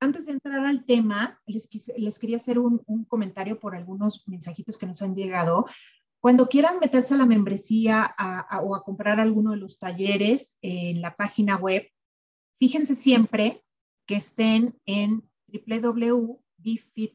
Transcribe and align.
antes 0.00 0.26
de 0.26 0.32
entrar 0.32 0.66
al 0.66 0.84
tema, 0.84 1.40
les, 1.46 1.68
les 1.96 2.18
quería 2.18 2.36
hacer 2.36 2.58
un, 2.58 2.82
un, 2.86 3.04
comentario 3.04 3.58
por 3.58 3.74
algunos 3.74 4.26
mensajitos 4.26 4.76
que 4.78 4.86
nos 4.86 5.02
han 5.02 5.14
llegado. 5.14 5.66
Cuando 6.20 6.48
quieran 6.48 6.78
meterse 6.80 7.14
a 7.14 7.18
la 7.18 7.26
membresía 7.26 8.14
o 8.62 8.74
a 8.74 8.82
comprar 8.82 9.20
alguno 9.20 9.50
de 9.50 9.58
los 9.58 9.78
talleres 9.78 10.56
en 10.62 11.02
la 11.02 11.14
página 11.16 11.56
web, 11.56 11.86
fíjense 12.58 12.96
siempre 12.96 13.62
que 14.06 14.16
estén 14.16 14.80
en 14.86 15.22
www.bifit.lat 15.48 17.14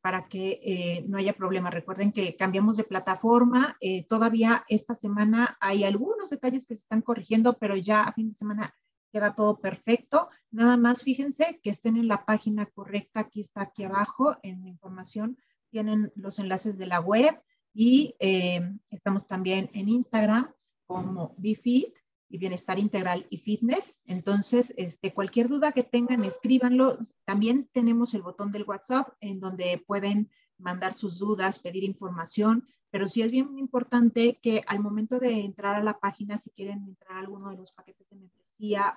para 0.00 0.28
que 0.28 0.60
eh, 0.62 1.04
no 1.08 1.18
haya 1.18 1.34
problema. 1.34 1.70
Recuerden 1.70 2.12
que 2.12 2.36
cambiamos 2.36 2.78
de 2.78 2.84
plataforma. 2.84 3.76
Eh, 3.80 4.06
todavía 4.06 4.64
esta 4.68 4.94
semana 4.94 5.58
hay 5.60 5.84
algunos 5.84 6.30
detalles 6.30 6.66
que 6.66 6.74
se 6.74 6.82
están 6.82 7.02
corrigiendo, 7.02 7.58
pero 7.58 7.76
ya 7.76 8.04
a 8.04 8.12
fin 8.14 8.30
de 8.30 8.34
semana 8.34 8.74
queda 9.12 9.34
todo 9.34 9.58
perfecto. 9.58 10.28
Nada 10.50 10.76
más 10.76 11.02
fíjense 11.02 11.60
que 11.62 11.70
estén 11.70 11.96
en 11.96 12.08
la 12.08 12.24
página 12.24 12.66
correcta. 12.66 13.20
Aquí 13.20 13.40
está, 13.40 13.62
aquí 13.62 13.84
abajo 13.84 14.36
en 14.42 14.62
la 14.62 14.68
información. 14.68 15.38
Tienen 15.70 16.12
los 16.14 16.38
enlaces 16.38 16.78
de 16.78 16.86
la 16.86 17.00
web 17.00 17.40
y 17.74 18.14
eh, 18.18 18.60
estamos 18.90 19.26
también 19.26 19.70
en 19.72 19.88
Instagram 19.88 20.52
como 20.86 21.34
BeFit 21.38 21.94
y 22.30 22.38
Bienestar 22.38 22.78
Integral 22.78 23.26
y 23.30 23.38
Fitness. 23.38 24.00
Entonces, 24.06 24.74
este, 24.76 25.14
cualquier 25.14 25.48
duda 25.48 25.72
que 25.72 25.82
tengan, 25.82 26.24
escríbanlo. 26.24 26.98
También 27.24 27.68
tenemos 27.72 28.14
el 28.14 28.22
botón 28.22 28.52
del 28.52 28.64
WhatsApp 28.64 29.08
en 29.20 29.40
donde 29.40 29.82
pueden 29.86 30.30
mandar 30.58 30.94
sus 30.94 31.18
dudas, 31.18 31.58
pedir 31.58 31.84
información, 31.84 32.66
pero 32.90 33.08
sí 33.08 33.22
es 33.22 33.30
bien 33.30 33.58
importante 33.58 34.38
que 34.42 34.62
al 34.66 34.80
momento 34.80 35.18
de 35.18 35.40
entrar 35.40 35.76
a 35.76 35.84
la 35.84 35.98
página, 35.98 36.38
si 36.38 36.50
quieren 36.50 36.82
entrar 36.82 37.16
a 37.16 37.20
alguno 37.20 37.50
de 37.50 37.56
los 37.56 37.72
paquetes 37.72 38.08
de 38.08 38.16
membresía 38.16 38.47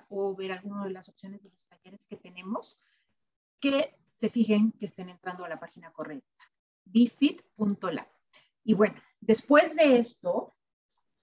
o 0.08 0.34
ver 0.34 0.52
alguna 0.52 0.84
de 0.84 0.90
las 0.90 1.08
opciones 1.08 1.42
de 1.42 1.50
los 1.50 1.66
talleres 1.66 2.06
que 2.06 2.16
tenemos, 2.16 2.78
que 3.60 3.94
se 4.14 4.28
fijen 4.28 4.72
que 4.72 4.86
estén 4.86 5.08
entrando 5.08 5.44
a 5.44 5.48
la 5.48 5.60
página 5.60 5.92
correcta, 5.92 6.44
bifit.lat. 6.84 8.08
Y 8.64 8.74
bueno, 8.74 8.96
después 9.20 9.74
de 9.76 9.98
esto, 9.98 10.54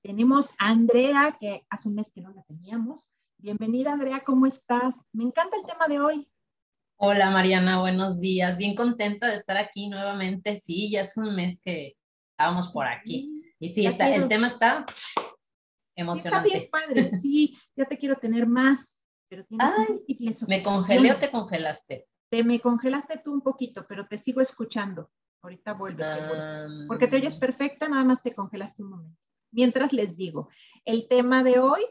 tenemos 0.01 0.51
a 0.57 0.69
Andrea, 0.69 1.37
que 1.39 1.65
hace 1.69 1.89
un 1.89 1.95
mes 1.95 2.11
que 2.11 2.21
no 2.21 2.31
la 2.31 2.43
teníamos. 2.43 3.11
Bienvenida, 3.37 3.91
Andrea, 3.91 4.23
¿cómo 4.25 4.45
estás? 4.45 5.07
Me 5.11 5.23
encanta 5.23 5.57
el 5.57 5.65
tema 5.65 5.87
de 5.87 5.99
hoy. 5.99 6.29
Hola, 6.95 7.29
Mariana, 7.31 7.79
buenos 7.79 8.19
días. 8.19 8.57
Bien 8.57 8.75
contenta 8.75 9.27
de 9.27 9.35
estar 9.35 9.57
aquí 9.57 9.89
nuevamente. 9.89 10.59
Sí, 10.59 10.91
ya 10.91 11.01
es 11.01 11.15
un 11.17 11.35
mes 11.35 11.61
que 11.63 11.97
estábamos 12.31 12.69
por 12.69 12.87
aquí. 12.87 13.41
Y 13.59 13.69
sí, 13.69 13.85
está, 13.85 14.13
el 14.13 14.27
tema 14.27 14.47
está 14.47 14.85
emocionante. 15.99 16.47
Está 16.47 16.59
bien 16.59 16.69
padre, 16.71 17.11
sí, 17.21 17.57
ya 17.75 17.85
te 17.85 17.97
quiero 17.97 18.15
tener 18.15 18.47
más, 18.47 18.99
pero 19.27 19.45
tienes 19.45 19.73
Ay, 19.77 20.45
¿Me 20.47 20.63
congelé 20.63 21.11
o 21.11 21.19
te 21.19 21.29
congelaste? 21.29 22.07
Te 22.29 22.43
me 22.43 22.59
congelaste 22.59 23.21
tú 23.23 23.33
un 23.33 23.41
poquito, 23.41 23.85
pero 23.87 24.07
te 24.07 24.17
sigo 24.17 24.41
escuchando. 24.41 25.09
Ahorita 25.41 25.73
vuelves, 25.73 26.07
Porque 26.87 27.07
te 27.07 27.15
oyes 27.15 27.35
perfecta, 27.37 27.87
nada 27.87 28.03
más 28.03 28.21
te 28.21 28.35
congelaste 28.35 28.83
un 28.83 28.89
momento. 28.89 29.19
Mientras 29.51 29.93
les 29.93 30.15
digo, 30.15 30.49
el 30.85 31.07
tema 31.07 31.43
de 31.43 31.59
hoy, 31.59 31.81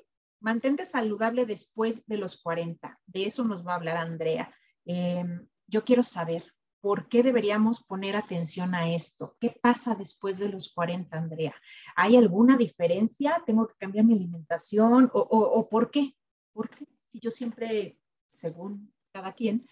mantente 0.40 0.84
saludable 0.84 1.46
después 1.46 2.06
de 2.06 2.18
los 2.18 2.40
40. 2.40 2.98
De 3.06 3.24
eso 3.24 3.44
nos 3.44 3.66
va 3.66 3.72
a 3.72 3.76
hablar 3.76 3.96
Andrea. 3.96 4.54
Em, 4.84 5.48
yo 5.66 5.84
quiero 5.84 6.04
saber, 6.04 6.44
¿por 6.88 7.06
qué 7.06 7.22
deberíamos 7.22 7.84
poner 7.84 8.16
atención 8.16 8.74
a 8.74 8.90
esto? 8.90 9.36
¿Qué 9.38 9.50
pasa 9.50 9.94
después 9.94 10.38
de 10.38 10.48
los 10.48 10.72
40, 10.72 11.18
Andrea? 11.18 11.54
¿Hay 11.94 12.16
alguna 12.16 12.56
diferencia? 12.56 13.42
¿Tengo 13.44 13.68
que 13.68 13.74
cambiar 13.76 14.06
mi 14.06 14.14
alimentación? 14.14 15.10
¿O, 15.12 15.20
o 15.20 15.68
por 15.68 15.90
qué? 15.90 16.16
Porque 16.54 16.86
si 17.10 17.20
yo 17.20 17.30
siempre, 17.30 17.98
según 18.26 18.90
cada 19.12 19.34
quien, 19.34 19.68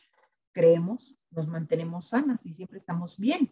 creemos, 0.53 1.17
nos 1.31 1.49
mantenemos 1.49 2.11
sanas 2.11 2.45
y 2.45 2.53
siempre 2.53 2.77
estamos 2.77 3.17
bien. 3.17 3.51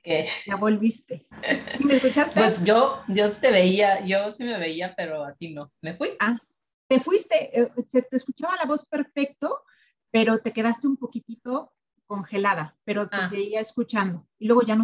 Okay. 0.00 0.28
Ya 0.46 0.56
volviste. 0.56 1.26
¿Me 1.84 1.96
escuchaste? 1.96 2.32
Pues 2.32 2.64
yo, 2.64 2.98
yo 3.08 3.30
te 3.30 3.52
veía, 3.52 4.06
yo 4.06 4.30
sí 4.30 4.44
me 4.44 4.58
veía, 4.58 4.94
pero 4.96 5.22
a 5.22 5.34
ti 5.34 5.52
no. 5.52 5.68
Me 5.82 5.92
fui. 5.92 6.12
Ah, 6.18 6.38
te 6.88 6.98
fuiste, 6.98 7.60
eh, 7.60 7.70
se 7.92 8.00
te 8.00 8.16
escuchaba 8.16 8.56
la 8.56 8.64
voz 8.64 8.86
perfecto, 8.86 9.62
pero 10.16 10.38
te 10.38 10.50
quedaste 10.50 10.86
un 10.86 10.96
poquitito 10.96 11.74
congelada, 12.06 12.74
pero 12.84 13.06
te 13.06 13.16
ah. 13.18 13.28
seguía 13.28 13.60
escuchando. 13.60 14.26
Y 14.38 14.46
luego 14.46 14.62
ya 14.62 14.74
no 14.74 14.82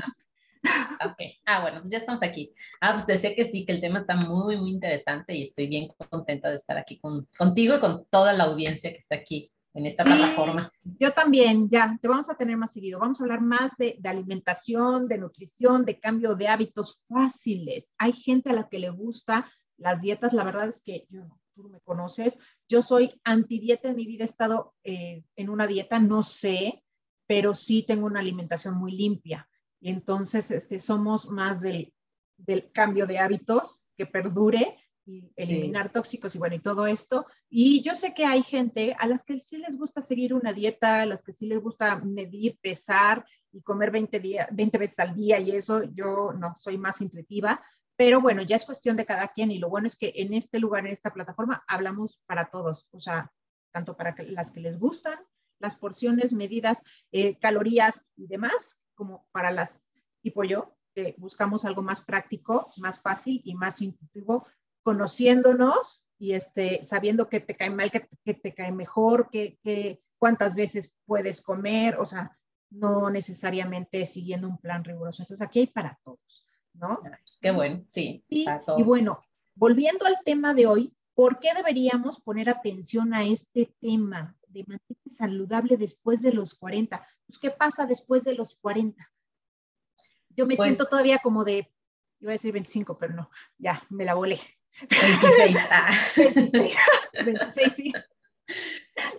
Ok, 1.06 1.16
ah, 1.46 1.62
bueno, 1.62 1.80
pues 1.80 1.90
ya 1.90 1.98
estamos 1.98 2.22
aquí. 2.22 2.52
Ah, 2.82 2.92
pues 2.92 3.06
decía 3.06 3.34
que 3.34 3.46
sí, 3.46 3.64
que 3.64 3.72
el 3.72 3.80
tema 3.80 4.00
está 4.00 4.14
muy, 4.14 4.58
muy 4.58 4.68
interesante 4.68 5.34
y 5.34 5.44
estoy 5.44 5.68
bien 5.68 5.88
contenta 6.10 6.50
de 6.50 6.56
estar 6.56 6.76
aquí 6.76 7.00
con, 7.00 7.26
contigo 7.38 7.76
y 7.76 7.80
con 7.80 8.04
toda 8.10 8.34
la 8.34 8.44
audiencia 8.44 8.92
que 8.92 8.98
está 8.98 9.14
aquí 9.14 9.50
en 9.72 9.86
esta 9.86 10.04
plataforma. 10.04 10.70
Yo 11.00 11.12
también, 11.12 11.70
ya, 11.70 11.98
te 12.02 12.08
vamos 12.08 12.28
a 12.28 12.34
tener 12.34 12.58
más 12.58 12.74
seguido. 12.74 12.98
Vamos 12.98 13.18
a 13.18 13.24
hablar 13.24 13.40
más 13.40 13.72
de, 13.78 13.98
alimentación, 14.04 15.08
de 15.08 15.16
nutrición, 15.16 15.86
de 15.86 15.98
cambio 15.98 16.34
de 16.34 16.48
hábitos 16.48 17.00
fáciles. 17.08 17.94
Hay 17.96 18.12
gente 18.12 18.50
a 18.50 18.52
la 18.52 18.68
que 18.68 18.78
le 18.78 18.90
gusta 18.90 19.50
las 19.78 20.02
dietas, 20.02 20.34
la 20.34 20.44
verdad 20.44 20.68
es 20.68 20.82
que 20.82 21.06
yo, 21.08 21.22
tú 21.54 21.68
me 21.68 21.80
conoces, 21.80 22.38
yo 22.68 22.82
soy 22.82 23.20
antidieta 23.24 23.88
en 23.88 23.96
mi 23.96 24.06
vida, 24.06 24.24
he 24.24 24.26
estado 24.26 24.74
eh, 24.84 25.24
en 25.36 25.50
una 25.50 25.66
dieta, 25.66 25.98
no 25.98 26.22
sé, 26.22 26.82
pero 27.26 27.54
sí 27.54 27.82
tengo 27.82 28.06
una 28.06 28.20
alimentación 28.20 28.76
muy 28.76 28.92
limpia. 28.92 29.48
Y 29.80 29.90
entonces 29.90 30.50
este, 30.50 30.80
somos 30.80 31.28
más 31.28 31.60
del, 31.60 31.92
del 32.36 32.70
cambio 32.72 33.06
de 33.06 33.18
hábitos 33.18 33.82
que 33.96 34.06
perdure 34.06 34.78
y 35.04 35.32
eliminar 35.36 35.90
tóxicos 35.92 36.34
y 36.34 36.38
bueno, 36.38 36.54
y 36.54 36.60
todo 36.60 36.86
esto. 36.86 37.26
Y 37.48 37.82
yo 37.82 37.94
sé 37.94 38.14
que 38.14 38.24
hay 38.24 38.42
gente 38.42 38.94
a 38.98 39.06
las 39.06 39.24
que 39.24 39.40
sí 39.40 39.58
les 39.58 39.76
gusta 39.76 40.00
seguir 40.02 40.34
una 40.34 40.52
dieta, 40.52 41.02
a 41.02 41.06
las 41.06 41.22
que 41.22 41.32
sí 41.32 41.46
les 41.46 41.60
gusta 41.60 41.96
medir, 41.96 42.58
pesar 42.60 43.24
y 43.52 43.62
comer 43.62 43.90
20, 43.90 44.48
20 44.52 44.78
veces 44.78 44.98
al 45.00 45.14
día 45.14 45.38
y 45.40 45.50
eso, 45.50 45.82
yo 45.82 46.32
no, 46.32 46.54
soy 46.56 46.78
más 46.78 47.00
intuitiva, 47.00 47.60
pero 48.04 48.20
bueno, 48.20 48.42
ya 48.42 48.56
es 48.56 48.64
cuestión 48.64 48.96
de 48.96 49.06
cada 49.06 49.28
quien 49.28 49.52
y 49.52 49.60
lo 49.60 49.70
bueno 49.70 49.86
es 49.86 49.94
que 49.94 50.12
en 50.16 50.34
este 50.34 50.58
lugar, 50.58 50.84
en 50.84 50.92
esta 50.92 51.14
plataforma, 51.14 51.62
hablamos 51.68 52.20
para 52.26 52.50
todos, 52.50 52.88
o 52.90 52.98
sea, 52.98 53.30
tanto 53.70 53.96
para 53.96 54.16
las 54.26 54.50
que 54.50 54.58
les 54.58 54.76
gustan, 54.76 55.20
las 55.60 55.76
porciones, 55.76 56.32
medidas, 56.32 56.82
eh, 57.12 57.38
calorías 57.38 58.04
y 58.16 58.26
demás, 58.26 58.80
como 58.96 59.28
para 59.30 59.52
las 59.52 59.84
tipo 60.20 60.42
yo, 60.42 60.76
que 60.96 61.14
buscamos 61.16 61.64
algo 61.64 61.80
más 61.82 62.00
práctico, 62.00 62.72
más 62.78 63.00
fácil 63.00 63.40
y 63.44 63.54
más 63.54 63.80
intuitivo 63.80 64.48
conociéndonos 64.82 66.04
y 66.18 66.32
este, 66.32 66.82
sabiendo 66.82 67.28
que 67.28 67.38
te 67.38 67.54
cae 67.54 67.70
mal, 67.70 67.92
que, 67.92 68.34
te 68.34 68.52
cae 68.52 68.72
mejor, 68.72 69.30
que, 69.30 70.02
cuántas 70.18 70.56
veces 70.56 70.92
puedes 71.06 71.40
comer, 71.40 71.98
o 72.00 72.06
sea, 72.06 72.36
no 72.68 73.10
necesariamente 73.10 74.04
siguiendo 74.06 74.48
un 74.48 74.58
plan 74.58 74.82
riguroso. 74.82 75.22
Entonces, 75.22 75.46
aquí 75.46 75.60
hay 75.60 75.66
para 75.68 76.00
todos, 76.02 76.44
¿no? 76.74 77.00
Pues 77.00 77.38
qué 77.40 77.50
bueno, 77.50 77.84
sí. 77.88 78.24
Y, 78.28 78.46
y 78.76 78.82
bueno, 78.82 79.18
volviendo 79.54 80.06
al 80.06 80.18
tema 80.24 80.54
de 80.54 80.66
hoy, 80.66 80.94
¿por 81.14 81.38
qué 81.38 81.54
deberíamos 81.54 82.20
poner 82.20 82.48
atención 82.48 83.14
a 83.14 83.24
este 83.24 83.74
tema 83.80 84.36
de 84.48 84.64
mantenerse 84.66 85.10
saludable 85.10 85.76
después 85.76 86.22
de 86.22 86.32
los 86.32 86.54
40? 86.54 87.06
Pues, 87.26 87.38
¿qué 87.38 87.50
pasa 87.50 87.86
después 87.86 88.24
de 88.24 88.34
los 88.34 88.54
40? 88.56 89.10
Yo 90.30 90.46
me 90.46 90.56
pues 90.56 90.66
siento 90.66 90.86
todavía 90.86 91.18
como 91.18 91.44
de, 91.44 91.70
iba 92.20 92.32
a 92.32 92.34
decir 92.34 92.52
25, 92.52 92.98
pero 92.98 93.14
no, 93.14 93.30
ya, 93.58 93.82
me 93.90 94.04
la 94.04 94.14
volé. 94.14 94.40
26. 94.88 95.58
Ah. 95.70 95.90
26, 97.24 97.72
sí. 97.72 97.92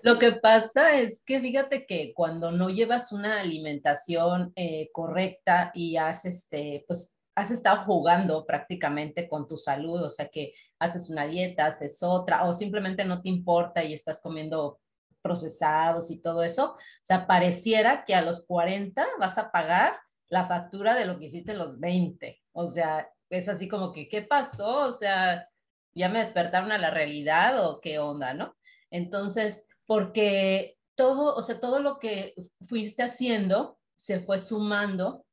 Lo 0.02 0.20
que 0.20 0.34
pasa 0.34 0.96
es 0.98 1.22
que 1.26 1.40
fíjate 1.40 1.86
que 1.86 2.14
cuando 2.14 2.52
no 2.52 2.70
llevas 2.70 3.12
una 3.12 3.40
alimentación 3.40 4.52
eh, 4.56 4.90
correcta 4.92 5.72
y 5.74 5.98
has, 5.98 6.26
este, 6.26 6.84
pues, 6.88 7.16
has 7.36 7.52
estado 7.52 7.84
jugando 7.86 8.46
prácticamente 8.46 9.28
con 9.28 9.48
tu 9.48 9.58
salud, 9.58 10.04
o 10.04 10.10
sea 10.10 10.28
que 10.28 10.54
haces 10.80 11.10
una 11.10 11.26
dieta, 11.26 11.66
haces 11.66 12.04
otra, 12.04 12.46
o 12.46 12.54
simplemente 12.54 13.06
no 13.06 13.22
te 13.22 13.30
importa 13.30 13.84
y 13.84 13.94
estás 13.94 14.20
comiendo 14.22 14.80
procesados 15.22 16.12
y 16.12 16.22
todo 16.22 16.44
eso, 16.44 16.74
o 16.74 16.78
sea, 17.02 17.26
pareciera 17.26 18.06
que 18.06 18.14
a 18.14 18.22
los 18.22 18.46
40 18.46 19.06
vas 19.20 19.38
a 19.38 19.52
pagar 19.52 19.96
la 20.28 20.46
factura 20.46 20.96
de 20.96 21.06
lo 21.06 21.18
que 21.18 21.26
hiciste 21.26 21.54
los 21.54 21.80
20. 21.80 22.42
O 22.54 22.70
sea, 22.70 23.10
es 23.30 23.48
así 23.48 23.68
como 23.68 23.94
que, 23.94 24.10
¿qué 24.10 24.22
pasó? 24.22 24.88
O 24.88 24.92
sea, 24.92 25.48
¿ya 25.94 26.10
me 26.10 26.20
despertaron 26.20 26.72
a 26.72 26.78
la 26.78 26.90
realidad 26.90 27.66
o 27.66 27.80
qué 27.80 28.00
onda, 28.00 28.34
no? 28.34 28.56
Entonces, 28.92 29.66
porque 29.86 30.78
todo, 30.96 31.36
o 31.36 31.42
sea, 31.42 31.60
todo 31.60 31.80
lo 31.80 32.00
que 32.00 32.34
fuiste 32.68 33.04
haciendo 33.04 33.78
se 33.96 34.20
fue 34.20 34.40
sumando 34.40 35.26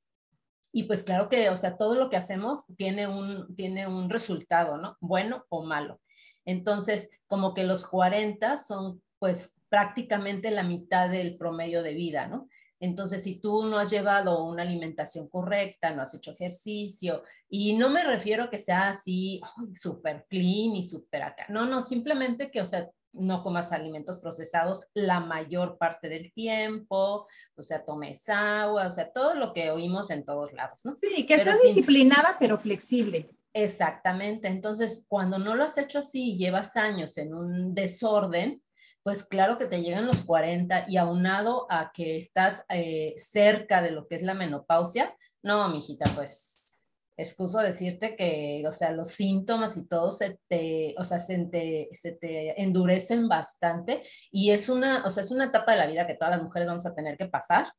y 0.72 0.84
pues 0.84 1.02
claro 1.02 1.28
que, 1.28 1.48
o 1.50 1.56
sea, 1.56 1.76
todo 1.76 1.94
lo 1.94 2.10
que 2.10 2.16
hacemos 2.16 2.66
tiene 2.76 3.08
un, 3.08 3.54
tiene 3.56 3.88
un 3.88 4.08
resultado, 4.08 4.76
¿no? 4.78 4.96
Bueno 5.00 5.44
o 5.48 5.64
malo. 5.64 6.00
Entonces, 6.44 7.10
como 7.26 7.54
que 7.54 7.64
los 7.64 7.86
40 7.86 8.58
son 8.58 9.02
pues 9.18 9.54
prácticamente 9.68 10.50
la 10.50 10.62
mitad 10.62 11.08
del 11.10 11.36
promedio 11.36 11.82
de 11.82 11.94
vida, 11.94 12.26
¿no? 12.26 12.48
Entonces, 12.80 13.22
si 13.22 13.38
tú 13.38 13.66
no 13.66 13.78
has 13.78 13.90
llevado 13.90 14.42
una 14.44 14.62
alimentación 14.62 15.28
correcta, 15.28 15.90
no 15.90 16.00
has 16.02 16.14
hecho 16.14 16.32
ejercicio, 16.32 17.22
y 17.48 17.74
no 17.76 17.90
me 17.90 18.02
refiero 18.02 18.44
a 18.44 18.50
que 18.50 18.58
sea 18.58 18.88
así 18.88 19.40
súper 19.74 20.24
clean 20.30 20.76
y 20.76 20.86
súper 20.86 21.22
acá, 21.22 21.46
no, 21.50 21.66
no, 21.66 21.82
simplemente 21.82 22.50
que, 22.50 22.62
o 22.62 22.66
sea, 22.66 22.88
no 23.12 23.42
comas 23.42 23.72
alimentos 23.72 24.18
procesados 24.18 24.86
la 24.94 25.20
mayor 25.20 25.78
parte 25.78 26.08
del 26.08 26.32
tiempo, 26.32 27.26
o 27.56 27.62
sea, 27.62 27.84
tomes 27.84 28.28
agua, 28.28 28.86
o 28.86 28.90
sea, 28.90 29.12
todo 29.12 29.34
lo 29.34 29.52
que 29.52 29.70
oímos 29.70 30.10
en 30.10 30.24
todos 30.24 30.52
lados, 30.52 30.84
¿no? 30.84 30.96
Sí, 31.00 31.26
que 31.26 31.38
sea 31.40 31.54
disciplinada 31.62 32.36
pero 32.38 32.58
flexible. 32.58 33.30
Exactamente, 33.52 34.48
entonces 34.48 35.04
cuando 35.08 35.38
no 35.38 35.56
lo 35.56 35.64
has 35.64 35.76
hecho 35.76 35.98
así, 35.98 36.36
llevas 36.36 36.76
años 36.76 37.18
en 37.18 37.34
un 37.34 37.74
desorden, 37.74 38.62
pues 39.02 39.24
claro 39.24 39.58
que 39.58 39.66
te 39.66 39.82
llegan 39.82 40.06
los 40.06 40.22
40 40.22 40.84
y 40.88 40.96
aunado 40.96 41.66
a 41.70 41.90
que 41.92 42.16
estás 42.16 42.64
eh, 42.68 43.14
cerca 43.16 43.82
de 43.82 43.90
lo 43.90 44.06
que 44.06 44.16
es 44.16 44.22
la 44.22 44.34
menopausia, 44.34 45.16
no, 45.42 45.68
mijita, 45.70 46.08
pues 46.14 46.59
excuso 47.20 47.58
decirte 47.58 48.16
que, 48.16 48.62
o 48.66 48.72
sea, 48.72 48.92
los 48.92 49.08
síntomas 49.08 49.76
y 49.76 49.86
todo 49.86 50.10
se 50.10 50.38
te, 50.48 50.94
o 50.98 51.04
sea, 51.04 51.18
se 51.18 51.38
te, 51.46 51.88
se 51.92 52.12
te 52.12 52.60
endurecen 52.60 53.28
bastante 53.28 54.02
y 54.30 54.50
es 54.50 54.68
una, 54.68 55.04
o 55.04 55.10
sea, 55.10 55.22
es 55.22 55.30
una 55.30 55.46
etapa 55.46 55.72
de 55.72 55.78
la 55.78 55.86
vida 55.86 56.06
que 56.06 56.14
todas 56.14 56.32
las 56.34 56.42
mujeres 56.42 56.68
vamos 56.68 56.86
a 56.86 56.94
tener 56.94 57.16
que 57.16 57.26
pasar, 57.26 57.72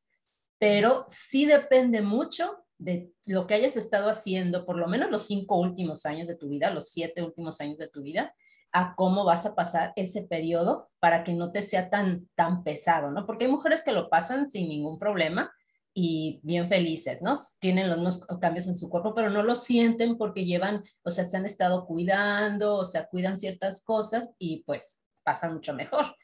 pero 0.60 1.06
sí 1.10 1.46
depende 1.46 2.02
mucho 2.02 2.66
de 2.78 3.12
lo 3.26 3.46
que 3.48 3.54
hayas 3.54 3.78
estado 3.78 4.10
haciendo, 4.10 4.66
por 4.66 4.78
lo 4.78 4.88
menos 4.88 5.12
los 5.12 5.28
cinco 5.28 5.60
últimos 5.60 6.06
años 6.06 6.28
de 6.28 6.36
tu 6.36 6.50
vida, 6.50 6.72
los 6.72 6.90
siete 6.90 7.22
últimos 7.22 7.62
años 7.62 7.78
de 7.78 7.90
tu 7.90 8.02
vida, 8.02 8.34
a 8.72 8.96
cómo 8.96 9.26
vas 9.26 9.46
a 9.46 9.54
pasar 9.54 9.94
ese 9.96 10.24
periodo 10.24 10.90
para 11.00 11.24
que 11.24 11.34
no 11.34 11.52
te 11.52 11.62
sea 11.62 11.90
tan, 11.90 12.28
tan 12.36 12.64
pesado, 12.64 13.12
¿no? 13.12 13.26
Porque 13.26 13.46
hay 13.46 13.52
mujeres 13.52 13.84
que 13.84 13.92
lo 13.92 14.10
pasan 14.10 14.50
sin 14.50 14.70
ningún 14.70 14.98
problema, 14.98 15.52
y 15.94 16.40
bien 16.44 16.68
felices, 16.68 17.22
¿no? 17.22 17.34
Tienen 17.60 17.90
los 17.90 17.98
mismos 17.98 18.26
cambios 18.40 18.68
en 18.68 18.78
su 18.78 18.90
cuerpo, 18.90 19.14
pero 19.14 19.30
no 19.30 19.44
lo 19.44 19.56
sienten 19.56 20.18
porque 20.18 20.46
llevan, 20.46 20.84
o 21.04 21.12
sea, 21.12 21.26
se 21.26 21.38
han 21.38 21.46
estado 21.46 21.86
cuidando, 21.86 22.76
o 22.78 22.86
sea, 22.86 23.08
cuidan 23.08 23.38
ciertas 23.38 23.84
cosas 23.84 24.30
y 24.38 24.64
pues 24.64 25.06
pasan 25.24 25.54
mucho 25.54 25.74
mejor. 25.74 26.16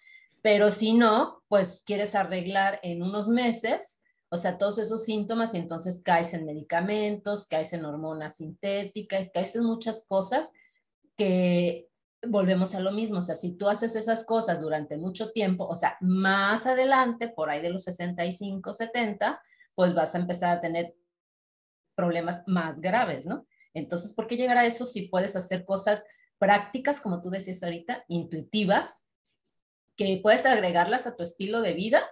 Pero 0.41 0.71
si 0.71 0.93
no, 0.93 1.43
pues 1.47 1.83
quieres 1.85 2.15
arreglar 2.15 2.79
en 2.83 3.03
unos 3.03 3.27
meses, 3.27 3.99
o 4.29 4.37
sea, 4.37 4.57
todos 4.57 4.77
esos 4.77 5.03
síntomas 5.03 5.53
y 5.53 5.57
entonces 5.57 6.01
caes 6.03 6.33
en 6.33 6.45
medicamentos, 6.45 7.47
caes 7.47 7.73
en 7.73 7.85
hormonas 7.85 8.37
sintéticas, 8.37 9.31
caes 9.33 9.55
en 9.55 9.63
muchas 9.63 10.05
cosas 10.07 10.53
que 11.17 11.87
volvemos 12.25 12.73
a 12.75 12.79
lo 12.79 12.91
mismo, 12.91 13.19
o 13.19 13.21
sea, 13.21 13.35
si 13.35 13.57
tú 13.57 13.69
haces 13.69 13.95
esas 13.95 14.25
cosas 14.25 14.61
durante 14.61 14.97
mucho 14.97 15.31
tiempo, 15.31 15.67
o 15.67 15.75
sea, 15.75 15.97
más 16.01 16.65
adelante, 16.65 17.29
por 17.29 17.49
ahí 17.49 17.61
de 17.61 17.69
los 17.69 17.83
65, 17.83 18.73
70, 18.73 19.41
pues 19.77 19.93
vas 19.93 20.15
a 20.15 20.17
empezar 20.17 20.49
a 20.49 20.59
tener 20.59 20.95
problemas 21.93 22.41
más 22.47 22.81
graves, 22.81 23.27
¿no? 23.27 23.45
Entonces, 23.75 24.11
¿por 24.11 24.25
qué 24.25 24.35
llegar 24.35 24.57
a 24.57 24.65
eso 24.65 24.87
si 24.87 25.07
puedes 25.07 25.35
hacer 25.35 25.65
cosas 25.65 26.03
prácticas, 26.39 26.99
como 26.99 27.21
tú 27.21 27.29
decías 27.29 27.61
ahorita, 27.61 28.03
intuitivas, 28.07 29.03
que 29.95 30.19
puedes 30.23 30.47
agregarlas 30.47 31.05
a 31.05 31.15
tu 31.15 31.21
estilo 31.21 31.61
de 31.61 31.75
vida 31.75 32.09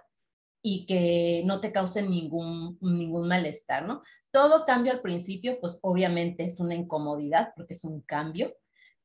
y 0.62 0.86
que 0.86 1.42
no 1.44 1.60
te 1.60 1.72
causen 1.72 2.08
ningún, 2.08 2.78
ningún 2.80 3.26
malestar, 3.26 3.84
¿no? 3.84 4.00
Todo 4.30 4.64
cambio 4.64 4.92
al 4.92 5.00
principio, 5.00 5.58
pues 5.60 5.80
obviamente 5.82 6.44
es 6.44 6.60
una 6.60 6.76
incomodidad 6.76 7.52
porque 7.56 7.74
es 7.74 7.82
un 7.82 8.00
cambio, 8.02 8.54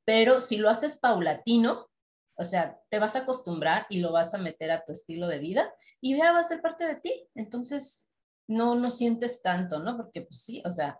pero 0.05 0.39
si 0.39 0.57
lo 0.57 0.69
haces 0.69 0.99
paulatino, 0.99 1.87
o 2.35 2.43
sea, 2.43 2.79
te 2.89 2.99
vas 2.99 3.15
a 3.15 3.19
acostumbrar 3.19 3.87
y 3.89 4.01
lo 4.01 4.11
vas 4.11 4.35
a 4.35 4.37
meter 4.37 4.69
a 4.69 4.85
tu 4.85 4.91
estilo 4.91 5.27
de 5.27 5.39
vida 5.39 5.73
y 5.99 6.15
ya 6.15 6.31
va 6.31 6.41
a 6.41 6.43
ser 6.43 6.61
parte 6.61 6.83
de 6.83 6.97
ti. 6.97 7.27
Entonces, 7.33 8.07
no 8.47 8.75
no 8.75 8.91
sientes 8.91 9.41
tanto, 9.41 9.79
¿no? 9.79 9.97
Porque 9.97 10.21
pues 10.21 10.41
sí, 10.43 10.61
o 10.65 10.71
sea, 10.71 10.99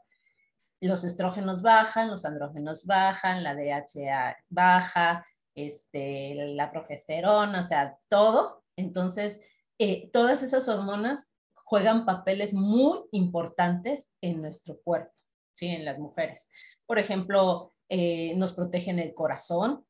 los 0.82 1.04
estrógenos 1.04 1.62
bajan, 1.62 2.10
los 2.10 2.26
andrógenos 2.26 2.86
bajan, 2.86 3.44
la 3.44 3.56
DHA 3.56 4.38
baja, 4.50 5.26
este, 5.54 6.54
la 6.56 6.72
progesterona, 6.72 7.60
o 7.60 7.64
sea, 7.64 7.98
todo. 8.10 8.64
Entonces, 8.76 9.42
eh, 9.78 10.10
todas 10.12 10.42
esas 10.44 10.68
hormonas 10.68 11.34
juegan 11.54 12.06
papeles 12.06 12.54
muy 12.54 13.00
importantes 13.12 14.12
en 14.22 14.42
nuestro 14.42 14.80
cuerpo, 14.82 15.14
¿sí? 15.54 15.68
En 15.68 15.86
las 15.86 16.00
mujeres. 16.00 16.50
Por 16.86 17.00
ejemplo, 17.00 17.74
eh, 17.88 18.34
nos 18.36 18.54
protegen 18.54 19.00
el 19.00 19.14
corazón, 19.14 19.86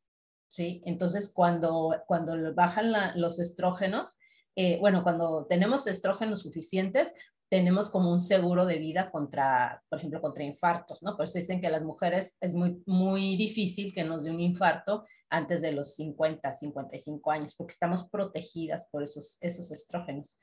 ¿sí? 0.48 0.81
Entonces, 0.86 1.31
cuando, 1.33 1.95
cuando 2.06 2.53
bajan 2.53 2.92
los 3.19 3.39
estrógenos, 3.39 4.18
eh, 4.56 4.77
bueno, 4.80 5.03
cuando 5.03 5.45
tenemos 5.45 5.88
estrógenos 5.88 6.42
suficientes, 6.42 7.13
tenemos 7.51 7.89
como 7.89 8.09
un 8.09 8.21
seguro 8.21 8.65
de 8.65 8.77
vida 8.77 9.12
contra, 9.12 9.83
por 9.89 10.00
ejemplo, 10.00 10.21
contra 10.21 10.45
infartos, 10.45 11.03
¿no? 11.03 11.18
Por 11.18 11.25
eso 11.25 11.38
dicen 11.38 11.59
que 11.59 11.69
las 11.69 11.83
mujeres 11.83 12.38
es 12.39 12.53
muy, 12.53 12.81
muy 12.86 13.36
difícil 13.36 13.94
que 13.94 14.06
nos 14.06 14.24
dé 14.24 14.31
un 14.31 14.39
infarto 14.39 15.03
antes 15.30 15.62
de 15.62 15.74
los 15.74 15.95
50, 15.95 16.53
55 16.53 17.30
años, 17.30 17.53
porque 17.57 17.74
estamos 17.74 18.07
protegidas 18.09 18.88
por 18.89 19.03
esos, 19.03 19.38
esos 19.42 19.69
estrógenos. 19.74 20.39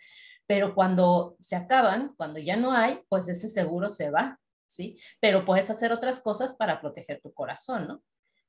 Pero 0.46 0.75
cuando 0.75 1.38
se 1.40 1.56
acaban, 1.56 2.12
cuando 2.19 2.40
ya 2.40 2.56
no 2.56 2.72
hay, 2.72 3.00
pues 3.08 3.26
ese 3.26 3.49
seguro 3.49 3.88
se 3.88 4.10
va, 4.10 4.38
¿sí? 4.66 4.99
Pero 5.19 5.46
puedes 5.46 5.70
hacer 5.70 5.93
otras 5.93 6.20
cosas 6.20 6.55
para 6.56 6.78
proteger 6.78 7.22
tu 7.22 7.32
corazón, 7.32 7.88
¿no? 7.88 8.02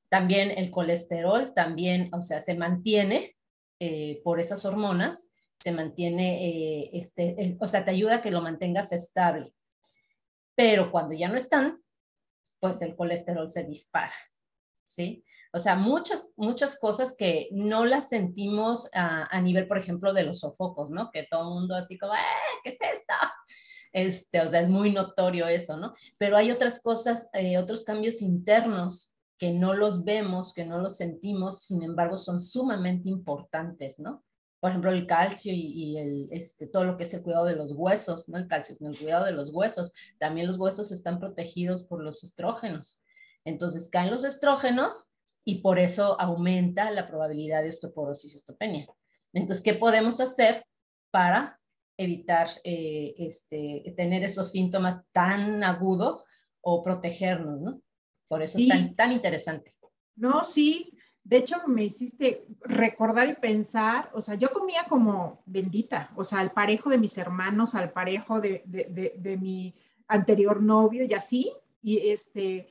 También 0.09 0.51
el 0.51 0.69
colesterol, 0.69 1.53
también, 1.53 2.09
o 2.13 2.19
sea, 2.19 2.41
se 2.41 2.56
mantiene 2.56 3.38
eh, 3.79 4.19
por 4.21 4.41
esas 4.41 4.65
hormonas 4.65 5.29
se 5.61 5.71
mantiene, 5.71 6.47
eh, 6.47 6.89
este, 6.94 7.41
eh, 7.41 7.57
o 7.59 7.67
sea, 7.67 7.83
te 7.83 7.91
ayuda 7.91 8.15
a 8.15 8.21
que 8.21 8.31
lo 8.31 8.41
mantengas 8.41 8.91
estable. 8.91 9.53
Pero 10.56 10.91
cuando 10.91 11.13
ya 11.15 11.27
no 11.27 11.38
están, 11.38 11.81
pues 12.59 12.81
el 12.81 12.95
colesterol 12.95 13.50
se 13.51 13.63
dispara, 13.63 14.13
¿sí? 14.83 15.23
O 15.51 15.59
sea, 15.59 15.75
muchas, 15.75 16.31
muchas 16.38 16.77
cosas 16.77 17.15
que 17.17 17.50
no 17.51 17.85
las 17.85 18.09
sentimos 18.09 18.88
a, 18.94 19.41
nivel, 19.41 19.67
por 19.67 19.79
ejemplo, 19.79 20.13
de 20.13 20.23
los 20.23 20.41
sofocos, 20.41 20.91
¿no? 20.91 21.09
Que 21.11 21.27
todo 21.29 21.50
el 21.50 21.59
mundo 21.59 21.75
así 21.75 21.97
como, 21.97 22.13
¡eh! 22.13 22.17
¿Qué 22.63 22.69
es 22.69 22.77
esto? 22.81 23.13
Este, 23.91 24.41
o 24.41 24.47
sea, 24.47 24.61
es 24.61 24.69
muy 24.69 24.94
notorio 24.94 25.47
eso, 25.47 25.75
¿no? 25.75 25.95
Pero 26.19 26.38
hay 26.38 26.51
otras 26.51 26.79
cosas, 26.81 27.29
eh, 27.33 27.57
otros 27.57 27.83
cambios 27.83 28.21
internos 28.21 29.15
que 29.39 29.51
no 29.51 29.73
los 29.73 30.03
vemos, 30.03 30.53
que 30.53 30.65
no 30.65 30.79
los 30.79 30.97
sentimos, 30.97 31.63
sin 31.63 31.81
embargo, 31.81 32.17
son 32.17 32.39
sumamente 32.39 33.09
importantes, 33.09 33.97
¿no? 33.97 34.23
Por 34.59 34.71
ejemplo, 34.71 34.91
el 34.91 35.07
calcio 35.07 35.53
y, 35.56 35.97
el, 35.97 36.27
este, 36.31 36.67
todo 36.67 36.83
lo 36.83 36.97
que 36.97 37.03
es 37.03 37.13
el 37.13 37.23
cuidado 37.23 37.45
de 37.45 37.56
los 37.56 37.71
huesos, 37.71 38.27
no 38.27 38.38
el 38.38 38.47
calcio, 38.47 38.75
sino 38.75 38.89
el 38.89 38.97
cuidado 38.97 39.25
de 39.25 39.31
los 39.31 39.51
huesos. 39.53 39.94
También 40.17 40.47
los 40.47 40.57
huesos 40.57 40.91
están 40.91 41.19
protegidos 41.19 41.83
por 41.83 42.03
los 42.03 42.23
estrógenos. 42.23 43.01
Entonces 43.45 43.89
caen 43.89 44.11
los 44.11 44.23
estrógenos 44.23 45.11
y 45.45 45.61
por 45.61 45.79
eso 45.79 46.19
aumenta 46.19 46.91
la 46.91 47.07
probabilidad 47.07 47.63
de 47.63 47.69
osteoporosis 47.69 48.33
y 48.33 48.37
osteopenia. 48.37 48.87
Entonces, 49.33 49.63
¿qué 49.63 49.73
podemos 49.73 50.19
hacer 50.19 50.66
para 51.11 51.59
evitar 51.97 52.49
eh, 52.63 53.13
este, 53.18 53.94
tener 53.95 54.23
esos 54.23 54.51
síntomas 54.51 55.04
tan 55.11 55.63
agudos 55.63 56.25
o 56.61 56.83
protegernos, 56.83 57.59
¿no? 57.61 57.81
Por 58.28 58.42
eso 58.42 58.57
es 58.57 58.68
tan, 58.68 58.95
tan 58.95 59.11
interesante. 59.11 59.73
No, 60.16 60.44
sí, 60.44 60.94
de 61.30 61.38
hecho, 61.38 61.57
me 61.68 61.83
hiciste 61.83 62.48
recordar 62.62 63.30
y 63.30 63.36
pensar, 63.36 64.09
o 64.16 64.21
sea, 64.21 64.33
yo 64.33 64.52
comía 64.52 64.86
como 64.90 65.44
bendita, 65.45 66.09
o 66.16 66.24
sea, 66.24 66.40
al 66.40 66.54
parejo 66.54 66.90
de 66.90 66.98
mis 66.98 67.19
hermanos, 67.19 67.76
al 67.76 67.92
parejo 67.92 68.42
de, 68.42 68.64
de, 68.66 69.38
mi 69.38 69.76
anterior 70.07 70.59
novio 70.59 71.06
y 71.06 71.14
así, 71.14 71.54
y 71.83 72.09
este, 72.09 72.68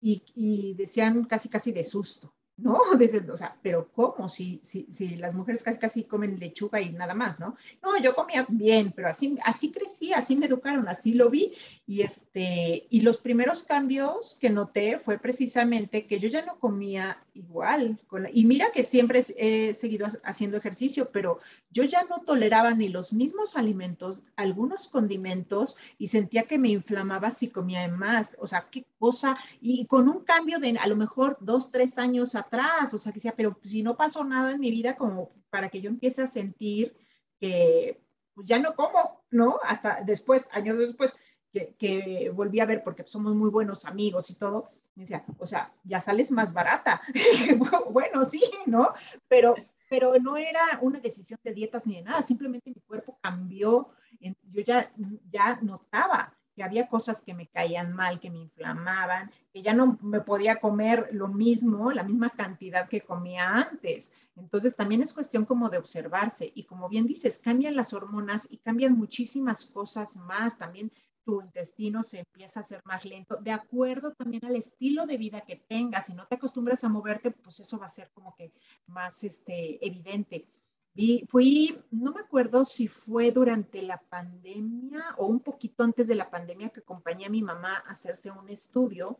y, 0.00 0.22
y 0.36 0.74
decían 0.74 1.24
casi, 1.24 1.48
casi 1.48 1.72
de 1.72 1.82
susto. 1.82 2.32
¿no? 2.56 2.78
Desde, 2.98 3.30
o 3.30 3.36
sea, 3.36 3.56
pero 3.62 3.90
¿cómo? 3.92 4.28
Si, 4.28 4.60
si, 4.62 4.86
si 4.92 5.16
las 5.16 5.34
mujeres 5.34 5.62
casi 5.62 5.78
casi 5.78 6.04
comen 6.04 6.38
lechuga 6.38 6.80
y 6.80 6.90
nada 6.90 7.14
más, 7.14 7.38
¿no? 7.38 7.56
No, 7.82 7.98
yo 8.00 8.14
comía 8.14 8.46
bien, 8.48 8.92
pero 8.94 9.08
así, 9.08 9.38
así 9.44 9.72
crecí, 9.72 10.12
así 10.12 10.36
me 10.36 10.46
educaron, 10.46 10.88
así 10.88 11.14
lo 11.14 11.30
vi. 11.30 11.52
Y, 11.86 12.02
este, 12.02 12.86
y 12.88 13.00
los 13.00 13.18
primeros 13.18 13.62
cambios 13.64 14.36
que 14.40 14.50
noté 14.50 14.98
fue 14.98 15.18
precisamente 15.18 16.06
que 16.06 16.20
yo 16.20 16.28
ya 16.28 16.44
no 16.44 16.58
comía 16.58 17.22
igual. 17.34 17.98
y 18.32 18.44
mira 18.44 18.72
que 18.72 18.84
siempre 18.84 19.22
he 19.36 19.74
seguido 19.74 20.06
haciendo 20.24 20.56
ejercicio, 20.56 21.10
pero 21.12 21.40
yo 21.70 21.84
ya 21.84 22.04
no 22.04 22.20
toleraba 22.20 22.72
ni 22.74 22.88
los 22.88 23.12
mismos 23.12 23.56
alimentos, 23.56 24.22
algunos 24.36 24.88
condimentos, 24.88 25.76
y 25.98 26.08
sentía 26.08 26.44
que 26.44 26.58
me 26.58 26.68
inflamaba 26.68 27.30
si 27.30 27.48
comía 27.48 27.88
más. 27.88 28.36
O 28.40 28.46
sea, 28.46 28.68
qué 28.70 28.84
cosa. 28.98 29.38
Y 29.60 29.86
con 29.86 30.08
un 30.08 30.24
cambio 30.24 30.58
de 30.58 30.76
a 30.78 30.86
lo 30.86 30.96
mejor 30.96 31.38
dos, 31.40 31.70
tres 31.70 31.98
años 31.98 32.34
atrás, 32.34 32.92
o 32.94 32.98
sea, 32.98 33.12
que 33.12 33.18
decía, 33.18 33.34
pero 33.36 33.58
si 33.64 33.82
no 33.82 33.96
pasó 33.96 34.24
nada 34.24 34.52
en 34.52 34.60
mi 34.60 34.70
vida 34.70 34.96
como 34.96 35.30
para 35.50 35.68
que 35.68 35.80
yo 35.80 35.90
empiece 35.90 36.22
a 36.22 36.28
sentir 36.28 36.94
que 37.40 38.00
pues 38.34 38.46
ya 38.46 38.58
no 38.58 38.74
como, 38.74 39.22
¿no? 39.30 39.58
Hasta 39.62 40.02
después, 40.04 40.48
años 40.52 40.78
después, 40.78 41.16
que 41.52 42.30
volví 42.34 42.60
a 42.60 42.66
ver 42.66 42.82
porque 42.82 43.04
somos 43.04 43.34
muy 43.34 43.50
buenos 43.50 43.84
amigos 43.84 44.30
y 44.30 44.36
todo, 44.36 44.68
me 44.94 45.06
o 45.38 45.46
sea, 45.46 45.72
ya 45.84 46.00
sales 46.00 46.30
más 46.30 46.52
barata. 46.52 47.00
bueno, 47.90 48.24
sí, 48.24 48.42
¿no? 48.66 48.92
Pero, 49.28 49.54
pero 49.88 50.14
no 50.18 50.36
era 50.36 50.78
una 50.80 51.00
decisión 51.00 51.38
de 51.42 51.54
dietas 51.54 51.86
ni 51.86 51.96
de 51.96 52.02
nada, 52.02 52.22
simplemente 52.22 52.70
mi 52.70 52.80
cuerpo 52.82 53.18
cambió 53.22 53.90
yo 54.20 54.62
ya, 54.62 54.92
ya 55.30 55.58
notaba 55.62 56.36
que 56.54 56.62
había 56.62 56.86
cosas 56.88 57.22
que 57.22 57.32
me 57.32 57.46
caían 57.46 57.94
mal, 57.94 58.20
que 58.20 58.30
me 58.30 58.38
inflamaban, 58.38 59.30
que 59.54 59.62
ya 59.62 59.72
no 59.72 59.98
me 60.02 60.20
podía 60.20 60.60
comer 60.60 61.08
lo 61.12 61.28
mismo, 61.28 61.90
la 61.92 62.02
misma 62.02 62.28
cantidad 62.28 62.88
que 62.90 63.00
comía 63.00 63.48
antes. 63.54 64.12
Entonces 64.36 64.76
también 64.76 65.00
es 65.00 65.14
cuestión 65.14 65.46
como 65.46 65.70
de 65.70 65.78
observarse 65.78 66.52
y 66.54 66.64
como 66.64 66.90
bien 66.90 67.06
dices, 67.06 67.38
cambian 67.38 67.74
las 67.74 67.94
hormonas 67.94 68.46
y 68.50 68.58
cambian 68.58 68.92
muchísimas 68.98 69.64
cosas 69.64 70.14
más. 70.16 70.58
También 70.58 70.92
tu 71.24 71.40
intestino 71.40 72.02
se 72.02 72.20
empieza 72.20 72.60
a 72.60 72.62
hacer 72.62 72.80
más 72.84 73.04
lento, 73.04 73.36
de 73.36 73.52
acuerdo 73.52 74.12
también 74.12 74.44
al 74.44 74.56
estilo 74.56 75.06
de 75.06 75.16
vida 75.16 75.42
que 75.42 75.56
tengas. 75.56 76.06
Si 76.06 76.14
no 76.14 76.26
te 76.26 76.34
acostumbras 76.34 76.84
a 76.84 76.88
moverte, 76.88 77.30
pues 77.30 77.60
eso 77.60 77.78
va 77.78 77.86
a 77.86 77.90
ser 77.90 78.10
como 78.12 78.34
que 78.34 78.52
más 78.86 79.24
este, 79.24 79.84
evidente. 79.86 80.46
Vi, 80.94 81.24
fui, 81.28 81.82
no 81.90 82.12
me 82.12 82.20
acuerdo 82.20 82.64
si 82.64 82.86
fue 82.86 83.30
durante 83.30 83.80
la 83.82 83.98
pandemia 83.98 85.14
o 85.16 85.26
un 85.26 85.40
poquito 85.40 85.84
antes 85.84 86.06
de 86.06 86.14
la 86.14 86.30
pandemia 86.30 86.68
que 86.68 86.80
acompañé 86.80 87.26
a 87.26 87.30
mi 87.30 87.42
mamá 87.42 87.76
a 87.76 87.92
hacerse 87.92 88.30
un 88.30 88.48
estudio 88.50 89.18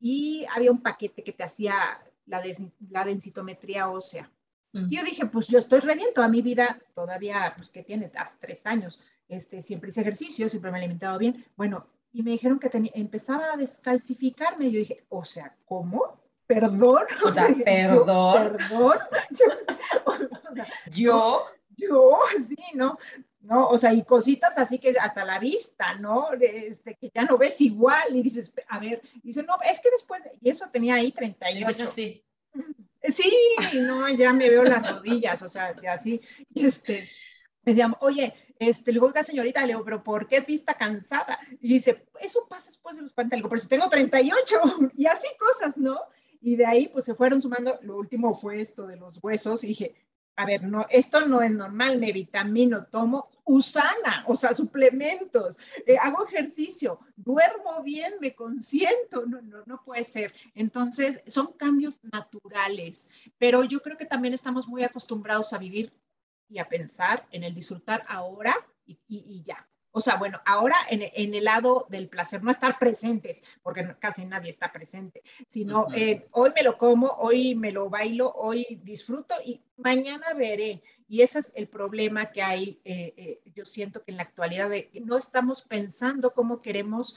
y 0.00 0.46
había 0.54 0.72
un 0.72 0.80
paquete 0.80 1.22
que 1.22 1.32
te 1.32 1.44
hacía 1.44 2.02
la, 2.26 2.42
la 2.90 3.04
densitometría 3.04 3.90
ósea. 3.90 4.30
Mm. 4.72 4.86
Y 4.90 4.96
yo 4.96 5.04
dije, 5.04 5.26
pues 5.26 5.48
yo 5.48 5.58
estoy 5.58 5.80
re 5.80 5.98
toda 6.14 6.28
mi 6.28 6.40
vida, 6.40 6.80
todavía, 6.94 7.52
pues 7.56 7.68
que 7.68 7.82
tiene, 7.82 8.10
hace 8.16 8.38
tres 8.40 8.66
años, 8.66 8.98
este, 9.32 9.62
siempre 9.62 9.90
hice 9.90 10.00
ejercicio, 10.02 10.48
siempre 10.48 10.70
me 10.70 10.78
he 10.78 10.80
alimentado 10.80 11.18
bien. 11.18 11.44
Bueno, 11.56 11.86
y 12.12 12.22
me 12.22 12.32
dijeron 12.32 12.58
que 12.58 12.70
empezaba 12.94 13.52
a 13.52 13.56
descalcificarme. 13.56 14.66
Y 14.66 14.72
yo 14.72 14.78
dije, 14.80 15.04
o 15.08 15.24
sea, 15.24 15.56
¿cómo? 15.64 16.22
perdón. 16.46 17.04
O 17.24 17.32
sea, 17.32 17.48
perdón. 17.64 18.56
perdón. 18.58 18.98
Yo, 20.92 21.44
yo, 21.76 22.18
sí, 22.46 22.56
¿no? 22.74 22.98
¿no? 23.40 23.68
O 23.68 23.78
sea, 23.78 23.92
y 23.92 24.04
cositas 24.04 24.58
así 24.58 24.78
que 24.78 24.94
hasta 25.00 25.24
la 25.24 25.38
vista, 25.38 25.94
¿no? 25.94 26.28
Este, 26.32 26.94
que 26.94 27.10
ya 27.12 27.24
no 27.24 27.38
ves 27.38 27.60
igual 27.60 28.14
y 28.14 28.22
dices, 28.22 28.52
a 28.68 28.78
ver, 28.78 29.00
dice, 29.22 29.42
no, 29.42 29.56
es 29.62 29.80
que 29.80 29.90
después, 29.90 30.22
y 30.40 30.50
eso 30.50 30.66
tenía 30.70 30.96
ahí 30.96 31.10
38. 31.10 31.90
Sí. 31.94 32.22
Sí, 33.08 33.32
no, 33.80 34.08
ya 34.10 34.32
me 34.32 34.48
veo 34.48 34.62
las 34.62 34.88
rodillas, 34.88 35.42
o 35.42 35.48
sea, 35.48 35.74
ya 35.80 35.94
así, 35.94 36.20
este, 36.54 37.08
me 37.64 37.72
decían, 37.72 37.96
oye, 38.00 38.34
este, 38.68 38.92
le 38.92 38.96
digo, 38.96 39.12
señorita, 39.22 39.60
le 39.62 39.74
digo, 39.74 39.84
pero 39.84 40.02
¿por 40.02 40.26
qué 40.26 40.40
vista 40.40 40.74
cansada? 40.74 41.38
Y 41.60 41.68
dice, 41.68 42.06
eso 42.20 42.46
pasa 42.48 42.66
después 42.66 42.96
de 42.96 43.02
los 43.02 43.12
40, 43.12 43.36
le 43.36 43.38
digo, 43.40 43.48
pero 43.48 43.62
si 43.62 43.68
tengo 43.68 43.88
38, 43.88 44.56
y 44.96 45.06
así 45.06 45.28
cosas, 45.38 45.76
¿no? 45.76 45.98
Y 46.40 46.56
de 46.56 46.66
ahí 46.66 46.88
pues 46.88 47.04
se 47.04 47.14
fueron 47.14 47.40
sumando, 47.40 47.78
lo 47.82 47.96
último 47.96 48.34
fue 48.34 48.60
esto 48.60 48.86
de 48.86 48.96
los 48.96 49.22
huesos 49.22 49.62
y 49.64 49.68
dije, 49.68 49.94
a 50.36 50.46
ver, 50.46 50.62
no, 50.64 50.86
esto 50.88 51.26
no 51.26 51.42
es 51.42 51.50
normal, 51.50 51.98
me 51.98 52.12
vitamino, 52.12 52.86
tomo 52.86 53.28
usana, 53.44 54.24
o 54.26 54.36
sea, 54.36 54.54
suplementos, 54.54 55.58
eh, 55.86 55.96
hago 56.00 56.26
ejercicio, 56.26 57.00
duermo 57.16 57.82
bien, 57.82 58.14
me 58.20 58.34
consiento, 58.34 59.26
no, 59.26 59.42
no, 59.42 59.62
no 59.66 59.82
puede 59.84 60.04
ser. 60.04 60.32
Entonces, 60.54 61.22
son 61.26 61.52
cambios 61.52 62.00
naturales, 62.04 63.08
pero 63.38 63.64
yo 63.64 63.80
creo 63.82 63.96
que 63.96 64.06
también 64.06 64.32
estamos 64.32 64.66
muy 64.66 64.84
acostumbrados 64.84 65.52
a 65.52 65.58
vivir 65.58 65.92
y 66.52 66.58
a 66.58 66.68
pensar 66.68 67.26
en 67.32 67.44
el 67.44 67.54
disfrutar 67.54 68.04
ahora 68.08 68.54
y 68.86 69.42
ya. 69.42 69.66
O 69.94 70.00
sea, 70.00 70.16
bueno, 70.16 70.40
ahora 70.46 70.76
en, 70.88 71.02
el 71.34 71.44
lado 71.44 71.86
del 71.90 72.08
placer, 72.08 72.42
no 72.42 72.50
estar 72.50 72.78
presentes, 72.78 73.42
porque 73.62 73.94
casi 73.98 74.24
nadie 74.24 74.48
está 74.48 74.72
presente, 74.72 75.22
sino 75.48 75.86
eh, 75.94 76.28
hoy 76.30 76.50
me 76.56 76.62
lo 76.62 76.78
como, 76.78 77.08
hoy 77.08 77.54
me 77.54 77.72
lo 77.72 77.90
bailo, 77.90 78.32
hoy 78.32 78.80
disfruto 78.82 79.34
y 79.44 79.60
mañana 79.76 80.32
veré. 80.32 80.82
Y 81.08 81.20
ese 81.20 81.40
es 81.40 81.52
el 81.54 81.68
problema 81.68 82.32
que 82.32 82.42
hay, 82.42 82.80
eh, 82.84 83.12
eh, 83.18 83.40
yo 83.54 83.66
siento 83.66 84.02
que 84.02 84.12
en 84.12 84.16
la 84.16 84.22
actualidad 84.22 84.70
de, 84.70 84.90
no 85.04 85.18
estamos 85.18 85.60
pensando 85.62 86.32
cómo 86.32 86.62
queremos 86.62 87.16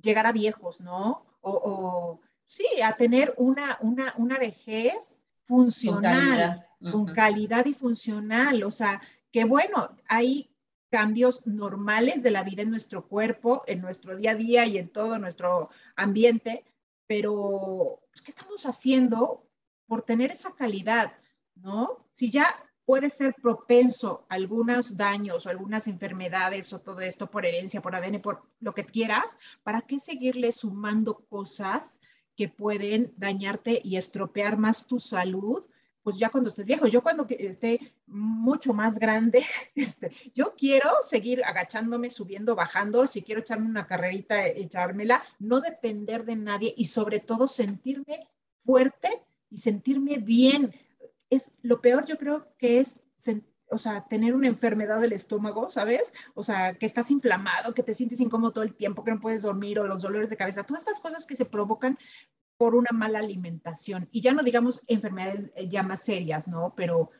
llegar 0.00 0.24
a 0.24 0.30
viejos, 0.30 0.80
¿no? 0.80 1.26
O, 1.40 2.20
sí, 2.46 2.64
a 2.80 2.96
tener 2.96 3.34
una, 3.38 3.76
una, 3.80 4.14
una 4.18 4.38
vejez 4.38 5.20
funcional, 5.46 6.64
con 6.80 7.06
calidad 7.06 7.66
y 7.66 7.74
funcional. 7.74 8.62
O 8.64 8.70
sea, 8.70 9.00
que 9.32 9.44
bueno, 9.44 9.96
hay 10.08 10.50
cambios 10.90 11.46
normales 11.46 12.22
de 12.22 12.30
la 12.30 12.42
vida 12.42 12.62
en 12.62 12.70
nuestro 12.70 13.06
cuerpo, 13.06 13.62
en 13.66 13.80
nuestro 13.80 14.16
día 14.16 14.32
a 14.32 14.34
día 14.34 14.66
y 14.66 14.78
en 14.78 14.88
todo 14.88 15.18
nuestro 15.18 15.70
ambiente, 15.96 16.64
pero 17.06 18.00
pues, 18.10 18.22
¿qué 18.22 18.30
estamos 18.30 18.64
haciendo 18.66 19.46
por 19.86 20.02
tener 20.02 20.30
esa 20.30 20.54
calidad? 20.54 21.12
¿No? 21.54 22.06
Si 22.12 22.30
ya 22.30 22.46
puede 22.84 23.10
ser 23.10 23.34
propenso 23.34 24.26
a 24.28 24.36
algunos 24.36 24.96
daños 24.96 25.44
o 25.44 25.50
algunas 25.50 25.88
enfermedades 25.88 26.72
o 26.72 26.80
todo 26.80 27.00
esto 27.00 27.30
por 27.30 27.44
herencia, 27.44 27.82
por 27.82 27.94
ADN, 27.94 28.20
por 28.20 28.42
lo 28.60 28.72
que 28.72 28.84
quieras, 28.84 29.36
¿para 29.64 29.82
qué 29.82 29.98
seguirle 29.98 30.52
sumando 30.52 31.26
cosas 31.28 32.00
que 32.36 32.48
pueden 32.48 33.12
dañarte 33.16 33.80
y 33.82 33.96
estropear 33.96 34.56
más 34.56 34.86
tu 34.86 35.00
salud 35.00 35.64
pues 36.06 36.18
ya 36.18 36.30
cuando 36.30 36.50
estés 36.50 36.66
viejo, 36.66 36.86
yo 36.86 37.02
cuando 37.02 37.26
esté 37.28 37.80
mucho 38.06 38.72
más 38.72 38.96
grande, 38.96 39.44
este, 39.74 40.12
yo 40.36 40.54
quiero 40.56 40.88
seguir 41.00 41.44
agachándome, 41.44 42.10
subiendo, 42.10 42.54
bajando, 42.54 43.08
si 43.08 43.22
quiero 43.22 43.40
echarme 43.40 43.66
una 43.66 43.88
carrerita, 43.88 44.46
echármela, 44.46 45.24
no 45.40 45.60
depender 45.60 46.24
de 46.24 46.36
nadie 46.36 46.72
y 46.76 46.84
sobre 46.84 47.18
todo 47.18 47.48
sentirme 47.48 48.28
fuerte 48.64 49.20
y 49.50 49.58
sentirme 49.58 50.18
bien. 50.18 50.72
Es 51.28 51.50
lo 51.62 51.80
peor 51.80 52.06
yo 52.06 52.18
creo 52.18 52.54
que 52.56 52.78
es 52.78 53.02
o 53.68 53.78
sea, 53.78 54.06
tener 54.06 54.32
una 54.36 54.46
enfermedad 54.46 55.00
del 55.00 55.12
estómago, 55.12 55.70
¿sabes? 55.70 56.14
O 56.34 56.44
sea, 56.44 56.74
que 56.74 56.86
estás 56.86 57.10
inflamado, 57.10 57.74
que 57.74 57.82
te 57.82 57.94
sientes 57.94 58.20
incómodo 58.20 58.52
todo 58.52 58.62
el 58.62 58.76
tiempo, 58.76 59.02
que 59.02 59.10
no 59.10 59.20
puedes 59.20 59.42
dormir 59.42 59.80
o 59.80 59.88
los 59.88 60.02
dolores 60.02 60.30
de 60.30 60.36
cabeza, 60.36 60.62
todas 60.62 60.84
estas 60.84 61.00
cosas 61.00 61.26
que 61.26 61.34
se 61.34 61.46
provocan 61.46 61.98
por 62.56 62.74
una 62.74 62.90
mala 62.92 63.18
alimentación. 63.18 64.08
Y 64.10 64.20
ya 64.20 64.32
no 64.32 64.42
digamos 64.42 64.80
enfermedades 64.86 65.50
eh, 65.54 65.68
ya 65.68 65.82
más 65.82 66.02
serias, 66.02 66.48
¿no? 66.48 66.74
Pero 66.76 67.10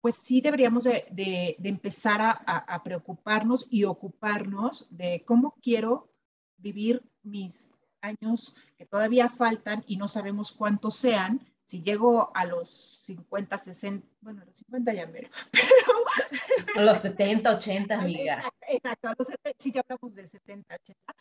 pues 0.00 0.16
sí 0.16 0.42
deberíamos 0.42 0.84
de, 0.84 1.56
empezar 1.64 2.20
a, 2.20 2.82
preocuparnos 2.82 3.66
y 3.70 3.84
ocuparnos 3.84 4.86
de 4.90 5.24
cómo 5.26 5.54
quiero 5.62 6.10
vivir 6.58 7.02
mis 7.22 7.72
años 8.02 8.54
que 8.76 8.84
todavía 8.84 9.30
faltan 9.30 9.82
y 9.86 9.96
no 9.96 10.06
sabemos 10.06 10.52
cuántos 10.52 10.96
sean. 10.96 11.40
Si 11.64 11.80
llego 11.80 12.36
a 12.36 12.44
los 12.44 12.98
50, 13.04 13.56
60, 13.56 14.06
bueno, 14.20 14.42
a 14.42 14.44
los 14.44 14.54
50 14.56 14.92
ya 14.92 15.06
mero, 15.06 15.30
pero... 15.50 16.80
A 16.80 16.82
los 16.82 16.98
70, 16.98 17.56
80, 17.56 17.98
amiga. 17.98 18.52
Exacto, 18.68 19.08
a 19.08 19.14
los 19.18 19.26
70, 19.26 19.56
si 19.58 19.72
ya 19.72 19.80
hablamos 19.80 20.14
de 20.14 20.28
70, 20.28 20.74
80, 20.74 21.14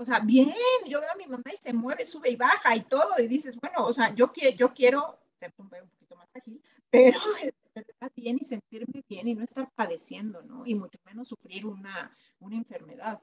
o 0.00 0.04
sea, 0.06 0.20
bien, 0.20 0.54
yo 0.88 0.98
veo 0.98 1.10
a 1.12 1.16
mi 1.16 1.26
mamá 1.26 1.44
y 1.52 1.58
se 1.58 1.74
mueve, 1.74 2.06
sube 2.06 2.30
y 2.30 2.36
baja 2.36 2.74
y 2.74 2.84
todo, 2.84 3.10
y 3.18 3.28
dices, 3.28 3.54
bueno, 3.56 3.84
o 3.84 3.92
sea, 3.92 4.14
yo, 4.14 4.32
yo 4.56 4.72
quiero 4.72 5.18
ser 5.34 5.52
un 5.58 5.68
poquito 5.68 6.16
más 6.16 6.28
ágil, 6.34 6.62
pero 6.90 7.18
estar 7.74 8.10
bien 8.16 8.38
y 8.40 8.46
sentirme 8.46 9.04
bien 9.06 9.28
y 9.28 9.34
no 9.34 9.44
estar 9.44 9.70
padeciendo, 9.74 10.42
¿no? 10.42 10.64
Y 10.66 10.74
mucho 10.74 10.98
menos 11.04 11.28
sufrir 11.28 11.66
una, 11.66 12.16
una 12.38 12.56
enfermedad. 12.56 13.20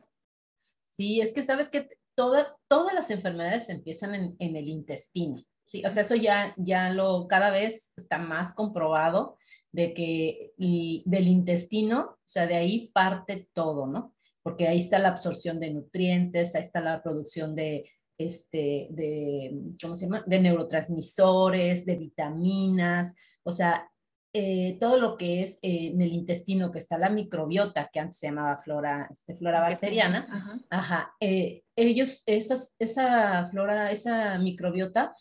Sí, 0.84 1.20
es 1.20 1.34
que 1.34 1.42
sabes 1.42 1.72
que 1.72 1.90
toda, 2.14 2.56
todas 2.68 2.94
las 2.94 3.10
enfermedades 3.10 3.70
empiezan 3.70 4.14
en, 4.14 4.36
en, 4.38 4.56
el 4.56 4.68
intestino, 4.68 5.44
sí, 5.66 5.84
o 5.84 5.90
sea, 5.90 6.04
eso 6.04 6.16
ya, 6.16 6.54
ya 6.58 6.92
lo, 6.92 7.28
cada 7.28 7.50
vez 7.50 7.92
está 7.98 8.20
más 8.20 8.54
comprobado 8.54 9.40
de 9.72 9.96
que 9.96 10.54
del 10.58 11.28
intestino, 11.28 12.02
o 12.02 12.18
sea, 12.24 12.46
de 12.46 12.56
ahí 12.56 12.92
parte 12.94 13.50
todo, 13.54 13.88
¿no? 13.88 14.14
Porque 14.48 14.66
ahí 14.66 14.78
está 14.78 14.98
la 14.98 15.10
absorción 15.10 15.60
de 15.60 15.74
nutrientes, 15.74 16.56
ahí 16.56 16.62
está 16.62 16.80
la 16.80 17.04
producción 17.04 17.54
de, 17.54 17.92
este, 18.18 18.88
de, 18.92 19.60
¿cómo 19.82 19.98
se 19.98 20.06
llama? 20.06 20.24
De 20.26 20.40
neurotransmisores, 20.40 21.86
de 21.86 21.98
vitaminas, 21.98 23.14
o 23.44 23.52
sea, 23.52 23.92
eh, 24.34 24.78
todo 24.80 25.00
lo 25.00 25.18
que 25.18 25.44
es 25.44 25.60
eh, 25.62 25.88
en 25.88 26.02
el 26.02 26.14
intestino, 26.14 26.72
que 26.72 26.80
está 26.80 26.98
la 26.98 27.10
microbiota, 27.10 27.90
que 27.92 28.00
antes 28.00 28.20
se 28.20 28.28
llamaba 28.28 28.58
flora, 28.60 29.10
este, 29.12 29.36
flora 29.36 29.60
bacteriana, 29.60 30.64
ajá, 30.70 31.14
eh, 31.20 31.64
ellos, 31.76 32.24
esas, 32.26 32.74
esa 32.80 33.50
flora, 33.52 33.92
esa 33.92 34.40
microbiota, 34.40 35.14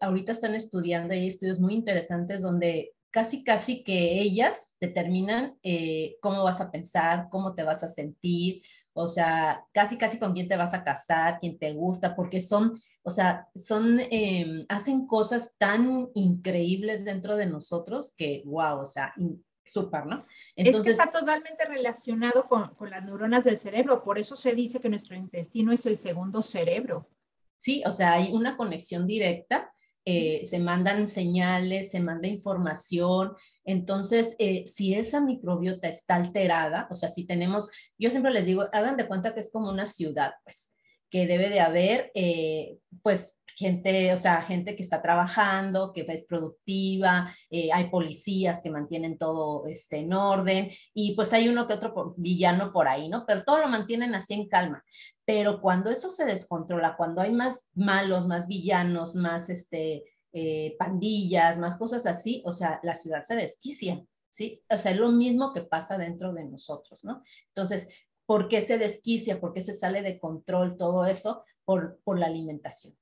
ahorita 0.00 0.32
están 0.32 0.56
estudiando, 0.56 1.14
hay 1.14 1.28
estudios 1.28 1.60
muy 1.60 1.74
interesantes 1.74 2.42
donde 2.42 2.90
casi, 3.12 3.44
casi 3.44 3.84
que 3.84 4.20
ellas 4.20 4.74
determinan 4.80 5.56
eh, 5.62 6.16
cómo 6.20 6.42
vas 6.42 6.60
a 6.60 6.70
pensar, 6.70 7.28
cómo 7.30 7.54
te 7.54 7.62
vas 7.62 7.84
a 7.84 7.88
sentir, 7.88 8.62
o 8.94 9.06
sea, 9.06 9.64
casi, 9.72 9.96
casi 9.96 10.18
con 10.18 10.32
quién 10.32 10.48
te 10.48 10.56
vas 10.56 10.74
a 10.74 10.82
casar, 10.82 11.38
quién 11.38 11.58
te 11.58 11.72
gusta, 11.72 12.16
porque 12.16 12.40
son, 12.40 12.80
o 13.02 13.10
sea, 13.10 13.48
son, 13.54 14.00
em, 14.10 14.64
hacen 14.68 15.06
cosas 15.06 15.54
tan 15.58 16.08
increíbles 16.14 17.04
dentro 17.04 17.36
de 17.36 17.46
nosotros 17.46 18.14
que, 18.16 18.42
wow, 18.46 18.80
o 18.80 18.86
sea, 18.86 19.14
súper, 19.64 20.06
¿no? 20.06 20.24
Entonces, 20.56 20.92
es 20.92 20.98
que 20.98 21.02
está 21.04 21.18
totalmente 21.20 21.64
relacionado 21.66 22.48
con, 22.48 22.74
con 22.74 22.90
las 22.90 23.04
neuronas 23.04 23.44
del 23.44 23.58
cerebro, 23.58 24.02
por 24.02 24.18
eso 24.18 24.36
se 24.36 24.54
dice 24.54 24.80
que 24.80 24.88
nuestro 24.88 25.16
intestino 25.16 25.72
es 25.72 25.86
el 25.86 25.96
segundo 25.96 26.42
cerebro. 26.42 27.08
Sí, 27.58 27.82
o 27.86 27.92
sea, 27.92 28.14
hay 28.14 28.32
una 28.32 28.56
conexión 28.56 29.06
directa 29.06 29.72
eh, 30.04 30.46
se 30.46 30.58
mandan 30.58 31.06
señales, 31.06 31.90
se 31.90 32.00
manda 32.00 32.26
información. 32.26 33.32
Entonces, 33.64 34.34
eh, 34.38 34.64
si 34.66 34.94
esa 34.94 35.20
microbiota 35.20 35.88
está 35.88 36.16
alterada, 36.16 36.88
o 36.90 36.94
sea, 36.94 37.08
si 37.08 37.26
tenemos, 37.26 37.70
yo 37.98 38.10
siempre 38.10 38.32
les 38.32 38.44
digo, 38.44 38.64
hagan 38.72 38.96
de 38.96 39.06
cuenta 39.06 39.32
que 39.34 39.40
es 39.40 39.50
como 39.52 39.70
una 39.70 39.86
ciudad, 39.86 40.32
pues, 40.42 40.74
que 41.08 41.26
debe 41.26 41.50
de 41.50 41.60
haber, 41.60 42.10
eh, 42.14 42.78
pues, 43.02 43.40
gente, 43.54 44.12
o 44.12 44.16
sea, 44.16 44.42
gente 44.42 44.74
que 44.74 44.82
está 44.82 45.02
trabajando, 45.02 45.92
que 45.92 46.06
es 46.08 46.26
productiva, 46.26 47.36
hay 47.50 47.90
policías 47.90 48.62
que 48.62 48.70
mantienen 48.70 49.18
todo 49.18 49.66
este, 49.66 49.98
en 49.98 50.14
orden 50.14 50.70
y 50.94 51.14
pues 51.14 51.34
hay 51.34 51.48
uno 51.48 51.66
que 51.66 51.74
otro 51.74 52.14
villano 52.16 52.72
por 52.72 52.88
ahí, 52.88 53.10
¿no? 53.10 53.24
Pero 53.26 53.44
todo 53.44 53.58
lo 53.58 53.68
mantienen 53.68 54.14
así 54.14 54.32
en 54.32 54.48
calma. 54.48 54.82
Pero 55.24 55.60
cuando 55.60 55.90
eso 55.90 56.10
se 56.10 56.24
descontrola, 56.24 56.96
cuando 56.96 57.20
hay 57.20 57.32
más 57.32 57.66
malos, 57.74 58.26
más 58.26 58.46
villanos, 58.46 59.14
más 59.14 59.50
este, 59.50 60.04
eh, 60.32 60.76
pandillas, 60.78 61.58
más 61.58 61.76
cosas 61.76 62.06
así, 62.06 62.42
o 62.44 62.52
sea, 62.52 62.80
la 62.82 62.94
ciudad 62.94 63.22
se 63.24 63.36
desquicia, 63.36 64.04
¿sí? 64.30 64.62
O 64.68 64.78
sea, 64.78 64.92
es 64.92 64.98
lo 64.98 65.10
mismo 65.10 65.52
que 65.52 65.62
pasa 65.62 65.96
dentro 65.96 66.32
de 66.32 66.44
nosotros, 66.44 67.04
¿no? 67.04 67.22
Entonces, 67.48 67.88
¿por 68.26 68.48
qué 68.48 68.62
se 68.62 68.78
desquicia? 68.78 69.40
¿Por 69.40 69.52
qué 69.52 69.62
se 69.62 69.72
sale 69.72 70.02
de 70.02 70.18
control 70.18 70.76
todo 70.76 71.06
eso? 71.06 71.44
Por, 71.64 72.00
por 72.02 72.18
la 72.18 72.26
alimentación 72.26 72.96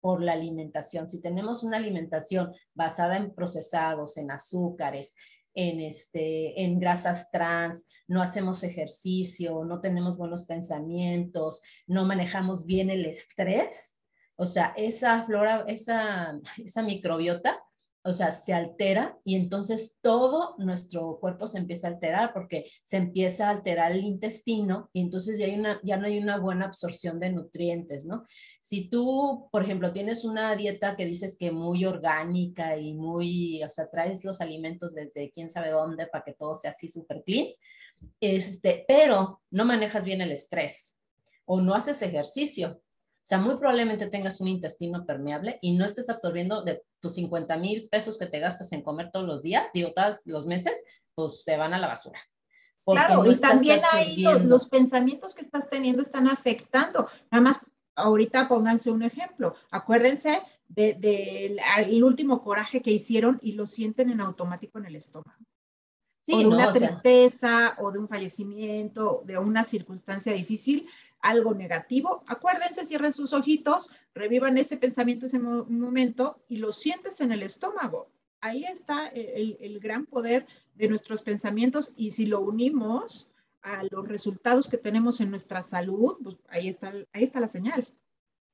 por 0.00 0.22
la 0.22 0.32
alimentación. 0.32 1.08
Si 1.08 1.20
tenemos 1.20 1.62
una 1.62 1.76
alimentación 1.76 2.54
basada 2.74 3.16
en 3.16 3.34
procesados, 3.34 4.16
en 4.16 4.30
azúcares, 4.30 5.16
en, 5.54 5.80
este, 5.80 6.62
en 6.62 6.78
grasas 6.78 7.30
trans, 7.30 7.86
no 8.06 8.22
hacemos 8.22 8.62
ejercicio, 8.62 9.64
no 9.64 9.80
tenemos 9.80 10.16
buenos 10.16 10.44
pensamientos, 10.44 11.62
no 11.86 12.04
manejamos 12.04 12.64
bien 12.66 12.90
el 12.90 13.06
estrés, 13.06 13.98
o 14.36 14.46
sea, 14.46 14.72
esa 14.76 15.24
flora, 15.24 15.64
esa, 15.66 16.38
esa 16.64 16.82
microbiota 16.82 17.62
o 18.08 18.14
sea, 18.14 18.32
se 18.32 18.54
altera 18.54 19.18
y 19.22 19.36
entonces 19.36 19.98
todo 20.00 20.54
nuestro 20.56 21.18
cuerpo 21.20 21.46
se 21.46 21.58
empieza 21.58 21.88
a 21.88 21.90
alterar 21.90 22.32
porque 22.32 22.70
se 22.82 22.96
empieza 22.96 23.46
a 23.46 23.50
alterar 23.50 23.92
el 23.92 24.02
intestino 24.02 24.88
y 24.94 25.02
entonces 25.02 25.38
ya, 25.38 25.96
no 25.98 26.06
hay 26.06 26.18
una 26.18 26.38
buena 26.38 26.64
absorción 26.64 27.20
de 27.20 27.30
nutrientes, 27.30 28.06
¿no? 28.06 28.24
Si 28.60 28.88
tú, 28.88 29.48
por 29.52 29.62
ejemplo, 29.62 29.92
tienes 29.92 30.24
una 30.24 30.56
dieta 30.56 30.96
que 30.96 31.04
dices 31.04 31.36
que 31.38 31.50
muy 31.50 31.84
orgánica 31.84 32.78
y 32.78 32.94
muy, 32.94 33.62
o 33.62 33.68
sea, 33.68 33.90
traes 33.90 34.24
los 34.24 34.40
alimentos 34.40 34.94
desde 34.94 35.30
quién 35.30 35.50
sabe 35.50 35.70
dónde 35.70 36.06
para 36.06 36.24
que 36.24 36.32
todo 36.32 36.54
sea 36.54 36.70
así 36.70 36.88
súper 36.88 37.22
clean, 37.24 37.48
este, 38.20 38.86
pero 38.88 39.42
no 39.50 39.66
manejas 39.66 40.06
bien 40.06 40.22
el 40.22 40.32
estrés 40.32 40.98
o 41.44 41.60
no 41.60 41.74
haces 41.74 42.00
ejercicio, 42.00 42.80
sea, 43.28 43.38
muy 43.38 43.56
probablemente 43.56 44.08
tengas 44.08 44.40
un 44.40 44.48
intestino 44.48 45.04
permeable 45.04 45.58
y 45.60 45.76
no 45.76 45.84
estés 45.84 46.08
absorbiendo 46.08 46.62
de 46.62 46.82
tus 46.98 47.14
50 47.14 47.58
mil 47.58 47.88
pesos 47.90 48.16
que 48.18 48.26
te 48.26 48.38
gastas 48.38 48.72
en 48.72 48.82
comer 48.82 49.10
todos 49.12 49.26
los 49.26 49.42
días, 49.42 49.66
digo, 49.74 49.92
todos 49.94 50.20
los 50.24 50.46
meses, 50.46 50.82
pues 51.14 51.44
se 51.44 51.58
van 51.58 51.74
a 51.74 51.78
la 51.78 51.88
basura. 51.88 52.18
Claro, 52.86 53.30
y 53.30 53.36
también 53.36 53.82
ahí 53.92 54.22
los, 54.22 54.66
pensamientos 54.68 55.34
que 55.34 55.42
estás 55.42 55.68
teniendo 55.68 56.00
están 56.00 56.26
afectando. 56.26 57.06
Nada 57.30 57.42
más, 57.42 57.60
ahorita 57.94 58.48
pónganse 58.48 58.90
un 58.90 59.02
ejemplo. 59.02 59.54
Acuérdense 59.70 60.40
del 60.68 60.98
de, 61.00 62.02
último 62.02 62.42
coraje 62.42 62.80
que 62.80 62.92
hicieron 62.92 63.38
y 63.42 63.52
lo 63.52 63.66
sienten 63.66 64.10
en 64.10 64.22
automático 64.22 64.78
en 64.78 64.86
el 64.86 64.96
estómago. 64.96 65.38
Sí, 66.22 66.32
o 66.32 66.38
de 66.38 66.46
una 66.46 66.72
tristeza 66.72 67.76
o 67.78 67.92
de 67.92 67.98
un 67.98 68.08
fallecimiento, 68.08 69.22
de 69.26 69.36
una 69.36 69.64
circunstancia 69.64 70.32
difícil, 70.32 70.88
algo 71.20 71.54
negativo, 71.54 72.24
acuérdense, 72.26 72.86
cierren 72.86 73.12
sus 73.12 73.32
ojitos, 73.32 73.90
revivan 74.14 74.58
ese 74.58 74.76
pensamiento, 74.76 75.26
ese 75.26 75.38
momento 75.38 76.44
y 76.48 76.56
lo 76.56 76.72
sientes 76.72 77.20
en 77.20 77.32
el 77.32 77.42
estómago. 77.42 78.10
Ahí 78.40 78.64
está 78.64 79.08
el, 79.08 79.80
gran 79.80 80.06
poder 80.06 80.46
de 80.74 80.88
nuestros 80.88 81.22
pensamientos 81.22 81.92
y 81.96 82.12
si 82.12 82.26
lo 82.26 82.40
unimos 82.40 83.30
a 83.62 83.82
los 83.90 84.06
resultados 84.06 84.68
que 84.68 84.78
tenemos 84.78 85.20
en 85.20 85.30
nuestra 85.30 85.62
salud, 85.62 86.16
pues 86.22 86.36
ahí 86.48 86.68
está, 86.68 86.92
ahí 87.12 87.24
está 87.24 87.40
la 87.40 87.48
señal. 87.48 87.88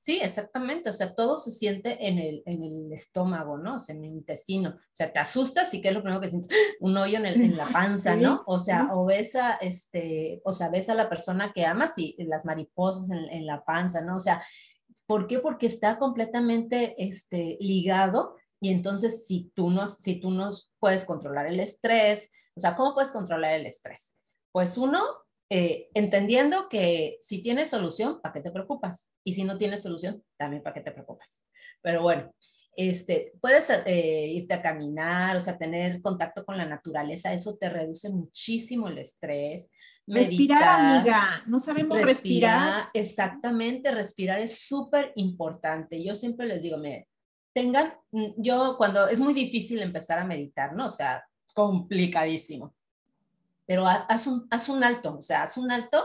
Sí, 0.04 0.20
exactamente. 0.20 0.90
O 0.90 0.92
sea, 0.92 1.14
todo 1.14 1.38
se 1.38 1.50
siente 1.50 2.06
en 2.06 2.18
el, 2.18 2.42
en 2.44 2.62
el 2.62 2.92
estómago, 2.92 3.56
¿no? 3.56 3.76
O 3.76 3.78
sea, 3.78 3.94
en 3.94 4.04
el 4.04 4.10
intestino. 4.10 4.68
O 4.68 4.92
sea, 4.92 5.10
te 5.10 5.18
asustas 5.18 5.72
y 5.72 5.80
qué 5.80 5.88
es 5.88 5.94
lo 5.94 6.02
primero 6.02 6.20
que 6.20 6.28
sientes? 6.28 6.50
Un 6.80 6.94
hoyo 6.98 7.16
en, 7.16 7.24
el, 7.24 7.40
en 7.40 7.56
la 7.56 7.64
panza, 7.72 8.14
¿no? 8.14 8.42
O 8.44 8.60
sea, 8.60 8.90
o 8.92 9.06
ves 9.06 9.34
a, 9.34 9.54
este, 9.54 10.42
o 10.44 10.52
sea, 10.52 10.68
ves 10.68 10.90
a 10.90 10.94
la 10.94 11.08
persona 11.08 11.54
que 11.54 11.64
amas 11.64 11.92
y 11.96 12.22
las 12.22 12.44
mariposas 12.44 13.08
en, 13.08 13.30
en 13.30 13.46
la 13.46 13.64
panza, 13.64 14.02
¿no? 14.02 14.16
O 14.16 14.20
sea, 14.20 14.44
¿por 15.06 15.26
qué? 15.26 15.38
Porque 15.38 15.68
está 15.68 15.98
completamente 15.98 17.02
este, 17.02 17.56
ligado 17.58 18.36
y 18.60 18.72
entonces 18.72 19.26
si 19.26 19.52
tú, 19.54 19.70
no, 19.70 19.88
si 19.88 20.20
tú 20.20 20.30
no 20.30 20.50
puedes 20.80 21.06
controlar 21.06 21.46
el 21.46 21.60
estrés, 21.60 22.30
o 22.54 22.60
sea, 22.60 22.76
¿cómo 22.76 22.92
puedes 22.92 23.10
controlar 23.10 23.54
el 23.54 23.64
estrés? 23.64 24.12
Pues 24.52 24.76
uno, 24.76 25.02
eh, 25.56 25.88
entendiendo 25.94 26.68
que 26.68 27.16
si 27.20 27.40
tienes 27.40 27.70
solución, 27.70 28.20
¿para 28.20 28.32
qué 28.32 28.40
te 28.40 28.50
preocupas? 28.50 29.08
Y 29.22 29.34
si 29.34 29.44
no 29.44 29.56
tienes 29.56 29.84
solución, 29.84 30.20
también 30.36 30.64
para 30.64 30.74
qué 30.74 30.80
te 30.80 30.90
preocupas. 30.90 31.44
Pero 31.80 32.02
bueno, 32.02 32.34
este, 32.76 33.34
puedes 33.40 33.70
eh, 33.70 34.32
irte 34.34 34.52
a 34.52 34.60
caminar, 34.60 35.36
o 35.36 35.40
sea, 35.40 35.56
tener 35.56 36.02
contacto 36.02 36.44
con 36.44 36.56
la 36.56 36.66
naturaleza, 36.66 37.32
eso 37.32 37.56
te 37.56 37.68
reduce 37.68 38.10
muchísimo 38.10 38.88
el 38.88 38.98
estrés. 38.98 39.70
Respirar, 40.08 40.96
amiga, 40.96 41.44
no 41.46 41.60
sabemos 41.60 42.02
respirar, 42.02 42.88
Exactamente, 42.92 43.92
respirar 43.92 44.40
es 44.40 44.66
súper 44.66 45.12
importante. 45.14 46.02
Yo 46.02 46.16
siempre 46.16 46.48
les 46.48 46.62
digo, 46.62 46.78
me 46.78 47.06
tengan, 47.54 47.94
mm, 48.10 48.42
yo 48.42 48.74
cuando 48.76 49.06
es 49.06 49.20
muy 49.20 49.32
difícil 49.32 49.80
empezar 49.82 50.18
a 50.18 50.24
meditar, 50.24 50.74
¿no? 50.74 50.86
O 50.86 50.90
sea, 50.90 51.24
complicadísimo. 51.54 52.74
Pero 53.66 53.86
haz 53.86 54.26
un, 54.26 54.46
haz 54.50 54.68
un 54.68 54.84
alto, 54.84 55.16
o 55.18 55.22
sea, 55.22 55.42
haz 55.42 55.56
un 55.56 55.70
alto 55.70 56.04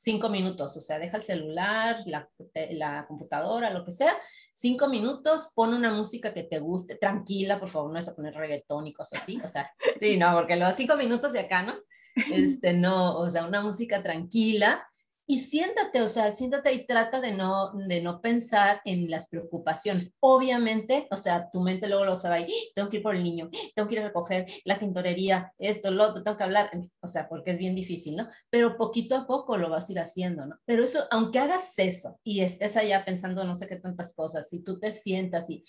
cinco 0.00 0.30
minutos, 0.30 0.74
o 0.78 0.80
sea, 0.80 0.98
deja 0.98 1.18
el 1.18 1.22
celular, 1.22 2.02
la, 2.06 2.26
la, 2.70 3.06
computadora, 3.06 3.68
lo 3.70 3.84
que 3.84 3.92
sea, 3.92 4.16
cinco 4.54 4.88
minutos, 4.88 5.52
pon 5.54 5.74
una 5.74 5.92
música 5.92 6.32
que 6.32 6.42
te 6.42 6.58
guste, 6.58 6.96
tranquila, 6.96 7.60
por 7.60 7.68
favor, 7.68 7.92
no 7.92 7.98
es 7.98 8.08
a 8.08 8.14
poner 8.14 8.34
reggaetón 8.34 8.86
y 8.86 8.94
cosas 8.94 9.22
así, 9.22 9.38
o 9.44 9.46
sea, 9.46 9.70
sí, 9.98 10.16
no, 10.16 10.32
porque 10.34 10.56
los 10.56 10.74
cinco 10.74 10.96
minutos 10.96 11.34
de 11.34 11.40
acá, 11.40 11.62
¿no? 11.62 11.74
Este, 12.32 12.72
no, 12.72 13.18
o 13.18 13.30
sea, 13.30 13.44
una 13.44 13.60
música 13.60 14.02
tranquila, 14.02 14.89
y 15.30 15.38
siéntate, 15.38 16.02
o 16.02 16.08
sea, 16.08 16.32
siéntate 16.32 16.72
y 16.72 16.86
trata 16.88 17.20
de 17.20 17.30
no, 17.30 17.70
de 17.72 18.00
no 18.00 18.20
pensar 18.20 18.80
en 18.84 19.08
las 19.08 19.28
preocupaciones. 19.28 20.12
Obviamente, 20.18 21.06
o 21.08 21.16
sea, 21.16 21.48
tu 21.52 21.60
mente 21.60 21.86
luego 21.86 22.04
lo 22.04 22.16
sabe, 22.16 22.48
¡Ah! 22.48 22.72
tengo 22.74 22.90
que 22.90 22.96
ir 22.96 23.02
por 23.04 23.14
el 23.14 23.22
niño, 23.22 23.48
tengo 23.76 23.88
que 23.88 23.94
ir 23.94 24.00
a 24.00 24.08
recoger 24.08 24.46
la 24.64 24.80
tintorería, 24.80 25.52
esto, 25.60 25.92
lo 25.92 26.08
otro, 26.08 26.24
tengo 26.24 26.36
que 26.36 26.42
hablar, 26.42 26.72
o 26.98 27.06
sea, 27.06 27.28
porque 27.28 27.52
es 27.52 27.58
bien 27.58 27.76
difícil, 27.76 28.16
¿no? 28.16 28.26
Pero 28.50 28.76
poquito 28.76 29.14
a 29.14 29.28
poco 29.28 29.56
lo 29.56 29.70
vas 29.70 29.88
a 29.88 29.92
ir 29.92 30.00
haciendo, 30.00 30.46
¿no? 30.46 30.58
Pero 30.64 30.82
eso, 30.82 31.04
aunque 31.12 31.38
hagas 31.38 31.78
eso 31.78 32.18
y 32.24 32.40
estés 32.40 32.76
allá 32.76 33.04
pensando 33.04 33.44
no 33.44 33.54
sé 33.54 33.68
qué 33.68 33.76
tantas 33.76 34.12
cosas, 34.16 34.48
si 34.48 34.64
tú 34.64 34.80
te 34.80 34.90
sientas 34.90 35.48
y 35.48 35.64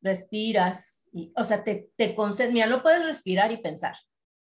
respiras, 0.00 1.04
y, 1.12 1.32
o 1.34 1.44
sea, 1.44 1.64
te, 1.64 1.90
te 1.96 2.14
concentras, 2.14 2.54
mira, 2.54 2.66
no 2.68 2.80
puedes 2.80 3.04
respirar 3.04 3.50
y 3.50 3.56
pensar, 3.56 3.96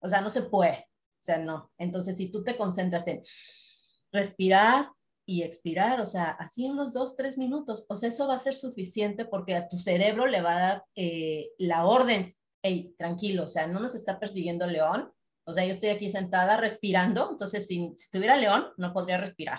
o 0.01 0.09
sea, 0.09 0.21
no 0.21 0.31
se 0.31 0.43
puede, 0.43 0.89
o 1.21 1.23
sea, 1.23 1.39
no. 1.39 1.71
Entonces, 1.79 2.17
si 2.17 2.33
tú 2.33 2.43
te 2.43 2.57
concentras 2.57 3.07
en 3.07 3.23
respirar 4.13 4.91
y 5.27 5.43
expirar, 5.43 6.01
o 6.01 6.07
sea, 6.07 6.31
así 6.31 6.69
unos 6.69 6.95
dos, 6.95 7.15
tres 7.15 7.37
minutos, 7.37 7.85
o 7.89 7.97
sea, 7.97 8.09
eso 8.09 8.27
va 8.27 8.35
a 8.35 8.39
ser 8.39 8.55
suficiente 8.55 9.27
porque 9.27 9.55
a 9.55 9.69
tu 9.69 9.77
cerebro 9.77 10.27
le 10.27 10.41
va 10.41 10.57
a 10.57 10.61
dar 10.61 10.85
eh, 10.95 11.51
la 11.59 11.85
orden, 11.85 12.35
hey, 12.63 12.95
tranquilo, 12.97 13.45
o 13.45 13.49
sea, 13.49 13.67
no 13.67 13.79
nos 13.79 13.95
está 13.95 14.19
persiguiendo 14.19 14.65
el 14.65 14.73
león, 14.73 15.13
o 15.45 15.53
sea, 15.53 15.65
yo 15.65 15.73
estoy 15.73 15.91
aquí 15.91 16.11
sentada 16.11 16.57
respirando, 16.57 17.31
entonces 17.31 17.67
si, 17.67 17.95
si 17.97 18.11
tuviera 18.11 18.37
león, 18.37 18.69
no 18.77 18.93
podría 18.93 19.19
respirar. 19.19 19.59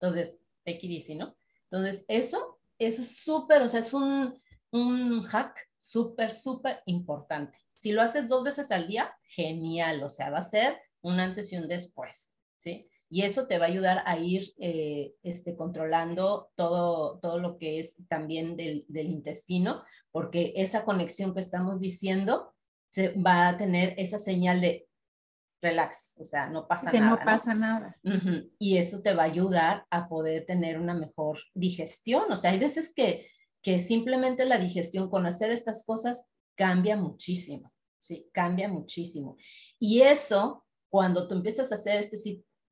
Entonces, 0.00 0.38
take 0.64 0.80
it 0.82 1.02
easy, 1.02 1.14
¿no? 1.14 1.36
Entonces, 1.70 2.04
eso, 2.08 2.60
eso 2.78 3.02
es 3.02 3.16
súper, 3.18 3.62
o 3.62 3.68
sea, 3.68 3.80
es 3.80 3.94
un, 3.94 4.34
un 4.70 5.22
hack 5.22 5.68
súper, 5.78 6.32
súper 6.32 6.82
importante. 6.86 7.58
Si 7.72 7.92
lo 7.92 8.02
haces 8.02 8.28
dos 8.28 8.44
veces 8.44 8.70
al 8.70 8.86
día, 8.86 9.14
genial, 9.24 10.02
o 10.02 10.08
sea, 10.08 10.30
va 10.30 10.38
a 10.38 10.44
ser 10.44 10.80
un 11.02 11.20
antes 11.20 11.52
y 11.52 11.56
un 11.56 11.68
después, 11.68 12.34
¿sí? 12.58 12.88
Y 13.14 13.22
eso 13.22 13.46
te 13.46 13.60
va 13.60 13.66
a 13.66 13.68
ayudar 13.68 14.02
a 14.06 14.18
ir 14.18 14.54
eh, 14.58 15.14
este, 15.22 15.54
controlando 15.54 16.50
todo, 16.56 17.20
todo 17.20 17.38
lo 17.38 17.58
que 17.58 17.78
es 17.78 17.94
también 18.08 18.56
del, 18.56 18.84
del, 18.88 19.08
intestino, 19.08 19.84
porque 20.10 20.52
esa 20.56 20.84
conexión 20.84 21.32
que 21.32 21.38
estamos 21.38 21.78
diciendo 21.78 22.56
se 22.90 23.12
va 23.12 23.46
a 23.46 23.56
tener 23.56 23.94
esa 23.98 24.18
señal 24.18 24.60
de 24.60 24.88
relax, 25.62 26.18
o 26.18 26.24
sea, 26.24 26.48
no 26.48 26.66
pasa 26.66 26.90
que 26.90 26.98
nada. 26.98 27.10
No 27.12 27.24
pasa 27.24 27.54
nada. 27.54 27.96
Y 28.58 28.78
eso 28.78 29.00
te 29.00 29.14
va 29.14 29.22
a 29.22 29.26
ayudar 29.26 29.86
a 29.90 30.08
poder 30.08 30.44
tener 30.44 30.80
una 30.80 30.94
mejor 30.94 31.38
digestión. 31.54 32.32
O 32.32 32.36
sea, 32.36 32.50
hay 32.50 32.58
veces 32.58 32.92
que, 32.92 33.28
que 33.62 33.78
simplemente 33.78 34.44
la 34.44 34.58
digestión 34.58 35.08
con 35.08 35.24
hacer 35.24 35.52
estas 35.52 35.86
cosas 35.86 36.24
cambia 36.56 36.96
muchísimo, 36.96 37.72
¿sí? 37.96 38.28
Cambia 38.32 38.68
muchísimo. 38.68 39.36
Y 39.78 40.00
eso, 40.00 40.64
cuando 40.90 41.28
tú 41.28 41.36
empiezas 41.36 41.70
a 41.70 41.76
hacer 41.76 42.00
este 42.00 42.16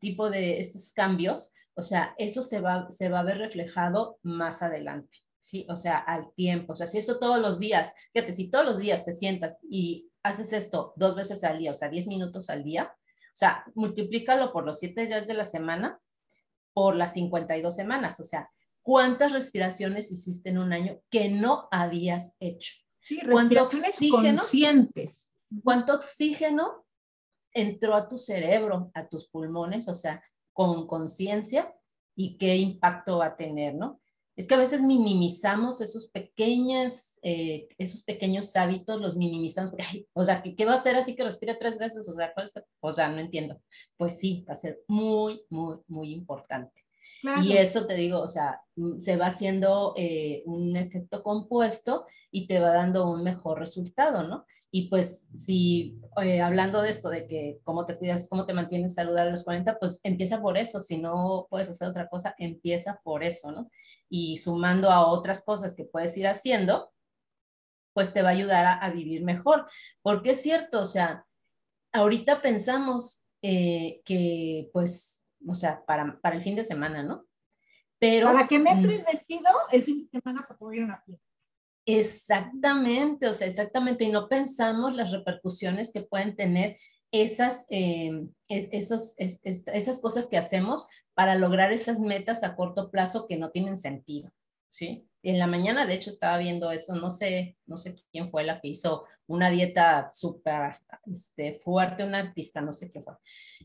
tipo 0.02 0.28
de 0.28 0.60
estos 0.60 0.92
cambios, 0.92 1.52
o 1.74 1.82
sea, 1.82 2.14
eso 2.18 2.42
se 2.42 2.60
va, 2.60 2.90
se 2.90 3.08
va 3.08 3.20
a 3.20 3.24
ver 3.24 3.38
reflejado 3.38 4.18
más 4.22 4.62
adelante. 4.62 5.18
¿sí? 5.40 5.66
O 5.68 5.76
sea, 5.76 5.98
al 5.98 6.32
tiempo. 6.34 6.72
O 6.72 6.76
sea, 6.76 6.86
si 6.86 6.98
eso 6.98 7.18
todos 7.18 7.38
los 7.38 7.58
días, 7.58 7.92
fíjate, 8.12 8.32
si 8.32 8.48
todos 8.50 8.64
los 8.64 8.78
días 8.78 9.04
te 9.04 9.12
sientas 9.12 9.58
y 9.68 10.10
haces 10.22 10.52
esto 10.52 10.92
dos 10.96 11.16
veces 11.16 11.44
al 11.44 11.58
día, 11.58 11.70
o 11.70 11.74
sea, 11.74 11.88
10 11.88 12.06
minutos 12.06 12.50
al 12.50 12.64
día, 12.64 12.94
o 12.94 13.36
sea, 13.36 13.64
multiplícalo 13.74 14.52
por 14.52 14.64
los 14.64 14.78
7 14.78 15.06
días 15.06 15.26
de 15.26 15.34
la 15.34 15.44
semana, 15.44 16.00
por 16.72 16.96
las 16.96 17.14
52 17.14 17.74
semanas, 17.74 18.18
o 18.20 18.24
sea, 18.24 18.50
¿cuántas 18.82 19.32
respiraciones 19.32 20.10
hiciste 20.10 20.50
en 20.50 20.58
un 20.58 20.72
año 20.72 21.00
que 21.10 21.28
no 21.28 21.68
habías 21.70 22.34
hecho? 22.40 22.74
Sí, 23.00 23.20
respiraciones 23.20 23.98
conscientes. 24.10 25.30
¿Cuánto 25.62 25.94
oxígeno 25.94 26.81
entró 27.54 27.94
a 27.94 28.08
tu 28.08 28.18
cerebro, 28.18 28.90
a 28.94 29.08
tus 29.08 29.28
pulmones, 29.28 29.88
o 29.88 29.94
sea, 29.94 30.22
con 30.52 30.86
conciencia 30.86 31.74
y 32.16 32.36
qué 32.38 32.56
impacto 32.56 33.18
va 33.18 33.26
a 33.26 33.36
tener, 33.36 33.74
¿no? 33.74 34.00
Es 34.34 34.46
que 34.46 34.54
a 34.54 34.58
veces 34.58 34.80
minimizamos 34.80 35.80
esos 35.82 36.10
pequeños, 36.10 37.18
eh, 37.22 37.68
esos 37.76 38.02
pequeños 38.02 38.56
hábitos, 38.56 39.00
los 39.00 39.16
minimizamos, 39.16 39.72
o 40.14 40.24
sea, 40.24 40.42
¿qué, 40.42 40.64
va 40.64 40.72
a 40.72 40.76
hacer 40.76 40.96
así 40.96 41.14
que 41.14 41.24
respire 41.24 41.54
tres 41.56 41.78
veces? 41.78 42.08
O 42.08 42.14
sea, 42.14 42.32
o 42.80 42.92
sea, 42.92 43.08
no 43.10 43.18
entiendo. 43.18 43.60
Pues 43.98 44.18
sí, 44.18 44.44
va 44.48 44.54
a 44.54 44.56
ser 44.56 44.80
muy, 44.88 45.42
muy, 45.50 45.78
muy 45.86 46.12
importante. 46.12 46.81
Y 47.42 47.56
eso 47.56 47.86
te 47.86 47.94
digo, 47.94 48.20
o 48.20 48.28
sea, 48.28 48.60
mm, 48.76 48.98
se 48.98 49.16
va 49.16 49.26
haciendo 49.26 49.94
eh, 49.96 50.42
un 50.46 50.76
efecto 50.76 51.22
compuesto 51.22 52.06
y 52.30 52.46
te 52.46 52.58
va 52.58 52.70
dando 52.70 53.10
un 53.10 53.22
mejor 53.22 53.58
resultado, 53.58 54.26
¿no? 54.26 54.44
Y 54.70 54.88
pues 54.88 55.26
si 55.36 56.00
eh, 56.22 56.40
hablando 56.40 56.80
de 56.80 56.90
esto, 56.90 57.10
de 57.10 57.26
que 57.26 57.60
cómo 57.62 57.84
te 57.84 57.96
cuidas, 57.98 58.28
cómo 58.28 58.46
te 58.46 58.54
mantienes 58.54 58.94
saludable 58.94 59.28
a 59.28 59.32
los 59.32 59.44
40, 59.44 59.78
pues 59.78 60.00
empieza 60.02 60.40
por 60.40 60.56
eso. 60.56 60.82
Si 60.82 60.98
no 60.98 61.46
puedes 61.50 61.68
hacer 61.68 61.88
otra 61.88 62.08
cosa, 62.08 62.34
empieza 62.38 63.00
por 63.04 63.22
eso, 63.22 63.52
¿no? 63.52 63.70
Y 64.08 64.38
sumando 64.38 64.90
a 64.90 65.06
otras 65.06 65.42
cosas 65.42 65.74
que 65.74 65.84
puedes 65.84 66.16
ir 66.16 66.26
haciendo, 66.26 66.90
pues 67.92 68.12
te 68.14 68.22
va 68.22 68.30
a 68.30 68.32
ayudar 68.32 68.78
a, 68.80 68.90
vivir 68.90 69.22
mejor. 69.22 69.66
Porque 70.02 70.30
es 70.30 70.42
cierto, 70.42 70.80
o 70.80 70.86
sea, 70.86 71.26
ahorita 71.92 72.40
pensamos 72.42 73.26
eh, 73.42 74.00
que 74.04 74.70
pues, 74.72 75.21
o 75.46 75.54
sea, 75.54 75.84
para, 75.84 76.18
para 76.20 76.36
el 76.36 76.42
fin 76.42 76.56
de 76.56 76.64
semana, 76.64 77.02
¿no? 77.02 77.24
Pero... 77.98 78.26
Para 78.26 78.48
que 78.48 78.58
me 78.58 78.70
entre 78.70 78.96
el 78.96 79.04
vestido 79.04 79.50
el 79.70 79.84
fin 79.84 80.02
de 80.02 80.08
semana 80.08 80.42
para 80.46 80.58
poder 80.58 80.78
ir 80.78 80.82
a 80.82 80.86
una 80.86 81.02
fiesta. 81.02 81.26
Exactamente, 81.84 83.26
o 83.26 83.32
sea, 83.32 83.46
exactamente, 83.48 84.04
y 84.04 84.12
no 84.12 84.28
pensamos 84.28 84.94
las 84.94 85.10
repercusiones 85.10 85.92
que 85.92 86.02
pueden 86.02 86.36
tener 86.36 86.76
esas, 87.10 87.66
em, 87.70 88.30
e, 88.48 88.68
esos, 88.72 89.14
esas 89.18 90.00
cosas 90.00 90.26
que 90.28 90.38
hacemos 90.38 90.88
para 91.14 91.34
lograr 91.34 91.72
esas 91.72 91.98
metas 91.98 92.42
a 92.42 92.56
corto 92.56 92.90
plazo 92.90 93.26
que 93.26 93.36
no 93.36 93.50
tienen 93.50 93.76
sentido, 93.76 94.32
¿sí? 94.72 95.06
En 95.22 95.38
la 95.38 95.46
mañana, 95.46 95.86
de 95.86 95.94
hecho, 95.94 96.10
estaba 96.10 96.38
viendo 96.38 96.72
eso, 96.72 96.96
no 96.96 97.10
sé, 97.10 97.56
no 97.66 97.76
sé 97.76 97.94
quién 98.10 98.28
fue 98.28 98.42
la 98.42 98.60
que 98.60 98.68
hizo 98.68 99.04
una 99.26 99.50
dieta 99.50 100.10
súper 100.12 100.78
este, 101.12 101.52
fuerte, 101.52 102.02
un 102.02 102.14
artista, 102.14 102.60
no 102.60 102.72
sé 102.72 102.90
qué 102.90 103.02
fue, 103.02 103.14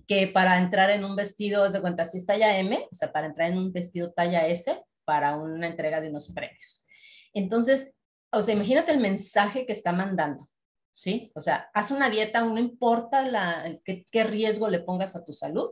que 0.08 0.28
para 0.28 0.60
entrar 0.60 0.92
en 0.92 1.04
un 1.04 1.16
vestido, 1.16 1.70
de 1.72 1.82
cuenta, 1.82 2.06
si 2.06 2.18
es 2.18 2.26
talla 2.26 2.58
M, 2.60 2.88
o 2.92 2.96
sea, 2.96 3.12
para 3.12 3.28
entrar 3.28 3.52
en 3.52 3.58
un 3.58 3.72
vestido 3.72 4.12
talla 4.12 4.46
S, 4.48 4.80
para 5.04 5.36
una 5.38 5.68
entrega 5.68 6.02
de 6.02 6.10
unos 6.10 6.32
premios. 6.34 6.86
Entonces, 7.34 7.96
o 8.32 8.44
sea, 8.44 8.54
imagínate 8.54 8.92
el 8.92 9.00
mensaje 9.00 9.66
que 9.66 9.74
está 9.74 9.94
mandando, 9.94 10.50
¿sí? 10.94 11.32
O 11.34 11.42
sea, 11.42 11.70
haz 11.74 11.92
una 11.92 12.10
dieta, 12.10 12.42
no 12.42 12.60
importa 12.60 13.26
la, 13.26 13.80
qué, 13.84 14.24
riesgo 14.26 14.68
le 14.68 14.82
pongas 14.82 15.16
a 15.16 15.24
tu 15.24 15.32
salud, 15.34 15.72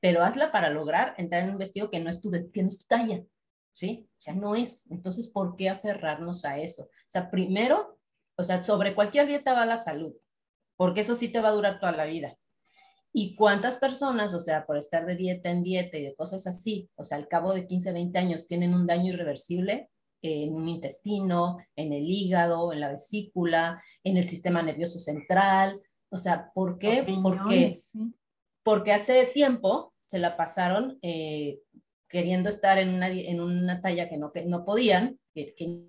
pero 0.00 0.22
hazla 0.22 0.50
para 0.50 0.68
lograr 0.68 1.14
entrar 1.16 1.44
en 1.44 1.50
un 1.50 1.58
vestido 1.58 1.90
que 1.90 2.00
no 2.00 2.10
es 2.10 2.20
tu, 2.20 2.30
que 2.30 2.62
no 2.62 2.68
es 2.68 2.80
tu 2.80 2.86
talla, 2.86 3.22
¿sí? 3.72 4.08
O 4.12 4.20
sea, 4.20 4.34
no 4.34 4.54
es. 4.54 4.88
Entonces, 4.90 5.26
¿por 5.28 5.56
qué 5.56 5.68
aferrarnos 5.68 6.44
a 6.44 6.58
eso? 6.58 6.84
O 6.84 7.08
sea, 7.08 7.30
primero, 7.30 7.98
o 8.36 8.42
sea, 8.44 8.62
sobre 8.62 8.94
cualquier 8.94 9.26
dieta 9.26 9.54
va 9.54 9.66
la 9.66 9.78
salud, 9.78 10.14
porque 10.76 11.00
eso 11.00 11.16
sí 11.16 11.28
te 11.28 11.40
va 11.40 11.48
a 11.48 11.52
durar 11.52 11.80
toda 11.80 11.92
la 11.92 12.04
vida. 12.04 12.36
¿Y 13.12 13.34
cuántas 13.34 13.78
personas, 13.78 14.32
o 14.32 14.40
sea, 14.40 14.64
por 14.64 14.78
estar 14.78 15.04
de 15.04 15.16
dieta 15.16 15.50
en 15.50 15.62
dieta 15.62 15.98
y 15.98 16.04
de 16.04 16.14
cosas 16.14 16.46
así, 16.46 16.88
o 16.94 17.04
sea, 17.04 17.18
al 17.18 17.28
cabo 17.28 17.52
de 17.52 17.66
15, 17.66 17.92
20 17.92 18.18
años 18.18 18.46
tienen 18.46 18.74
un 18.74 18.86
daño 18.86 19.12
irreversible? 19.12 19.90
en 20.22 20.54
un 20.54 20.68
intestino, 20.68 21.58
en 21.76 21.92
el 21.92 22.04
hígado, 22.04 22.72
en 22.72 22.80
la 22.80 22.92
vesícula, 22.92 23.82
en 24.04 24.16
el 24.16 24.24
sistema 24.24 24.62
nervioso 24.62 24.98
central. 24.98 25.82
O 26.10 26.16
sea, 26.16 26.52
¿por 26.54 26.78
qué? 26.78 27.04
Porque, 27.22 27.80
porque 28.62 28.92
hace 28.92 29.26
tiempo 29.34 29.92
se 30.06 30.18
la 30.18 30.36
pasaron 30.36 30.98
eh, 31.02 31.60
queriendo 32.12 32.50
estar 32.50 32.78
en 32.78 32.90
una, 32.90 33.08
en 33.08 33.40
una 33.40 33.80
talla 33.80 34.08
que 34.08 34.18
no, 34.18 34.30
que 34.30 34.44
no 34.44 34.64
podían, 34.64 35.18
que, 35.34 35.88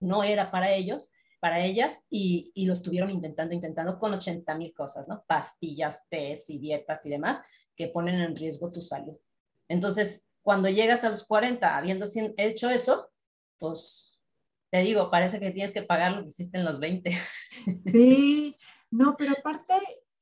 no 0.00 0.22
era 0.22 0.52
para 0.52 0.70
ellos, 0.70 1.10
para 1.40 1.64
ellas, 1.64 2.04
y, 2.10 2.52
y, 2.54 2.66
lo 2.66 2.74
estuvieron 2.74 3.10
intentando, 3.10 3.54
intentando 3.54 3.98
con 3.98 4.12
80 4.12 4.54
mil 4.56 4.72
cosas, 4.74 5.08
¿no? 5.08 5.24
Pastillas, 5.26 6.06
test 6.08 6.50
y 6.50 6.58
dietas 6.58 7.04
y 7.06 7.10
demás 7.10 7.40
que 7.74 7.88
ponen 7.88 8.20
en 8.20 8.36
riesgo 8.36 8.70
tu 8.70 8.82
salud. 8.82 9.16
Entonces, 9.66 10.26
cuando 10.42 10.68
llegas 10.68 11.04
a 11.04 11.10
los 11.10 11.24
40 11.24 11.76
habiendo 11.76 12.06
hecho 12.36 12.68
eso, 12.68 13.08
pues 13.58 14.20
te 14.70 14.78
digo, 14.80 15.10
parece 15.10 15.40
que 15.40 15.50
tienes 15.50 15.72
que 15.72 15.82
pagar 15.82 16.12
lo 16.12 16.22
que 16.22 16.28
hiciste 16.28 16.58
en 16.58 16.64
los 16.64 16.78
20. 16.78 17.10
Sí, 17.90 18.56
no, 18.90 19.16
pero 19.16 19.32
aparte 19.32 19.74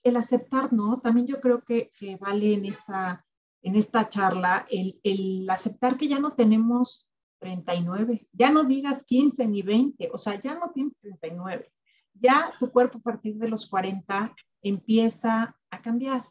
el 0.04 0.16
aceptar, 0.16 0.72
¿no? 0.72 1.00
También 1.00 1.26
yo 1.26 1.40
creo 1.40 1.62
que, 1.62 1.90
que 1.98 2.16
vale 2.16 2.54
en 2.54 2.66
esta, 2.66 3.25
en 3.66 3.74
esta 3.74 4.08
charla 4.08 4.64
el, 4.70 5.44
aceptar 5.50 5.96
que 5.96 6.06
ya 6.06 6.20
no 6.20 6.34
tenemos 6.34 7.08
39, 7.40 8.28
ya 8.32 8.52
no 8.52 8.62
digas 8.62 9.04
15 9.04 9.44
ni 9.48 9.62
20, 9.62 10.08
o 10.12 10.18
sea, 10.18 10.40
ya 10.40 10.54
no 10.54 10.70
tienes 10.70 10.94
39. 11.00 11.72
Ya 12.14 12.52
tu 12.60 12.70
cuerpo 12.70 12.98
a 12.98 13.02
partir 13.02 13.34
de 13.34 13.48
los 13.48 13.66
40 13.66 14.32
empieza 14.62 15.56
a 15.68 15.82
cambiar 15.82 16.22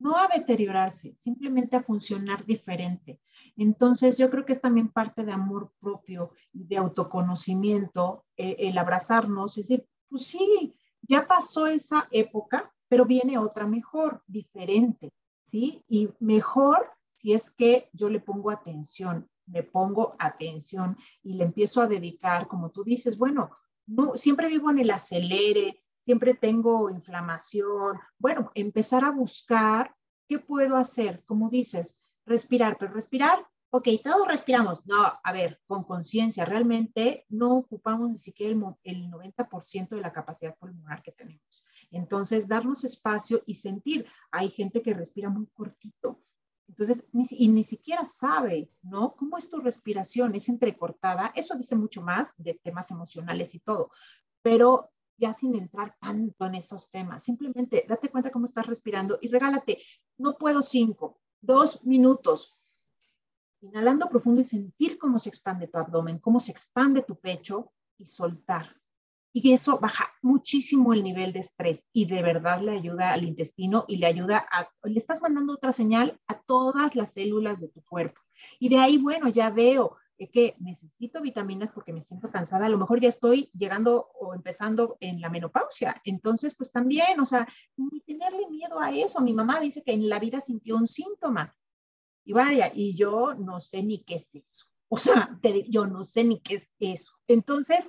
no 0.00 0.16
a 0.16 0.26
deteriorarse, 0.26 1.14
simplemente 1.20 1.76
a 1.76 1.84
funcionar 1.84 2.44
diferente. 2.44 3.20
Entonces, 3.56 4.18
yo 4.18 4.28
creo 4.28 4.44
que 4.44 4.54
es 4.54 4.60
también 4.60 4.88
parte 4.88 5.24
de 5.24 5.30
amor 5.30 5.72
propio 5.78 6.32
y 6.52 6.64
de 6.64 6.78
autoconocimiento 6.78 8.24
eh, 8.36 8.56
el 8.58 8.76
abrazarnos, 8.76 9.56
es 9.56 9.68
decir, 9.68 9.86
pues 10.08 10.26
sí, 10.26 10.74
ya 11.02 11.28
pasó 11.28 11.68
esa 11.68 12.08
época, 12.10 12.74
pero 12.88 13.04
viene 13.06 13.38
otra 13.38 13.68
mejor, 13.68 14.24
diferente, 14.26 15.12
¿sí? 15.52 15.84
Y 15.86 16.08
mejor 16.18 16.90
si 17.08 17.34
es 17.34 17.50
que 17.50 17.90
yo 17.92 18.08
le 18.08 18.20
pongo 18.20 18.50
atención, 18.50 19.28
me 19.44 19.62
pongo 19.62 20.16
atención 20.18 20.96
y 21.22 21.34
le 21.34 21.44
empiezo 21.44 21.82
a 21.82 21.86
dedicar, 21.86 22.48
como 22.48 22.70
tú 22.70 22.82
dices, 22.82 23.18
bueno, 23.18 23.50
no, 23.86 24.16
siempre 24.16 24.48
vivo 24.48 24.70
en 24.70 24.78
el 24.78 24.90
acelere, 24.90 25.84
siempre 25.98 26.32
tengo 26.32 26.88
inflamación. 26.88 27.98
Bueno, 28.18 28.50
empezar 28.54 29.04
a 29.04 29.10
buscar 29.10 29.94
qué 30.26 30.38
puedo 30.38 30.74
hacer, 30.74 31.22
como 31.26 31.50
dices, 31.50 32.00
respirar, 32.24 32.78
pero 32.78 32.94
respirar, 32.94 33.46
ok, 33.68 33.88
todos 34.02 34.26
respiramos. 34.26 34.86
No, 34.86 35.04
a 35.22 35.32
ver, 35.32 35.60
con 35.66 35.84
conciencia, 35.84 36.46
realmente 36.46 37.26
no 37.28 37.56
ocupamos 37.56 38.08
ni 38.10 38.18
siquiera 38.18 38.52
el, 38.84 39.10
90% 39.10 39.88
de 39.90 40.00
la 40.00 40.12
capacidad 40.12 40.56
pulmonar 40.56 41.02
que 41.02 41.12
tenemos. 41.12 41.62
Entonces, 41.92 42.48
darnos 42.48 42.84
espacio 42.84 43.42
y 43.46 43.54
sentir. 43.54 44.06
Hay 44.30 44.50
gente 44.50 44.82
que 44.82 44.94
respira 44.94 45.28
muy 45.28 45.46
cortito. 45.46 46.20
Entonces, 46.66 47.06
y 47.12 47.48
ni 47.48 47.64
siquiera 47.64 48.04
sabe, 48.06 48.70
¿no? 48.82 49.14
¿Cómo 49.14 49.36
es 49.36 49.48
tu 49.50 49.60
respiración? 49.60 50.34
Es 50.34 50.48
entrecortada. 50.48 51.32
Eso 51.36 51.54
dice 51.54 51.76
mucho 51.76 52.00
más 52.00 52.32
de 52.38 52.54
temas 52.54 52.90
emocionales 52.90 53.54
y 53.54 53.60
todo. 53.60 53.90
Pero 54.40 54.90
ya 55.18 55.34
sin 55.34 55.54
entrar 55.54 55.96
tanto 56.00 56.46
en 56.46 56.54
esos 56.54 56.90
temas. 56.90 57.22
Simplemente 57.22 57.84
date 57.88 58.08
cuenta 58.08 58.32
cómo 58.32 58.46
estás 58.46 58.66
respirando 58.66 59.18
y 59.20 59.28
regálate, 59.28 59.78
no 60.18 60.36
puedo 60.36 60.62
cinco, 60.62 61.20
dos 61.40 61.84
minutos. 61.84 62.52
Inhalando 63.60 64.08
profundo 64.08 64.40
y 64.40 64.44
sentir 64.44 64.98
cómo 64.98 65.18
se 65.18 65.28
expande 65.28 65.68
tu 65.68 65.78
abdomen, 65.78 66.18
cómo 66.18 66.40
se 66.40 66.50
expande 66.50 67.02
tu 67.02 67.16
pecho 67.20 67.72
y 67.98 68.06
soltar. 68.06 68.81
Y 69.32 69.52
eso 69.52 69.78
baja 69.78 70.12
muchísimo 70.20 70.92
el 70.92 71.02
nivel 71.02 71.32
de 71.32 71.40
estrés 71.40 71.88
y 71.92 72.06
de 72.06 72.22
verdad 72.22 72.60
le 72.60 72.72
ayuda 72.72 73.12
al 73.12 73.24
intestino 73.24 73.86
y 73.88 73.96
le 73.96 74.06
ayuda 74.06 74.46
a, 74.50 74.68
le 74.84 74.98
estás 74.98 75.22
mandando 75.22 75.54
otra 75.54 75.72
señal 75.72 76.20
a 76.26 76.40
todas 76.42 76.94
las 76.94 77.14
células 77.14 77.60
de 77.60 77.68
tu 77.68 77.82
cuerpo. 77.82 78.20
Y 78.58 78.68
de 78.68 78.78
ahí, 78.78 78.98
bueno, 78.98 79.28
ya 79.28 79.50
veo, 79.50 79.96
que 80.30 80.54
necesito 80.60 81.20
vitaminas 81.20 81.70
porque 81.72 81.92
me 81.92 82.02
siento 82.02 82.30
cansada, 82.30 82.66
a 82.66 82.68
lo 82.68 82.78
mejor 82.78 83.00
ya 83.00 83.08
estoy 83.08 83.50
llegando 83.52 84.10
o 84.20 84.34
empezando 84.34 84.96
en 85.00 85.20
la 85.20 85.28
menopausia. 85.28 86.00
Entonces, 86.04 86.54
pues 86.54 86.70
también, 86.70 87.18
o 87.20 87.26
sea, 87.26 87.48
tenerle 88.06 88.48
miedo 88.48 88.78
a 88.78 88.92
eso. 88.92 89.20
Mi 89.20 89.32
mamá 89.32 89.60
dice 89.60 89.82
que 89.82 89.92
en 89.92 90.08
la 90.08 90.18
vida 90.18 90.40
sintió 90.40 90.76
un 90.76 90.86
síntoma. 90.86 91.54
Y 92.24 92.32
vaya, 92.32 92.70
y 92.72 92.94
yo 92.94 93.34
no 93.34 93.60
sé 93.60 93.82
ni 93.82 94.04
qué 94.04 94.16
es 94.16 94.34
eso. 94.34 94.66
O 94.88 94.98
sea, 94.98 95.38
yo 95.68 95.86
no 95.86 96.04
sé 96.04 96.22
ni 96.24 96.40
qué 96.40 96.54
es 96.54 96.70
eso. 96.78 97.12
Entonces, 97.26 97.88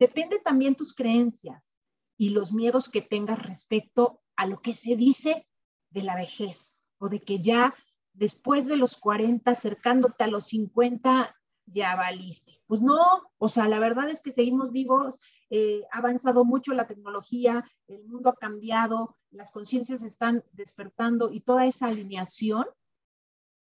depende 0.00 0.40
también 0.40 0.74
tus 0.74 0.94
creencias 0.94 1.76
y 2.16 2.30
los 2.30 2.52
miedos 2.52 2.88
que 2.88 3.02
tengas 3.02 3.40
respecto 3.40 4.20
a 4.34 4.46
lo 4.46 4.60
que 4.60 4.74
se 4.74 4.96
dice 4.96 5.46
de 5.90 6.02
la 6.02 6.16
vejez 6.16 6.78
o 6.98 7.08
de 7.08 7.20
que 7.20 7.40
ya 7.40 7.74
después 8.12 8.66
de 8.66 8.76
los 8.76 8.96
40, 8.96 9.50
acercándote 9.50 10.24
a 10.24 10.26
los 10.26 10.46
50, 10.48 11.36
ya 11.66 11.96
valiste. 11.96 12.60
Pues 12.66 12.80
no, 12.80 13.30
o 13.38 13.48
sea, 13.48 13.68
la 13.68 13.78
verdad 13.78 14.08
es 14.08 14.22
que 14.22 14.32
seguimos 14.32 14.72
vivos, 14.72 15.20
eh, 15.50 15.82
ha 15.92 15.98
avanzado 15.98 16.44
mucho 16.44 16.72
la 16.72 16.86
tecnología, 16.86 17.64
el 17.86 18.04
mundo 18.04 18.30
ha 18.30 18.36
cambiado, 18.36 19.16
las 19.30 19.50
conciencias 19.50 20.02
están 20.02 20.42
despertando 20.52 21.30
y 21.30 21.40
toda 21.40 21.66
esa 21.66 21.86
alineación 21.86 22.64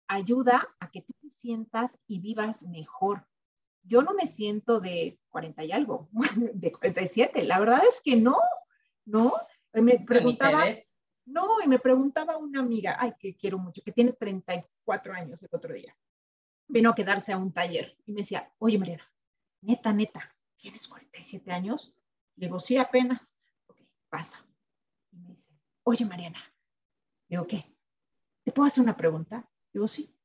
ayuda 0.06 0.68
a 0.80 0.90
que 0.90 1.02
tú 1.02 1.12
te 1.20 1.30
sientas 1.30 1.98
y 2.06 2.20
vivas 2.20 2.62
mejor. 2.62 3.26
Yo 3.86 4.02
no 4.02 4.14
me 4.14 4.26
siento 4.26 4.80
de 4.80 5.18
40 5.30 5.64
y 5.64 5.72
algo, 5.72 6.08
de 6.54 6.72
47. 6.72 7.42
La 7.44 7.58
verdad 7.58 7.82
es 7.88 8.00
que 8.02 8.16
no, 8.16 8.38
no. 9.04 9.32
Me 9.72 10.00
preguntaba, 10.00 10.64
no, 11.26 11.60
y 11.62 11.68
me 11.68 11.78
preguntaba 11.78 12.36
una 12.36 12.60
amiga, 12.60 12.96
ay, 12.98 13.12
que 13.18 13.36
quiero 13.36 13.58
mucho, 13.58 13.82
que 13.82 13.92
tiene 13.92 14.12
34 14.12 15.12
años 15.12 15.42
el 15.42 15.50
otro 15.52 15.74
día. 15.74 15.94
Vino 16.68 16.90
a 16.90 16.94
quedarse 16.94 17.32
a 17.32 17.36
un 17.36 17.52
taller 17.52 17.96
y 18.06 18.12
me 18.12 18.20
decía, 18.20 18.50
oye, 18.58 18.78
Mariana, 18.78 19.04
neta, 19.60 19.92
neta, 19.92 20.34
¿tienes 20.56 20.88
47 20.88 21.52
años? 21.52 21.94
Le 22.36 22.46
digo, 22.46 22.58
sí, 22.58 22.76
apenas. 22.76 23.36
Ok, 23.66 23.82
pasa. 24.08 24.44
Y 25.12 25.18
me 25.18 25.30
dice, 25.30 25.52
oye, 25.82 26.04
Mariana, 26.04 26.40
digo, 27.28 27.46
¿qué? 27.46 27.76
¿Te 28.44 28.52
puedo 28.52 28.66
hacer 28.66 28.82
una 28.82 28.96
pregunta? 28.96 29.48
Digo, 29.72 29.88
sí, 29.88 30.16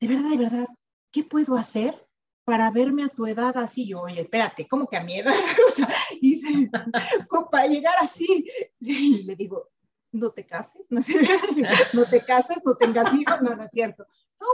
de 0.00 0.08
verdad, 0.08 0.30
de 0.30 0.36
verdad, 0.36 0.66
¿qué 1.10 1.22
puedo 1.24 1.56
hacer 1.56 2.05
para 2.46 2.70
verme 2.70 3.02
a 3.02 3.08
tu 3.08 3.26
edad 3.26 3.56
así? 3.58 3.88
Yo, 3.88 4.02
oye, 4.02 4.20
espérate, 4.20 4.68
¿cómo 4.68 4.86
que 4.86 4.96
a 4.96 5.02
mi 5.02 5.18
edad? 5.18 5.34
o 5.68 5.70
sea, 5.72 5.88
y 6.20 6.40
para 7.50 7.66
llegar 7.66 7.94
así, 8.00 8.46
le, 8.78 9.24
le 9.24 9.34
digo, 9.34 9.68
no 10.12 10.30
te 10.30 10.46
cases, 10.46 10.86
no, 11.92 12.04
te 12.04 12.24
cases, 12.24 12.62
no 12.64 12.76
tengas 12.76 13.12
hijos, 13.14 13.42
no, 13.42 13.56
no 13.56 13.64
es 13.64 13.70
cierto. 13.72 14.06
No, 14.40 14.46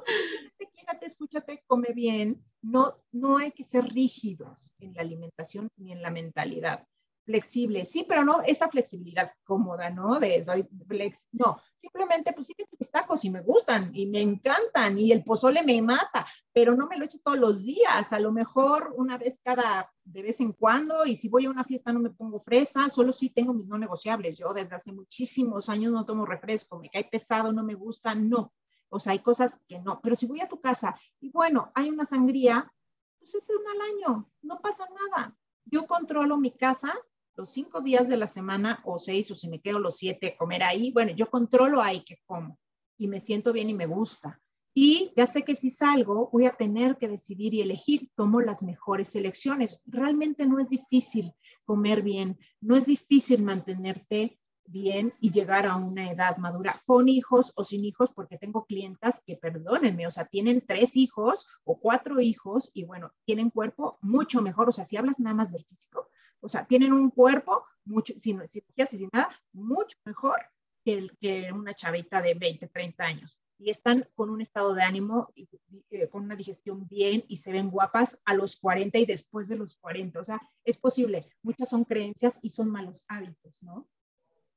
pues 0.56 0.70
quédate, 0.72 1.06
escúchate, 1.06 1.62
come 1.66 1.92
bien. 1.94 2.42
No, 2.62 2.96
no 3.12 3.36
hay 3.36 3.52
que 3.52 3.64
ser 3.64 3.84
rígidos 3.84 4.72
en 4.78 4.94
la 4.94 5.02
alimentación 5.02 5.68
ni 5.76 5.92
en 5.92 6.00
la 6.00 6.10
mentalidad 6.10 6.86
flexible, 7.24 7.84
sí, 7.84 8.04
pero 8.08 8.24
no 8.24 8.42
esa 8.42 8.68
flexibilidad 8.68 9.30
cómoda, 9.44 9.90
¿no? 9.90 10.18
De 10.18 10.42
soy 10.44 10.68
flex, 10.86 11.28
no, 11.32 11.60
simplemente 11.80 12.32
pues 12.32 12.46
sí, 12.46 12.54
mis 12.78 12.90
tacos 12.90 13.24
y 13.24 13.30
me 13.30 13.40
gustan 13.40 13.90
y 13.94 14.06
me 14.06 14.20
encantan 14.20 14.98
y 14.98 15.12
el 15.12 15.24
pozole 15.24 15.62
me 15.62 15.80
mata, 15.82 16.26
pero 16.52 16.74
no 16.74 16.86
me 16.86 16.96
lo 16.96 17.04
echo 17.04 17.18
todos 17.22 17.38
los 17.38 17.62
días, 17.62 18.12
a 18.12 18.20
lo 18.20 18.32
mejor 18.32 18.92
una 18.96 19.18
vez 19.18 19.40
cada, 19.42 19.92
de 20.04 20.22
vez 20.22 20.40
en 20.40 20.52
cuando, 20.52 21.06
y 21.06 21.16
si 21.16 21.28
voy 21.28 21.46
a 21.46 21.50
una 21.50 21.64
fiesta 21.64 21.92
no 21.92 22.00
me 22.00 22.10
pongo 22.10 22.40
fresa, 22.40 22.88
solo 22.90 23.12
sí 23.12 23.30
tengo 23.30 23.54
mis 23.54 23.66
no 23.66 23.78
negociables, 23.78 24.38
yo 24.38 24.52
desde 24.52 24.76
hace 24.76 24.92
muchísimos 24.92 25.68
años 25.68 25.92
no 25.92 26.04
tomo 26.04 26.26
refresco, 26.26 26.78
me 26.78 26.90
cae 26.90 27.04
pesado, 27.04 27.52
no 27.52 27.62
me 27.62 27.74
gusta, 27.74 28.14
no, 28.14 28.52
o 28.88 28.98
sea, 28.98 29.12
hay 29.12 29.20
cosas 29.20 29.58
que 29.68 29.78
no, 29.78 30.00
pero 30.02 30.14
si 30.14 30.26
voy 30.26 30.40
a 30.40 30.48
tu 30.48 30.60
casa 30.60 30.94
y 31.20 31.30
bueno, 31.30 31.72
hay 31.74 31.88
una 31.88 32.04
sangría, 32.04 32.70
pues 33.18 33.34
es 33.34 33.48
una 33.48 33.70
al 33.72 33.92
año, 33.94 34.30
no 34.42 34.60
pasa 34.60 34.84
nada. 35.08 35.36
Yo 35.64 35.86
controlo 35.86 36.36
mi 36.36 36.50
casa 36.50 36.92
los 37.36 37.52
cinco 37.52 37.80
días 37.80 38.08
de 38.08 38.16
la 38.16 38.26
semana 38.26 38.80
o 38.84 38.98
seis 38.98 39.30
o 39.30 39.34
si 39.34 39.48
me 39.48 39.60
quedo 39.60 39.78
los 39.78 39.96
siete 39.96 40.36
comer 40.36 40.62
ahí, 40.62 40.90
bueno, 40.92 41.12
yo 41.12 41.30
controlo 41.30 41.80
ahí 41.80 42.04
que 42.04 42.18
como 42.26 42.58
y 42.98 43.08
me 43.08 43.20
siento 43.20 43.52
bien 43.52 43.70
y 43.70 43.74
me 43.74 43.86
gusta. 43.86 44.40
Y 44.74 45.12
ya 45.16 45.26
sé 45.26 45.42
que 45.42 45.54
si 45.54 45.70
salgo 45.70 46.30
voy 46.32 46.46
a 46.46 46.52
tener 46.52 46.96
que 46.96 47.08
decidir 47.08 47.52
y 47.52 47.60
elegir, 47.60 48.10
tomo 48.14 48.40
las 48.40 48.62
mejores 48.62 49.14
elecciones. 49.14 49.82
Realmente 49.84 50.46
no 50.46 50.58
es 50.58 50.70
difícil 50.70 51.32
comer 51.64 52.02
bien, 52.02 52.38
no 52.60 52.76
es 52.76 52.86
difícil 52.86 53.42
mantenerte 53.42 54.38
bien 54.72 55.14
y 55.20 55.30
llegar 55.30 55.66
a 55.66 55.76
una 55.76 56.10
edad 56.10 56.36
madura 56.38 56.82
con 56.86 57.08
hijos 57.08 57.52
o 57.54 57.64
sin 57.64 57.84
hijos, 57.84 58.10
porque 58.10 58.38
tengo 58.38 58.64
clientas 58.64 59.22
que, 59.24 59.36
perdónenme, 59.36 60.06
o 60.06 60.10
sea, 60.10 60.24
tienen 60.24 60.64
tres 60.66 60.96
hijos 60.96 61.46
o 61.64 61.78
cuatro 61.78 62.20
hijos 62.20 62.70
y 62.74 62.84
bueno, 62.84 63.12
tienen 63.24 63.50
cuerpo 63.50 63.98
mucho 64.00 64.42
mejor, 64.42 64.68
o 64.68 64.72
sea, 64.72 64.84
si 64.84 64.96
hablas 64.96 65.20
nada 65.20 65.34
más 65.34 65.52
del 65.52 65.64
físico, 65.64 66.08
o 66.40 66.48
sea, 66.48 66.66
tienen 66.66 66.92
un 66.92 67.10
cuerpo 67.10 67.64
mucho, 67.84 68.14
sin 68.18 68.46
cirugías 68.48 68.92
y 68.94 68.98
sin 68.98 69.10
nada, 69.12 69.30
mucho 69.52 69.96
mejor 70.04 70.36
que, 70.84 71.08
que 71.20 71.52
una 71.52 71.74
chavita 71.74 72.20
de 72.20 72.34
20, 72.34 72.68
30 72.68 73.04
años. 73.04 73.38
Y 73.58 73.70
están 73.70 74.08
con 74.16 74.28
un 74.28 74.40
estado 74.40 74.74
de 74.74 74.82
ánimo, 74.82 75.32
eh, 75.36 76.08
con 76.08 76.24
una 76.24 76.34
digestión 76.34 76.88
bien 76.88 77.24
y 77.28 77.36
se 77.36 77.52
ven 77.52 77.70
guapas 77.70 78.18
a 78.24 78.34
los 78.34 78.56
40 78.56 78.98
y 78.98 79.06
después 79.06 79.46
de 79.46 79.56
los 79.56 79.76
40. 79.76 80.18
O 80.18 80.24
sea, 80.24 80.40
es 80.64 80.78
posible. 80.78 81.30
Muchas 81.42 81.68
son 81.68 81.84
creencias 81.84 82.40
y 82.42 82.50
son 82.50 82.70
malos 82.70 83.04
hábitos, 83.06 83.54
¿no? 83.60 83.86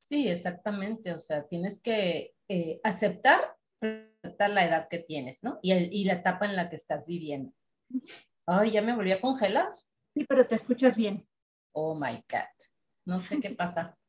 Sí, 0.08 0.28
exactamente. 0.28 1.14
O 1.14 1.20
sea, 1.20 1.48
tienes 1.48 1.82
que 1.82 2.36
eh, 2.48 2.80
aceptar, 2.84 3.58
aceptar 3.82 4.52
la 4.52 4.64
edad 4.68 4.88
que 4.88 5.00
tienes, 5.00 5.44
¿no? 5.44 5.58
Y, 5.64 5.74
y 5.74 6.06
la 6.06 6.14
etapa 6.14 6.46
en 6.46 6.56
la 6.56 6.70
que 6.70 6.76
estás 6.76 7.08
viviendo. 7.08 7.52
Ay, 8.46 8.74
ya 8.74 8.84
me 8.84 8.96
volví 8.96 9.12
a 9.12 9.20
congelar. 9.20 9.74
Sí, 10.14 10.24
pero 10.26 10.46
te 10.46 10.54
escuchas 10.54 10.96
bien. 10.96 11.28
Oh 11.72 11.96
my 11.96 12.24
God. 12.30 12.68
No 13.06 13.20
sé 13.20 13.40
qué 13.40 13.50
pasa. 13.52 13.98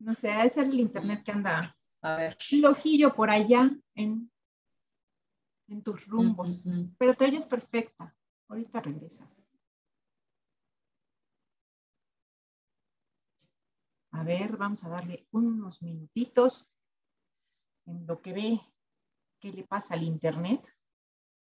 No 0.00 0.12
sé, 0.12 0.28
es 0.44 0.58
el 0.58 0.74
internet 0.74 1.22
que 1.24 1.32
anda. 1.32 1.60
A 2.02 2.16
ver. 2.16 2.36
Lojillo 2.50 3.14
por 3.14 3.30
allá 3.30 3.70
en, 3.94 4.30
en 5.68 5.82
tus 5.82 6.06
rumbos. 6.06 6.62
Pero 6.98 7.14
te 7.14 7.24
oyes 7.24 7.46
perfecta. 7.46 8.14
Ahorita 8.48 8.82
regresas. 8.82 9.43
A 14.14 14.22
ver, 14.22 14.56
vamos 14.56 14.84
a 14.84 14.88
darle 14.88 15.26
unos 15.32 15.82
minutitos 15.82 16.70
en 17.84 18.06
lo 18.06 18.22
que 18.22 18.32
ve 18.32 18.60
qué 19.40 19.52
le 19.52 19.64
pasa 19.64 19.94
al 19.94 20.04
internet. 20.04 20.60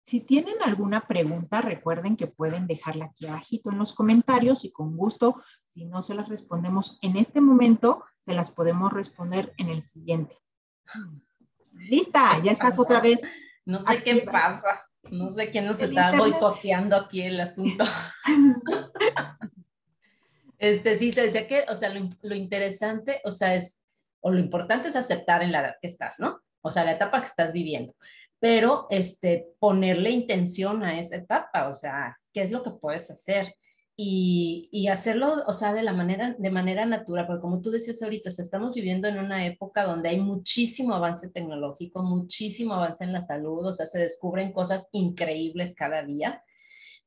Si 0.05 0.21
tienen 0.21 0.57
alguna 0.63 1.07
pregunta, 1.07 1.63
recuerden 1.63 2.15
que 2.15 2.27
pueden 2.27 2.67
dejarla 2.67 3.07
aquí 3.07 3.27
abajito 3.27 3.71
en 3.71 3.79
los 3.79 3.95
comentarios 3.95 4.67
y 4.67 4.71
con 4.71 4.99
gusto, 4.99 5.43
si 5.65 5.87
no 5.87 6.03
se 6.03 6.15
las 6.15 6.29
respondemos 6.29 6.99
en 7.01 7.17
este 7.17 7.41
momento, 7.41 8.05
se 8.19 8.35
las 8.35 8.51
podemos 8.51 8.93
responder 8.93 9.55
en 9.57 9.71
el 9.71 9.81
siguiente. 9.81 10.37
Lista, 11.73 12.43
ya 12.45 12.53
estás 12.53 12.79
otra 12.79 13.01
vez. 13.01 13.23
No 13.65 13.81
sé 13.81 14.03
qué 14.05 14.27
pasa. 14.31 14.87
No 15.11 15.31
sé 15.31 15.49
quién 15.49 15.65
nos 15.65 15.81
está 15.81 16.19
boicoteando 16.19 16.97
aquí 16.97 17.23
el 17.23 17.41
asunto. 17.41 17.85
este, 20.59 20.99
sí, 20.99 21.11
te 21.11 21.23
decía 21.23 21.47
que, 21.47 21.65
o 21.69 21.75
sea, 21.75 21.89
lo, 21.91 22.11
lo, 22.23 22.35
interesante, 22.35 23.21
o 23.25 23.31
sea, 23.31 23.55
es, 23.55 23.81
o 24.21 24.31
lo 24.31 24.39
importante 24.39 24.89
es 24.89 24.97
aceptar 24.97 25.43
en 25.43 25.53
la 25.53 25.61
edad 25.61 25.77
que 25.81 25.89
estás, 25.89 26.17
¿no? 26.19 26.41
O 26.63 26.71
sea, 26.71 26.85
la 26.85 26.93
etapa 26.93 27.21
que 27.21 27.29
estás 27.29 27.53
viviendo. 27.53 27.95
Pero 28.41 28.87
este, 28.91 29.49
ponerle 29.59 30.11
intención 30.11 30.83
a 30.85 30.99
esa 31.01 31.17
etapa, 31.17 31.69
o 31.69 31.75
sea, 31.75 32.19
qué 32.33 32.43
es 32.43 32.51
lo 32.51 32.63
que 32.63 32.71
puedes 32.71 33.11
hacer 33.11 33.55
y, 33.97 34.69
y, 34.71 34.87
hacerlo, 34.89 35.43
o 35.47 35.53
sea, 35.53 35.73
de 35.73 35.83
la 35.83 35.93
manera, 35.93 36.37
de 36.39 36.51
manera 36.51 36.87
natural, 36.87 37.27
porque 37.27 37.41
como 37.41 37.61
tú 37.61 37.73
decías 37.73 38.01
ahorita, 38.01 38.29
estamos 38.29 38.73
viviendo 38.75 39.09
en 39.09 39.19
una 39.19 39.45
época 39.45 39.85
donde 39.85 40.11
hay 40.11 40.21
muchísimo 40.21 40.95
avance 40.95 41.29
tecnológico, 41.31 42.05
muchísimo 42.05 42.75
avance 42.75 43.03
en 43.03 43.13
la 43.13 43.23
salud, 43.23 43.67
o 43.67 43.75
sea, 43.75 43.87
se 43.87 43.99
descubren 43.99 44.53
cosas 44.53 44.87
increíbles 44.93 45.75
cada 45.75 46.05
día, 46.05 46.45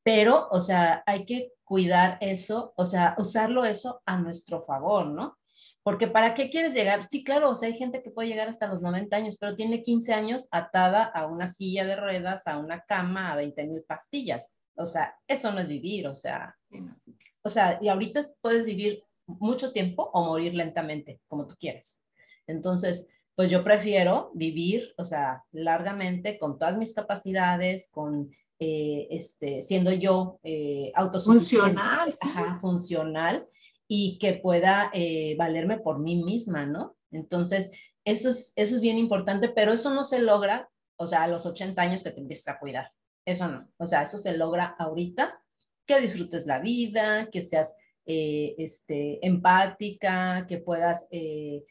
pero, 0.04 0.48
o 0.52 0.60
sea, 0.60 1.04
hay 1.06 1.26
que 1.26 1.52
cuidar 1.64 2.18
eso, 2.22 2.74
o 2.76 2.86
sea, 2.86 3.16
usarlo 3.18 3.66
eso 3.66 4.02
a 4.06 4.18
nuestro 4.18 4.64
favor, 4.64 5.08
¿no? 5.08 5.38
Porque 5.84 6.08
¿para 6.08 6.36
qué 6.36 6.50
quieres 6.50 6.76
llegar? 6.76 7.04
Sí, 7.04 7.24
claro, 7.24 7.50
o 7.50 7.56
sea, 7.56 7.70
hay 7.70 7.78
gente 7.78 8.04
que 8.04 8.12
puede 8.12 8.28
llegar 8.28 8.48
hasta 8.48 8.68
los 8.68 8.82
90 8.82 9.16
años, 9.16 9.38
pero 9.40 9.56
tiene 9.56 9.82
15 9.82 10.14
años 10.14 10.48
atada 10.52 11.06
a 11.06 11.26
una 11.26 11.48
silla 11.48 11.86
de 11.86 11.96
ruedas, 11.96 12.46
a 12.46 12.58
una 12.58 12.82
cama, 12.82 13.32
a 13.32 13.36
20 13.36 13.66
mil 13.66 13.84
pastillas. 13.84 14.52
O 14.76 14.86
sea, 14.86 15.16
eso 15.28 15.52
no 15.52 15.60
es 15.60 15.68
vivir, 15.68 16.08
o 16.08 16.14
sea, 16.14 16.56
o 17.44 17.50
sea, 17.50 17.80
y 17.82 17.90
ahorita 17.90 18.22
puedes 18.42 18.66
vivir 18.66 19.04
mucho 19.26 19.72
tiempo 19.72 20.10
o 20.14 20.26
morir 20.26 20.54
lentamente, 20.54 21.22
como 21.28 21.48
tú 21.48 21.56
quieres. 21.60 22.04
Entonces, 22.48 23.08
pues 23.36 23.50
yo 23.50 23.64
prefiero 23.64 24.32
vivir, 24.34 24.94
o 24.98 25.06
sea, 25.06 25.44
largamente 25.52 26.38
con 26.38 26.60
todas 26.60 26.78
mis 26.78 26.94
capacidades, 26.94 27.90
con 27.92 28.32
eh, 28.64 29.08
este, 29.10 29.64
siendo 29.64 29.92
yo 29.92 30.40
eh, 30.44 30.92
autosuficiente. 30.94 31.66
Funcional. 31.66 32.14
Ajá, 32.22 32.60
funcional 32.62 33.48
y 33.88 34.20
que 34.20 34.34
pueda 34.34 34.92
eh, 34.94 35.36
valerme 35.36 35.80
por 35.80 35.98
mí 35.98 36.24
misma, 36.24 36.68
¿no? 36.68 36.96
Entonces, 37.12 37.72
eso 38.06 38.30
es, 38.30 38.54
eso 38.56 38.76
es 38.76 38.82
bien 38.82 39.00
importante, 39.00 39.50
pero 39.50 39.74
eso 39.74 39.90
no 39.90 40.04
se 40.04 40.22
logra, 40.22 40.70
o 40.96 41.08
sea, 41.08 41.24
a 41.24 41.28
los 41.28 41.48
80 41.48 41.82
años 41.82 42.04
que 42.04 42.12
te 42.12 42.20
empiezas 42.20 42.56
a 42.56 42.60
cuidar. 42.60 42.92
Eso 43.26 43.48
no. 43.48 43.68
O 43.78 43.88
sea, 43.88 44.04
eso 44.04 44.20
se 44.20 44.38
logra 44.38 44.76
ahorita, 44.78 45.42
que 45.88 46.00
disfrutes 46.00 46.46
la 46.46 46.60
vida, 46.60 47.30
que 47.32 47.42
seas 47.42 47.76
eh, 48.06 48.54
este, 48.60 49.26
empática, 49.26 50.46
que 50.48 50.60
puedas 50.60 51.08
eh, 51.10 51.66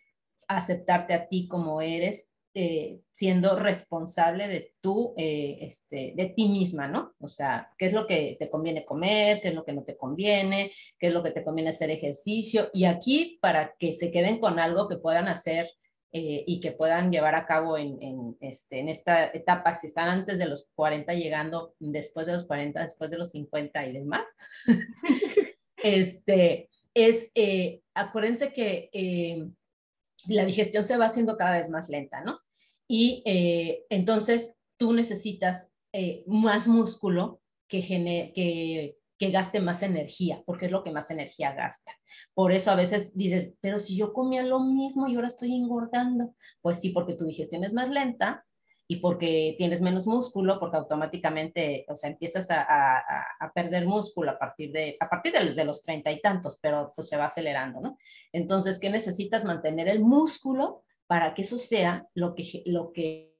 aceptarte 0.48 1.14
a 1.14 1.28
ti 1.28 1.46
como 1.46 1.80
eres 1.80 2.29
eh, 2.54 3.00
siendo 3.12 3.58
responsable 3.58 4.48
de 4.48 4.72
tú, 4.80 5.14
eh, 5.16 5.58
este, 5.62 6.14
de 6.16 6.26
ti 6.30 6.48
misma, 6.48 6.88
¿no? 6.88 7.12
O 7.20 7.28
sea, 7.28 7.70
qué 7.78 7.86
es 7.86 7.92
lo 7.92 8.06
que 8.06 8.36
te 8.38 8.50
conviene 8.50 8.84
comer, 8.84 9.40
qué 9.40 9.48
es 9.48 9.54
lo 9.54 9.64
que 9.64 9.72
no 9.72 9.84
te 9.84 9.96
conviene, 9.96 10.72
qué 10.98 11.08
es 11.08 11.12
lo 11.12 11.22
que 11.22 11.30
te 11.30 11.44
conviene 11.44 11.70
hacer 11.70 11.90
ejercicio. 11.90 12.68
Y 12.72 12.86
aquí, 12.86 13.38
para 13.40 13.74
que 13.78 13.94
se 13.94 14.10
queden 14.10 14.40
con 14.40 14.58
algo 14.58 14.88
que 14.88 14.96
puedan 14.96 15.28
hacer 15.28 15.70
eh, 16.12 16.42
y 16.44 16.60
que 16.60 16.72
puedan 16.72 17.12
llevar 17.12 17.36
a 17.36 17.46
cabo 17.46 17.78
en, 17.78 18.02
en, 18.02 18.36
este, 18.40 18.80
en 18.80 18.88
esta 18.88 19.26
etapa, 19.26 19.76
si 19.76 19.86
están 19.86 20.08
antes 20.08 20.38
de 20.38 20.46
los 20.46 20.68
40, 20.74 21.14
llegando 21.14 21.74
después 21.78 22.26
de 22.26 22.32
los 22.32 22.46
40, 22.46 22.82
después 22.82 23.10
de 23.10 23.18
los 23.18 23.30
50 23.30 23.86
y 23.86 23.92
demás, 23.92 24.24
este, 25.76 26.68
es, 26.94 27.30
eh, 27.34 27.80
acuérdense 27.94 28.52
que 28.52 28.90
eh, 28.92 29.46
la 30.28 30.44
digestión 30.44 30.84
se 30.84 30.96
va 30.96 31.06
haciendo 31.06 31.36
cada 31.36 31.52
vez 31.52 31.68
más 31.68 31.88
lenta, 31.88 32.22
¿no? 32.22 32.40
Y 32.88 33.22
entonces 33.88 34.56
tú 34.76 34.92
necesitas 34.92 35.68
más 36.26 36.66
músculo 36.66 37.40
que, 37.68 37.82
que 38.34 39.00
que 39.20 39.30
gaste 39.30 39.60
más 39.60 39.82
energía, 39.82 40.42
porque 40.46 40.64
es 40.64 40.72
lo 40.72 40.82
que 40.82 40.92
más 40.92 41.10
energía 41.10 41.52
gasta. 41.52 41.92
Por 42.32 42.52
eso 42.52 42.70
a 42.70 42.74
veces 42.74 43.14
dices, 43.14 43.52
pero 43.60 43.78
si 43.78 43.94
yo 43.94 44.14
comía 44.14 44.42
lo 44.42 44.60
mismo 44.60 45.06
y 45.06 45.14
ahora 45.14 45.28
estoy 45.28 45.54
engordando, 45.54 46.34
pues 46.62 46.80
sí, 46.80 46.88
porque 46.88 47.14
tu 47.14 47.26
digestión 47.26 47.62
es 47.62 47.74
más 47.74 47.90
lenta 47.90 48.46
y 48.90 48.96
porque 48.96 49.54
tienes 49.56 49.80
menos 49.80 50.08
músculo, 50.08 50.58
porque 50.58 50.76
automáticamente, 50.76 51.84
o 51.86 51.94
sea, 51.94 52.10
empiezas 52.10 52.50
a, 52.50 52.66
a, 53.38 53.52
perder 53.54 53.86
músculo 53.86 54.32
a 54.32 54.36
partir 54.36 54.72
de, 54.72 54.96
a 54.98 55.08
partir 55.08 55.32
de, 55.32 55.54
de, 55.54 55.64
los 55.64 55.80
treinta 55.80 56.10
y 56.10 56.20
tantos, 56.20 56.58
pero 56.60 56.92
pues 56.96 57.08
se 57.08 57.16
va 57.16 57.26
acelerando, 57.26 57.80
¿no? 57.80 57.98
Entonces, 58.32 58.80
¿qué 58.80 58.90
necesitas? 58.90 59.44
Mantener 59.44 59.86
el 59.86 60.00
músculo 60.00 60.82
para 61.06 61.34
que 61.34 61.42
eso 61.42 61.56
sea 61.56 62.08
lo 62.14 62.34
que, 62.34 62.64
lo 62.66 62.92
que 62.92 63.38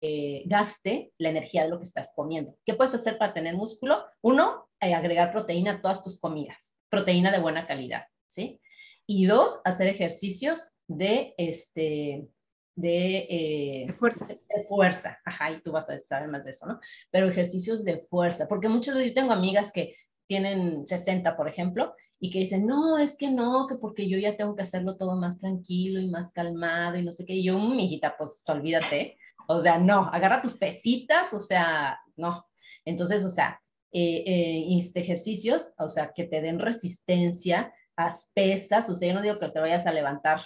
eh, 0.00 0.44
gaste 0.46 1.12
la 1.18 1.28
energía 1.28 1.64
de 1.64 1.68
lo 1.68 1.76
que 1.76 1.84
estás 1.84 2.14
comiendo. 2.16 2.56
¿Qué 2.64 2.72
puedes 2.72 2.94
hacer 2.94 3.18
para 3.18 3.34
tener 3.34 3.54
músculo? 3.54 4.02
Uno, 4.22 4.66
eh, 4.80 4.94
agregar 4.94 5.30
proteína 5.30 5.72
a 5.72 5.82
todas 5.82 6.00
tus 6.00 6.18
comidas, 6.18 6.78
proteína 6.88 7.30
de 7.30 7.40
buena 7.40 7.66
calidad, 7.66 8.06
¿sí? 8.28 8.62
Y 9.06 9.26
dos, 9.26 9.60
hacer 9.66 9.88
ejercicios 9.88 10.70
de, 10.88 11.34
este, 11.36 12.28
de, 12.76 13.26
eh, 13.28 13.92
fuerza. 13.98 14.26
De 14.26 14.62
fuerza, 14.68 15.18
ajá, 15.24 15.50
y 15.50 15.62
tú 15.62 15.72
vas 15.72 15.90
a 15.90 15.98
saber 15.98 16.28
más 16.28 16.44
de 16.44 16.50
eso, 16.50 16.66
¿no? 16.66 16.78
Pero 17.10 17.28
ejercicios 17.28 17.84
de 17.84 17.98
fuerza, 17.98 18.46
porque 18.46 18.68
muchas 18.68 18.94
veces 18.94 19.10
yo 19.10 19.14
tengo 19.14 19.32
amigas 19.32 19.72
que 19.72 19.96
tienen 20.28 20.86
60, 20.86 21.36
por 21.36 21.48
ejemplo, 21.48 21.94
y 22.18 22.30
que 22.30 22.40
dicen, 22.40 22.66
no, 22.66 22.98
es 22.98 23.16
que 23.16 23.30
no, 23.30 23.66
que 23.66 23.76
porque 23.76 24.08
yo 24.08 24.18
ya 24.18 24.36
tengo 24.36 24.54
que 24.54 24.62
hacerlo 24.62 24.96
todo 24.96 25.16
más 25.16 25.38
tranquilo 25.38 26.00
y 26.00 26.08
más 26.08 26.32
calmado 26.32 26.96
y 26.96 27.04
no 27.04 27.12
sé 27.12 27.24
qué. 27.24 27.34
Y 27.34 27.44
yo, 27.44 27.58
mi 27.58 27.86
hijita, 27.86 28.16
pues 28.16 28.42
olvídate, 28.46 29.18
o 29.48 29.60
sea, 29.60 29.78
no, 29.78 30.08
agarra 30.12 30.42
tus 30.42 30.54
pesitas, 30.54 31.32
o 31.32 31.40
sea, 31.40 32.00
no. 32.16 32.46
Entonces, 32.84 33.24
o 33.24 33.28
sea, 33.28 33.60
eh, 33.92 34.24
eh, 34.26 34.78
este, 34.80 35.00
ejercicios, 35.00 35.72
o 35.78 35.88
sea, 35.88 36.12
que 36.14 36.24
te 36.24 36.40
den 36.40 36.58
resistencia, 36.58 37.72
haz 37.96 38.30
pesas, 38.34 38.88
o 38.90 38.94
sea, 38.94 39.08
yo 39.08 39.14
no 39.14 39.22
digo 39.22 39.38
que 39.38 39.48
te 39.48 39.60
vayas 39.60 39.86
a 39.86 39.92
levantar 39.92 40.42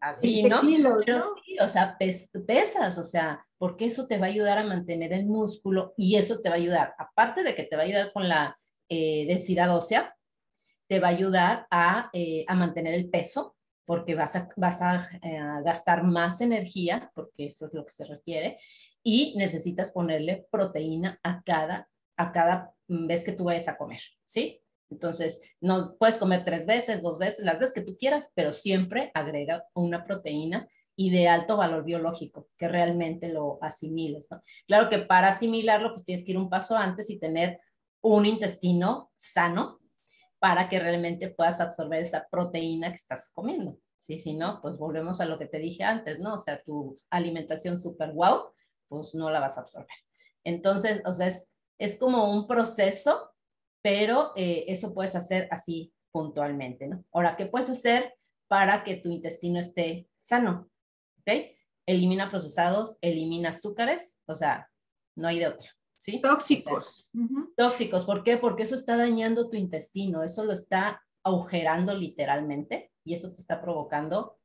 así, 0.00 0.42
¿no? 0.44 0.60
Pero 1.04 1.20
sí, 1.20 1.56
o 1.60 1.68
sea, 1.68 1.96
pesas, 1.98 2.98
o 2.98 3.04
sea, 3.04 3.44
porque 3.58 3.86
eso 3.86 4.06
te 4.06 4.18
va 4.18 4.26
a 4.26 4.30
ayudar 4.30 4.58
a 4.58 4.66
mantener 4.66 5.12
el 5.12 5.26
músculo 5.26 5.94
y 5.96 6.16
eso 6.16 6.40
te 6.40 6.48
va 6.48 6.56
a 6.56 6.58
ayudar, 6.58 6.94
aparte 6.98 7.42
de 7.42 7.54
que 7.54 7.64
te 7.64 7.76
va 7.76 7.82
a 7.82 7.86
ayudar 7.86 8.12
con 8.12 8.28
la 8.28 8.58
eh, 8.88 9.26
densidad 9.26 9.74
ósea, 9.74 10.14
te 10.88 11.00
va 11.00 11.08
a 11.08 11.10
ayudar 11.10 11.66
a, 11.70 12.10
a 12.46 12.54
mantener 12.54 12.94
el 12.94 13.10
peso, 13.10 13.56
porque 13.86 14.14
vas 14.14 14.36
a, 14.36 14.48
vas 14.56 14.80
eh, 15.22 15.38
a, 15.38 15.62
gastar 15.62 16.04
más 16.04 16.40
energía, 16.40 17.10
porque 17.14 17.46
eso 17.46 17.66
es 17.66 17.74
lo 17.74 17.84
que 17.84 17.92
se 17.92 18.04
requiere, 18.04 18.58
y 19.02 19.34
necesitas 19.36 19.92
ponerle 19.92 20.46
proteína 20.50 21.18
a 21.22 21.42
cada, 21.42 21.88
a 22.16 22.32
cada 22.32 22.74
vez 22.88 23.24
que 23.24 23.32
tú 23.32 23.44
vayas 23.44 23.68
a 23.68 23.76
comer, 23.76 24.00
¿sí? 24.24 24.60
Entonces, 24.90 25.40
no 25.60 25.96
puedes 25.98 26.18
comer 26.18 26.44
tres 26.44 26.66
veces, 26.66 27.02
dos 27.02 27.18
veces, 27.18 27.44
las 27.44 27.58
veces 27.58 27.74
que 27.74 27.82
tú 27.82 27.96
quieras, 27.98 28.30
pero 28.34 28.52
siempre 28.52 29.10
agrega 29.14 29.64
una 29.74 30.04
proteína 30.04 30.68
y 30.94 31.10
de 31.10 31.28
alto 31.28 31.56
valor 31.56 31.84
biológico, 31.84 32.48
que 32.56 32.68
realmente 32.68 33.28
lo 33.28 33.58
asimiles, 33.62 34.28
¿no? 34.30 34.42
Claro 34.66 34.88
que 34.88 34.98
para 35.00 35.28
asimilarlo, 35.28 35.90
pues 35.90 36.04
tienes 36.04 36.24
que 36.24 36.32
ir 36.32 36.38
un 36.38 36.48
paso 36.48 36.76
antes 36.76 37.10
y 37.10 37.18
tener 37.18 37.60
un 38.00 38.24
intestino 38.24 39.10
sano, 39.16 39.80
para 40.38 40.68
que 40.68 40.78
realmente 40.78 41.28
puedas 41.30 41.60
absorber 41.60 42.02
esa 42.02 42.28
proteína 42.30 42.90
que 42.90 42.96
estás 42.96 43.30
comiendo. 43.34 43.78
¿sí? 43.98 44.18
Si 44.20 44.34
no, 44.34 44.60
pues 44.60 44.76
volvemos 44.78 45.20
a 45.20 45.26
lo 45.26 45.38
que 45.38 45.46
te 45.46 45.58
dije 45.58 45.82
antes, 45.82 46.18
¿no? 46.18 46.34
O 46.34 46.38
sea, 46.38 46.62
tu 46.62 46.96
alimentación 47.10 47.78
super 47.78 48.12
wow, 48.12 48.50
pues 48.88 49.14
no 49.14 49.30
la 49.30 49.40
vas 49.40 49.58
a 49.58 49.62
absorber. 49.62 49.96
Entonces, 50.44 51.02
o 51.04 51.12
sea, 51.12 51.26
es, 51.28 51.50
es 51.78 51.98
como 51.98 52.30
un 52.32 52.46
proceso, 52.46 53.30
pero 53.86 54.32
eh, 54.34 54.64
eso 54.66 54.92
puedes 54.92 55.14
hacer 55.14 55.46
así 55.52 55.92
puntualmente, 56.10 56.88
¿no? 56.88 57.04
Ahora, 57.12 57.36
¿qué 57.36 57.46
puedes 57.46 57.70
hacer 57.70 58.14
para 58.48 58.82
que 58.82 58.96
tu 58.96 59.12
intestino 59.12 59.60
esté 59.60 60.08
sano? 60.20 60.68
¿Ok? 61.20 61.30
Elimina 61.86 62.28
procesados, 62.28 62.98
elimina 63.00 63.50
azúcares, 63.50 64.18
o 64.26 64.34
sea, 64.34 64.68
no 65.14 65.28
hay 65.28 65.38
de 65.38 65.46
otra. 65.46 65.70
¿sí? 65.92 66.20
Tóxicos. 66.20 67.08
Tóxicos, 67.56 68.04
¿por 68.04 68.24
qué? 68.24 68.38
Porque 68.38 68.64
eso 68.64 68.74
está 68.74 68.96
dañando 68.96 69.48
tu 69.48 69.56
intestino, 69.56 70.24
eso 70.24 70.42
lo 70.42 70.52
está 70.52 71.00
agujerando 71.22 71.94
literalmente 71.94 72.90
y 73.04 73.14
eso 73.14 73.32
te 73.32 73.40
está 73.40 73.62
provocando 73.62 74.36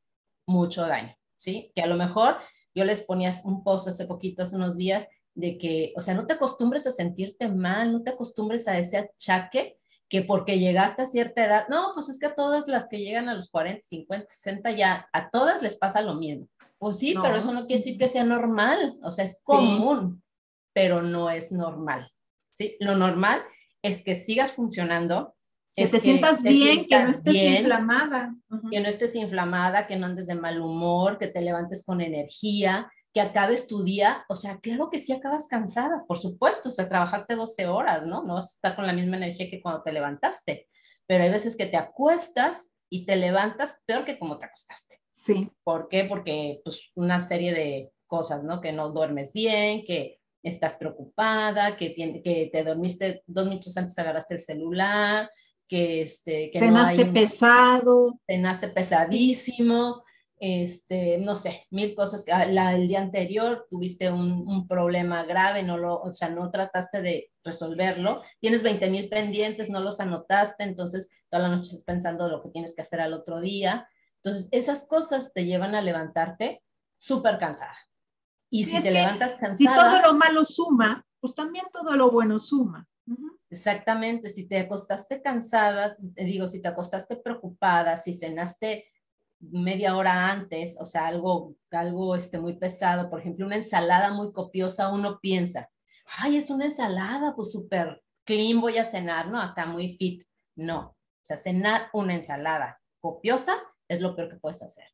mucho 0.45 0.85
daño, 0.85 1.15
¿sí? 1.35 1.71
Que 1.73 1.81
a 1.81 1.87
lo 1.87 1.95
mejor 1.95 2.37
yo 2.75 2.85
les 2.85 3.07
ponía 3.07 3.31
un 3.45 3.63
post 3.63 3.87
hace 3.87 4.05
poquito, 4.05 4.43
hace 4.43 4.55
unos 4.55 4.77
días, 4.77 5.07
de 5.33 5.57
que, 5.57 5.93
o 5.95 6.01
sea, 6.01 6.13
no 6.13 6.27
te 6.27 6.33
acostumbres 6.33 6.85
a 6.87 6.91
sentirte 6.91 7.47
mal, 7.47 7.91
no 7.91 8.03
te 8.03 8.11
acostumbres 8.11 8.67
a 8.67 8.77
ese 8.77 8.97
achaque 8.97 9.77
que 10.09 10.23
porque 10.23 10.59
llegaste 10.59 11.03
a 11.03 11.07
cierta 11.07 11.45
edad, 11.45 11.67
no, 11.69 11.91
pues 11.93 12.09
es 12.09 12.19
que 12.19 12.25
a 12.25 12.35
todas 12.35 12.67
las 12.67 12.89
que 12.89 12.99
llegan 12.99 13.29
a 13.29 13.33
los 13.33 13.49
40, 13.49 13.81
50, 13.81 14.27
60 14.29 14.71
ya, 14.71 15.07
a 15.13 15.29
todas 15.29 15.61
les 15.61 15.77
pasa 15.77 16.01
lo 16.01 16.15
mismo. 16.15 16.47
Pues 16.77 16.97
sí, 16.97 17.15
pero 17.21 17.37
eso 17.37 17.53
no 17.53 17.65
quiere 17.65 17.81
decir 17.81 17.97
que 17.97 18.09
sea 18.09 18.25
normal, 18.25 18.99
o 19.03 19.11
sea, 19.11 19.23
es 19.23 19.39
común, 19.43 20.21
pero 20.73 21.01
no 21.01 21.29
es 21.29 21.51
normal. 21.51 22.11
¿sí? 22.49 22.75
Lo 22.79 22.95
normal 22.95 23.41
es 23.81 24.03
que 24.03 24.15
sigas 24.15 24.51
funcionando. 24.51 25.35
Que 25.73 25.87
te 25.87 26.01
sientas 26.01 26.43
bien, 26.43 26.85
que 26.87 26.99
no 26.99 27.11
estés 27.11 27.33
inflamada. 27.33 28.35
Que 28.69 28.81
no 28.81 28.89
estés 28.89 29.15
inflamada, 29.15 29.87
que 29.87 29.95
no 29.95 30.07
andes 30.07 30.27
de 30.27 30.35
mal 30.35 30.59
humor, 30.59 31.17
que 31.17 31.27
te 31.27 31.41
levantes 31.41 31.85
con 31.85 32.01
energía, 32.01 32.91
que 33.13 33.21
acabes 33.21 33.67
tu 33.67 33.83
día. 33.83 34.25
O 34.29 34.35
sea, 34.35 34.59
claro 34.59 34.89
que 34.89 34.99
sí 34.99 35.13
acabas 35.13 35.47
cansada, 35.47 36.05
por 36.07 36.17
supuesto. 36.17 36.69
O 36.69 36.71
sea, 36.71 36.89
trabajaste 36.89 37.35
12 37.35 37.67
horas, 37.67 38.05
¿no? 38.05 38.23
No 38.23 38.35
vas 38.35 38.53
a 38.53 38.55
estar 38.55 38.75
con 38.75 38.87
la 38.87 38.93
misma 38.93 39.17
energía 39.17 39.49
que 39.49 39.61
cuando 39.61 39.83
te 39.83 39.91
levantaste. 39.91 40.67
Pero 41.07 41.23
hay 41.23 41.29
veces 41.29 41.57
que 41.57 41.65
te 41.65 41.77
acuestas 41.77 42.73
y 42.89 43.05
te 43.05 43.15
levantas 43.15 43.81
peor 43.85 44.05
que 44.05 44.19
como 44.19 44.37
te 44.37 44.45
acostaste. 44.45 44.99
Sí. 45.13 45.49
¿Por 45.63 45.87
qué? 45.87 46.05
Porque 46.05 46.61
pues 46.63 46.91
una 46.95 47.21
serie 47.21 47.53
de 47.53 47.91
cosas, 48.07 48.43
¿no? 48.43 48.61
Que 48.61 48.71
no 48.71 48.91
duermes 48.91 49.33
bien, 49.33 49.83
que 49.85 50.19
estás 50.43 50.77
preocupada, 50.77 51.77
que, 51.77 51.91
tiene, 51.91 52.21
que 52.21 52.49
te 52.51 52.63
dormiste 52.63 53.23
dos 53.27 53.45
minutos 53.45 53.77
antes 53.77 53.97
agarraste 53.97 54.35
el 54.35 54.39
celular, 54.39 55.29
que, 55.67 56.01
este, 56.01 56.51
que 56.51 56.59
cenaste 56.59 57.05
pesado. 57.05 58.19
Cenaste 58.27 58.69
pesadísimo, 58.69 60.03
este, 60.43 61.19
no 61.19 61.35
sé, 61.35 61.67
mil 61.69 61.93
cosas. 61.93 62.25
Que, 62.25 62.31
ah, 62.31 62.47
la, 62.47 62.73
el 62.73 62.87
día 62.87 62.99
anterior 62.99 63.67
tuviste 63.69 64.11
un, 64.11 64.47
un, 64.47 64.67
problema 64.67 65.23
grave, 65.23 65.61
no 65.61 65.77
lo, 65.77 66.01
o 66.01 66.11
sea, 66.11 66.29
no 66.29 66.49
trataste 66.49 67.03
de 67.03 67.31
resolverlo. 67.43 68.23
Tienes 68.39 68.63
20 68.63 68.89
mil 68.89 69.07
pendientes, 69.07 69.69
no 69.69 69.79
los 69.81 69.99
anotaste, 69.99 70.63
entonces 70.63 71.11
toda 71.29 71.43
la 71.43 71.55
noche 71.55 71.69
estás 71.69 71.83
pensando 71.83 72.27
lo 72.27 72.41
que 72.41 72.49
tienes 72.49 72.75
que 72.75 72.81
hacer 72.81 73.01
al 73.01 73.13
otro 73.13 73.39
día. 73.39 73.87
Entonces, 74.15 74.49
esas 74.51 74.87
cosas 74.87 75.31
te 75.31 75.45
llevan 75.45 75.75
a 75.75 75.81
levantarte 75.83 76.63
súper 76.97 77.37
cansada. 77.37 77.77
Y 78.49 78.63
si 78.63 78.81
te 78.81 78.89
levantas 78.89 79.35
cansada. 79.35 79.55
Si 79.55 79.65
todo 79.67 80.11
lo 80.11 80.17
malo 80.17 80.43
suma, 80.43 81.05
pues 81.19 81.35
también 81.35 81.65
todo 81.71 81.95
lo 81.95 82.09
bueno 82.09 82.39
suma. 82.39 82.87
Exactamente, 83.51 84.29
si 84.29 84.47
te 84.47 84.59
acostaste 84.59 85.21
cansada, 85.21 85.95
te 86.15 86.23
digo, 86.23 86.47
si 86.47 86.61
te 86.63 86.69
acostaste 86.69 87.15
preocupada, 87.17 87.97
si 87.97 88.13
cenaste 88.13 88.90
media 89.41 89.95
hora 89.95 90.29
antes, 90.29 90.77
o 90.79 90.85
sea, 90.85 91.07
algo, 91.07 91.55
algo 91.71 92.15
este, 92.15 92.39
muy 92.39 92.53
pesado, 92.57 93.09
por 93.09 93.19
ejemplo, 93.19 93.45
una 93.45 93.55
ensalada 93.55 94.13
muy 94.13 94.31
copiosa, 94.31 94.89
uno 94.89 95.19
piensa, 95.19 95.69
ay, 96.17 96.37
es 96.37 96.49
una 96.49 96.65
ensalada, 96.65 97.35
pues 97.35 97.51
súper 97.51 98.03
clean 98.23 98.61
voy 98.61 98.77
a 98.77 98.85
cenar, 98.85 99.29
¿no? 99.29 99.41
Acá 99.41 99.65
muy 99.65 99.95
fit. 99.97 100.23
No, 100.55 100.79
o 100.89 100.95
sea, 101.23 101.37
cenar 101.37 101.89
una 101.93 102.13
ensalada 102.15 102.79
copiosa 102.99 103.55
es 103.87 104.01
lo 104.01 104.15
peor 104.15 104.29
que 104.29 104.37
puedes 104.37 104.61
hacer 104.61 104.85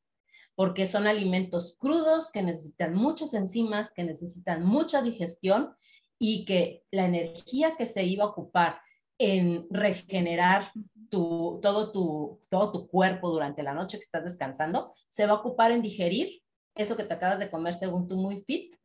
porque 0.58 0.88
son 0.88 1.06
alimentos 1.06 1.78
crudos 1.78 2.32
que 2.32 2.42
necesitan 2.42 2.96
muchas 2.96 3.36
enzimas, 3.36 3.92
que 3.92 4.04
necesitan 4.04 4.66
mucha 4.66 5.04
digestión 5.04 5.76
y 6.18 6.46
que 6.46 6.84
la 6.90 7.06
energía 7.06 7.76
que 7.78 7.86
se 7.86 8.04
iba 8.06 8.24
a 8.24 8.30
ocupar 8.30 8.82
en 9.18 9.68
regenerar 9.70 10.72
tu, 11.10 11.60
todo, 11.62 11.92
tu, 11.92 12.40
todo 12.50 12.72
tu 12.72 12.88
cuerpo 12.88 13.30
durante 13.30 13.64
la 13.64 13.74
noche 13.74 13.98
que 13.98 14.04
estás 14.04 14.24
descansando, 14.24 14.94
se 15.10 15.26
va 15.26 15.34
a 15.34 15.38
ocupar 15.38 15.72
en 15.72 15.82
digerir 15.82 16.42
eso 16.76 16.96
que 16.96 17.04
te 17.04 17.14
acabas 17.14 17.40
de 17.40 17.50
comer 17.50 17.74
según 17.74 18.08
tú 18.08 18.18
muy 18.18 18.44
fit 18.44 18.76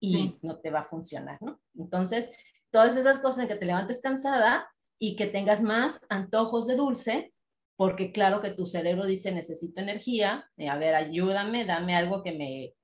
y 0.00 0.36
no 0.42 0.58
te 0.58 0.70
va 0.70 0.80
a 0.80 0.84
funcionar, 0.84 1.38
¿no? 1.40 1.60
Entonces, 1.76 2.30
todas 2.70 2.96
esas 2.96 3.18
cosas 3.18 3.42
en 3.42 3.48
que 3.48 3.56
te 3.56 3.66
levantes 3.66 4.00
cansada 4.02 4.68
y 4.98 5.16
que 5.16 5.26
tengas 5.26 5.62
más 5.62 5.98
antojos 6.08 6.66
de 6.66 6.76
dulce, 6.76 7.32
porque 7.76 8.12
claro 8.12 8.40
que 8.40 8.50
tu 8.50 8.66
cerebro 8.66 9.06
dice, 9.06 9.32
necesito 9.32 9.80
energía, 9.80 10.48
eh, 10.56 10.68
a 10.68 10.76
ver, 10.76 10.94
ayúdame, 10.94 11.64
dame 11.64 11.96
algo 11.96 12.22
que 12.22 12.32
me 12.32 12.74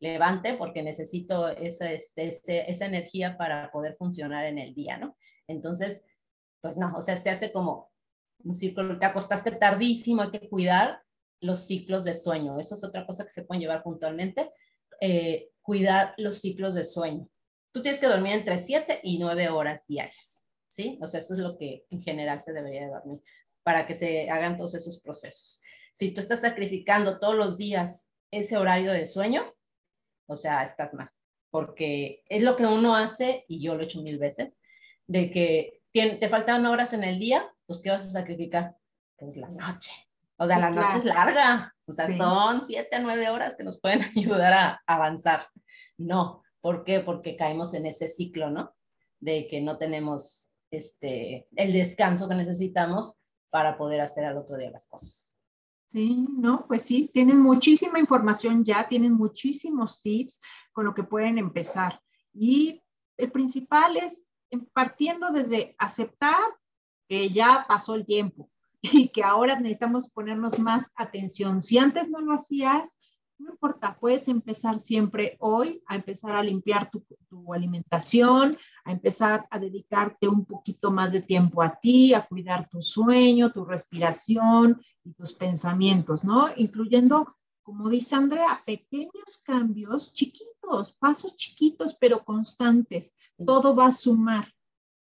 levante 0.00 0.54
porque 0.54 0.82
necesito 0.82 1.48
esa, 1.48 1.90
este, 1.90 2.70
esa 2.70 2.86
energía 2.86 3.36
para 3.36 3.70
poder 3.70 3.96
funcionar 3.96 4.44
en 4.46 4.58
el 4.58 4.74
día, 4.74 4.98
¿no? 4.98 5.16
Entonces, 5.46 6.04
pues 6.66 6.76
no, 6.76 6.92
o 6.96 7.00
sea, 7.00 7.16
se 7.16 7.30
hace 7.30 7.52
como 7.52 7.92
un 8.42 8.56
ciclo, 8.56 8.98
te 8.98 9.06
acostaste 9.06 9.52
tardísimo, 9.52 10.22
hay 10.22 10.30
que 10.32 10.48
cuidar 10.48 11.00
los 11.40 11.60
ciclos 11.60 12.04
de 12.04 12.14
sueño. 12.14 12.58
Eso 12.58 12.74
es 12.74 12.82
otra 12.82 13.06
cosa 13.06 13.24
que 13.24 13.30
se 13.30 13.44
pueden 13.44 13.60
llevar 13.60 13.84
puntualmente, 13.84 14.50
eh, 15.00 15.50
cuidar 15.62 16.12
los 16.16 16.38
ciclos 16.38 16.74
de 16.74 16.84
sueño. 16.84 17.28
Tú 17.72 17.82
tienes 17.82 18.00
que 18.00 18.08
dormir 18.08 18.32
entre 18.32 18.58
7 18.58 18.98
y 19.04 19.18
9 19.18 19.48
horas 19.50 19.86
diarias, 19.86 20.44
¿sí? 20.66 20.98
O 21.00 21.06
sea, 21.06 21.20
eso 21.20 21.34
es 21.34 21.40
lo 21.40 21.56
que 21.56 21.86
en 21.90 22.02
general 22.02 22.42
se 22.42 22.52
debería 22.52 22.86
de 22.86 22.90
dormir 22.90 23.20
para 23.62 23.86
que 23.86 23.94
se 23.94 24.28
hagan 24.28 24.56
todos 24.56 24.74
esos 24.74 25.00
procesos. 25.00 25.62
Si 25.92 26.12
tú 26.12 26.20
estás 26.20 26.40
sacrificando 26.40 27.20
todos 27.20 27.36
los 27.36 27.56
días 27.56 28.10
ese 28.32 28.56
horario 28.56 28.90
de 28.90 29.06
sueño, 29.06 29.54
o 30.26 30.36
sea, 30.36 30.64
estás 30.64 30.92
mal, 30.94 31.10
porque 31.50 32.24
es 32.28 32.42
lo 32.42 32.56
que 32.56 32.66
uno 32.66 32.96
hace, 32.96 33.44
y 33.46 33.62
yo 33.62 33.76
lo 33.76 33.82
he 33.82 33.84
hecho 33.84 34.02
mil 34.02 34.18
veces, 34.18 34.58
de 35.06 35.30
que 35.30 35.75
te 36.20 36.28
faltan 36.28 36.66
horas 36.66 36.92
en 36.92 37.04
el 37.04 37.18
día, 37.18 37.50
pues 37.66 37.80
¿qué 37.80 37.90
vas 37.90 38.02
a 38.02 38.10
sacrificar? 38.10 38.76
Pues 39.16 39.36
la 39.36 39.48
noche. 39.48 39.92
O 40.38 40.46
sea, 40.46 40.58
la 40.58 40.70
noche 40.70 40.98
es 40.98 41.04
larga, 41.04 41.74
o 41.86 41.92
sea, 41.92 42.14
son 42.14 42.66
siete 42.66 42.96
a 42.96 42.98
nueve 42.98 43.30
horas 43.30 43.56
que 43.56 43.64
nos 43.64 43.80
pueden 43.80 44.00
ayudar 44.16 44.52
a 44.52 44.82
avanzar. 44.86 45.48
No, 45.96 46.42
¿por 46.60 46.84
qué? 46.84 47.00
Porque 47.00 47.36
caemos 47.36 47.72
en 47.72 47.86
ese 47.86 48.08
ciclo, 48.08 48.50
¿no? 48.50 48.74
De 49.18 49.46
que 49.48 49.62
no 49.62 49.78
tenemos 49.78 50.50
este, 50.70 51.48
el 51.56 51.72
descanso 51.72 52.28
que 52.28 52.34
necesitamos 52.34 53.16
para 53.48 53.78
poder 53.78 54.02
hacer 54.02 54.24
al 54.24 54.36
otro 54.36 54.58
día 54.58 54.70
las 54.70 54.86
cosas. 54.86 55.36
Sí, 55.86 56.26
no, 56.36 56.66
pues 56.66 56.82
sí, 56.82 57.10
tienen 57.14 57.40
muchísima 57.40 57.98
información 57.98 58.64
ya, 58.64 58.86
tienen 58.88 59.12
muchísimos 59.12 60.02
tips 60.02 60.40
con 60.72 60.84
lo 60.84 60.92
que 60.92 61.04
pueden 61.04 61.38
empezar. 61.38 62.02
Y 62.34 62.82
el 63.16 63.32
principal 63.32 63.96
es 63.96 64.25
partiendo 64.72 65.30
desde 65.30 65.74
aceptar 65.78 66.42
que 67.08 67.30
ya 67.30 67.64
pasó 67.68 67.94
el 67.94 68.06
tiempo 68.06 68.50
y 68.82 69.08
que 69.08 69.22
ahora 69.22 69.58
necesitamos 69.58 70.10
ponernos 70.10 70.58
más 70.58 70.90
atención. 70.96 71.62
Si 71.62 71.78
antes 71.78 72.08
no 72.08 72.20
lo 72.20 72.32
hacías, 72.32 72.98
no 73.38 73.50
importa, 73.50 73.98
puedes 74.00 74.28
empezar 74.28 74.80
siempre 74.80 75.36
hoy 75.40 75.82
a 75.86 75.96
empezar 75.96 76.32
a 76.32 76.42
limpiar 76.42 76.90
tu, 76.90 77.04
alimentación, 77.52 78.56
a 78.84 78.92
empezar 78.92 79.46
a 79.50 79.58
dedicarte 79.58 80.26
un 80.26 80.46
poquito 80.46 80.90
más 80.90 81.12
de 81.12 81.20
tiempo 81.20 81.62
a 81.62 81.78
ti, 81.78 82.14
a 82.14 82.24
cuidar 82.24 82.68
tu 82.68 82.80
sueño, 82.80 83.52
tu 83.52 83.64
respiración 83.64 84.80
y 85.04 85.12
tus 85.12 85.34
pensamientos, 85.34 86.24
¿no? 86.24 86.48
Incluyendo, 86.56 87.36
como 87.66 87.88
dice 87.90 88.14
Andrea, 88.14 88.62
pequeños 88.64 89.42
cambios 89.42 90.12
chiquitos, 90.12 90.92
pasos 90.92 91.34
chiquitos 91.34 91.94
pero 91.94 92.24
constantes. 92.24 93.16
Todo 93.44 93.74
va 93.74 93.86
a 93.86 93.92
sumar, 93.92 94.54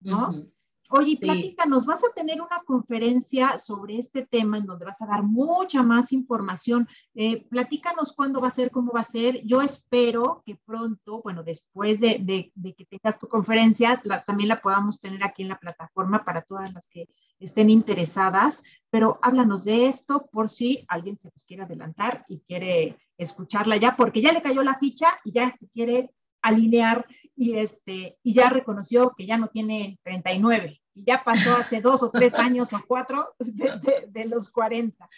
¿no? 0.01 0.45
Oye, 0.93 1.15
Plática, 1.17 1.65
nos 1.65 1.85
vas 1.85 2.03
a 2.03 2.13
tener 2.13 2.41
una 2.41 2.61
conferencia 2.65 3.57
sobre 3.57 3.97
este 3.97 4.25
tema 4.25 4.57
en 4.57 4.65
donde 4.65 4.83
vas 4.83 5.01
a 5.01 5.05
dar 5.05 5.23
mucha 5.23 5.83
más 5.83 6.11
información. 6.11 6.85
Eh, 7.15 7.47
platícanos 7.47 8.11
cuándo 8.11 8.41
va 8.41 8.49
a 8.49 8.51
ser, 8.51 8.71
cómo 8.71 8.91
va 8.91 8.99
a 8.99 9.05
ser. 9.05 9.41
Yo 9.45 9.61
espero 9.61 10.43
que 10.45 10.59
pronto, 10.65 11.21
bueno, 11.21 11.43
después 11.43 12.01
de, 12.01 12.51
que 12.77 12.85
tengas 12.89 13.17
tu 13.19 13.29
conferencia, 13.29 14.03
también 14.25 14.49
la 14.49 14.61
podamos 14.61 14.99
tener 14.99 15.23
aquí 15.23 15.43
en 15.43 15.49
la 15.49 15.59
plataforma 15.59 16.25
para 16.25 16.41
todas 16.41 16.73
las 16.73 16.89
que 16.89 17.07
estén 17.39 17.69
interesadas. 17.69 18.61
Pero 18.89 19.17
háblanos 19.21 19.63
de 19.63 19.87
esto 19.87 20.27
por 20.29 20.49
si 20.49 20.83
alguien 20.89 21.17
se 21.17 21.29
nos 21.29 21.45
quiere 21.45 21.63
adelantar 21.63 22.25
y 22.27 22.41
quiere 22.41 22.97
escucharla 23.17 23.77
ya, 23.77 23.95
porque 23.95 24.21
ya 24.21 24.33
le 24.33 24.41
cayó 24.41 24.61
la 24.61 24.77
ficha 24.77 25.07
y 25.23 25.31
ya 25.31 25.53
se 25.53 25.69
quiere 25.69 26.11
alinear 26.41 27.05
y, 27.35 27.57
este, 27.57 28.17
y 28.23 28.33
ya 28.33 28.49
reconoció 28.49 29.13
que 29.15 29.25
ya 29.25 29.37
no 29.37 29.47
tiene 29.47 29.99
39 30.03 30.79
y 30.79 30.80
ya 30.95 31.23
pasó 31.23 31.55
hace 31.55 31.81
dos 31.81 32.03
o 32.03 32.11
tres 32.11 32.33
años 32.35 32.73
o 32.73 32.81
cuatro 32.87 33.35
de, 33.39 34.25
los 34.25 34.49
40. 34.49 35.09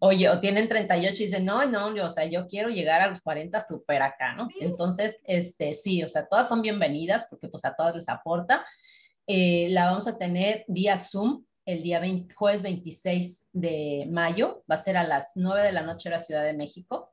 Oye, 0.00 0.28
o 0.28 0.40
tienen 0.40 0.68
38 0.68 1.22
y 1.22 1.26
dicen, 1.26 1.44
no, 1.44 1.64
no, 1.66 1.86
o 2.04 2.10
sea, 2.10 2.24
yo 2.24 2.46
quiero 2.48 2.68
llegar 2.68 3.00
a 3.00 3.06
los 3.06 3.20
40 3.20 3.60
súper 3.60 4.02
acá, 4.02 4.34
¿no? 4.34 4.48
Entonces, 4.60 5.20
este, 5.24 5.74
sí, 5.74 6.02
o 6.02 6.08
sea, 6.08 6.26
todas 6.26 6.48
son 6.48 6.60
bienvenidas 6.60 7.28
porque 7.30 7.48
pues 7.48 7.64
a 7.64 7.76
todas 7.76 7.94
les 7.94 8.08
aporta. 8.08 8.64
Eh, 9.26 9.68
la 9.70 9.86
vamos 9.86 10.08
a 10.08 10.18
tener 10.18 10.64
vía 10.66 10.98
Zoom 10.98 11.44
el 11.64 11.82
día 11.82 12.02
jueves 12.34 12.62
26 12.62 13.46
de 13.52 14.08
mayo, 14.10 14.64
va 14.68 14.74
a 14.74 14.78
ser 14.78 14.96
a 14.96 15.04
las 15.04 15.32
9 15.36 15.62
de 15.62 15.72
la 15.72 15.82
noche 15.82 16.08
en 16.08 16.14
la 16.14 16.20
Ciudad 16.20 16.42
de 16.42 16.54
México. 16.54 17.12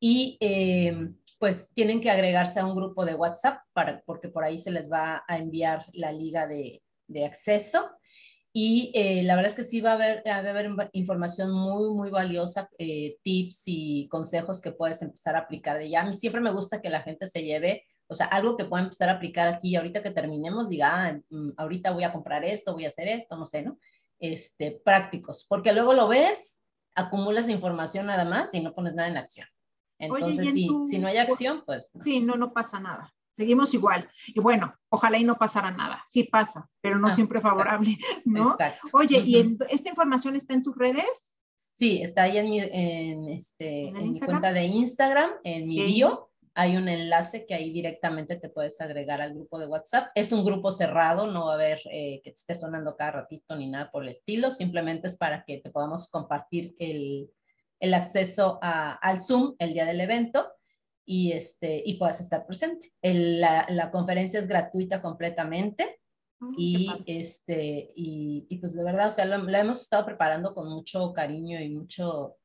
Y 0.00 0.38
eh, 0.40 1.10
pues 1.38 1.70
tienen 1.74 2.00
que 2.00 2.10
agregarse 2.10 2.60
a 2.60 2.66
un 2.66 2.74
grupo 2.74 3.04
de 3.04 3.14
WhatsApp 3.14 3.60
para, 3.74 4.02
porque 4.06 4.28
por 4.28 4.44
ahí 4.44 4.58
se 4.58 4.70
les 4.70 4.90
va 4.90 5.24
a 5.28 5.36
enviar 5.36 5.84
la 5.92 6.12
liga 6.12 6.46
de, 6.46 6.82
de 7.06 7.26
acceso. 7.26 7.90
Y 8.56 8.92
eh, 8.94 9.24
la 9.24 9.34
verdad 9.34 9.50
es 9.50 9.56
que 9.56 9.64
sí 9.64 9.80
va 9.80 9.92
a 9.92 9.94
haber, 9.94 10.22
va 10.24 10.36
a 10.36 10.38
haber 10.38 10.70
información 10.92 11.50
muy, 11.50 11.90
muy 11.92 12.10
valiosa, 12.10 12.68
eh, 12.78 13.16
tips 13.22 13.62
y 13.66 14.08
consejos 14.08 14.60
que 14.60 14.70
puedes 14.70 15.02
empezar 15.02 15.34
a 15.34 15.40
aplicar 15.40 15.76
de 15.78 15.90
ya. 15.90 16.02
A 16.02 16.06
mí 16.06 16.14
siempre 16.14 16.40
me 16.40 16.52
gusta 16.52 16.80
que 16.80 16.88
la 16.88 17.02
gente 17.02 17.26
se 17.26 17.42
lleve, 17.42 17.84
o 18.06 18.14
sea, 18.14 18.26
algo 18.26 18.56
que 18.56 18.66
pueda 18.66 18.84
empezar 18.84 19.08
a 19.08 19.14
aplicar 19.14 19.48
aquí 19.48 19.70
y 19.70 19.76
ahorita 19.76 20.04
que 20.04 20.12
terminemos, 20.12 20.68
diga, 20.68 21.06
ah, 21.06 21.20
mm, 21.30 21.50
ahorita 21.56 21.90
voy 21.90 22.04
a 22.04 22.12
comprar 22.12 22.44
esto, 22.44 22.74
voy 22.74 22.84
a 22.84 22.90
hacer 22.90 23.08
esto, 23.08 23.36
no 23.36 23.44
sé, 23.44 23.62
¿no? 23.62 23.76
Este, 24.20 24.80
prácticos, 24.84 25.46
porque 25.48 25.72
luego 25.72 25.92
lo 25.92 26.06
ves, 26.06 26.62
acumulas 26.94 27.48
información 27.48 28.06
nada 28.06 28.24
más 28.24 28.54
y 28.54 28.60
no 28.60 28.72
pones 28.72 28.94
nada 28.94 29.08
en 29.08 29.16
acción. 29.16 29.48
Entonces, 29.98 30.50
si, 30.50 30.68
si 30.86 30.98
no 31.00 31.08
hay 31.08 31.16
acción, 31.16 31.64
pues... 31.66 31.90
Sí, 32.00 32.20
no, 32.20 32.36
no 32.36 32.52
pasa 32.52 32.78
nada 32.78 33.12
seguimos 33.36 33.74
igual. 33.74 34.08
Y 34.28 34.40
bueno, 34.40 34.74
ojalá 34.88 35.18
y 35.18 35.24
no 35.24 35.36
pasara 35.36 35.70
nada. 35.70 36.02
Sí 36.06 36.24
pasa, 36.24 36.68
pero 36.80 36.98
no 36.98 37.08
ah, 37.08 37.10
siempre 37.10 37.40
favorable, 37.40 37.98
¿no? 38.24 38.52
Exacto. 38.52 38.88
Oye, 38.92 39.20
¿y 39.20 39.56
esta 39.70 39.88
información 39.88 40.36
está 40.36 40.54
en 40.54 40.62
tus 40.62 40.76
redes? 40.76 41.34
Sí, 41.72 42.02
está 42.02 42.22
ahí 42.24 42.38
en 42.38 42.50
mi, 42.50 42.60
en 42.60 43.28
este, 43.28 43.88
¿En, 43.88 44.12
mi 44.12 44.20
cuenta 44.20 44.52
de 44.52 44.64
Instagram, 44.64 45.30
en 45.42 45.66
mi 45.66 45.84
bio. 45.84 46.30
Hay 46.56 46.76
un 46.76 46.88
enlace 46.88 47.46
que 47.46 47.54
ahí 47.54 47.72
directamente 47.72 48.36
te 48.36 48.48
puedes 48.48 48.80
agregar 48.80 49.20
al 49.20 49.34
grupo 49.34 49.58
de 49.58 49.66
WhatsApp. 49.66 50.12
Es 50.14 50.30
un 50.30 50.44
grupo 50.44 50.70
cerrado, 50.70 51.26
no 51.26 51.46
va 51.46 51.52
a 51.52 51.54
haber 51.56 51.80
eh, 51.90 52.20
que 52.22 52.30
te 52.30 52.36
esté 52.36 52.54
sonando 52.54 52.94
cada 52.96 53.10
ratito 53.10 53.56
ni 53.56 53.66
nada 53.66 53.90
por 53.90 54.04
el 54.04 54.10
estilo. 54.10 54.52
Simplemente 54.52 55.08
es 55.08 55.18
para 55.18 55.44
que 55.44 55.58
te 55.58 55.70
podamos 55.70 56.08
compartir 56.08 56.76
el, 56.78 57.28
el 57.80 57.92
acceso 57.92 58.60
a, 58.62 58.92
al 58.92 59.20
Zoom 59.20 59.56
el 59.58 59.72
día 59.72 59.84
del 59.84 60.00
evento 60.00 60.46
y, 61.04 61.32
este, 61.32 61.82
y 61.84 61.98
puedas 61.98 62.20
estar 62.20 62.46
presente. 62.46 62.92
la, 63.02 63.66
la, 63.68 63.90
conferencia 63.90 64.40
es 64.40 64.48
gratuita 64.48 65.00
completamente 65.00 66.00
ah, 66.40 66.50
y, 66.56 66.90
este, 67.06 67.92
y, 67.94 68.46
y, 68.48 68.58
pues 68.58 68.74
de 68.74 68.84
verdad, 68.84 69.08
o 69.08 69.12
sea, 69.12 69.24
la 69.24 69.60
hemos 69.60 69.82
estado 69.82 70.04
preparando 70.04 70.54
con 70.54 70.68
mucho 70.70 71.12
cariño 71.12 71.60
y 71.60 71.70
mucho, 71.70 72.36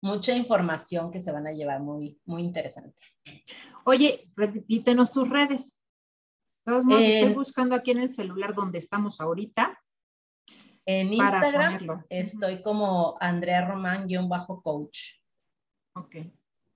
mucha 0.00 0.34
información 0.34 1.10
que 1.10 1.20
se 1.20 1.32
van 1.32 1.46
a 1.46 1.52
llevar 1.52 1.80
muy, 1.80 2.18
muy 2.24 2.42
interesante. 2.42 3.00
Oye, 3.84 4.30
repítenos 4.34 5.12
tus 5.12 5.28
redes. 5.28 5.80
todos 6.64 6.84
modos, 6.84 7.04
estoy 7.04 7.34
buscando 7.34 7.74
aquí 7.74 7.90
en 7.92 7.98
el 7.98 8.12
celular 8.12 8.54
donde 8.54 8.78
estamos 8.78 9.20
ahorita. 9.20 9.78
En 10.88 11.12
Instagram 11.12 12.04
estoy 12.08 12.62
como 12.62 13.16
Andrea 13.20 13.66
Román-coach. 13.66 15.18
Ok. 15.94 16.16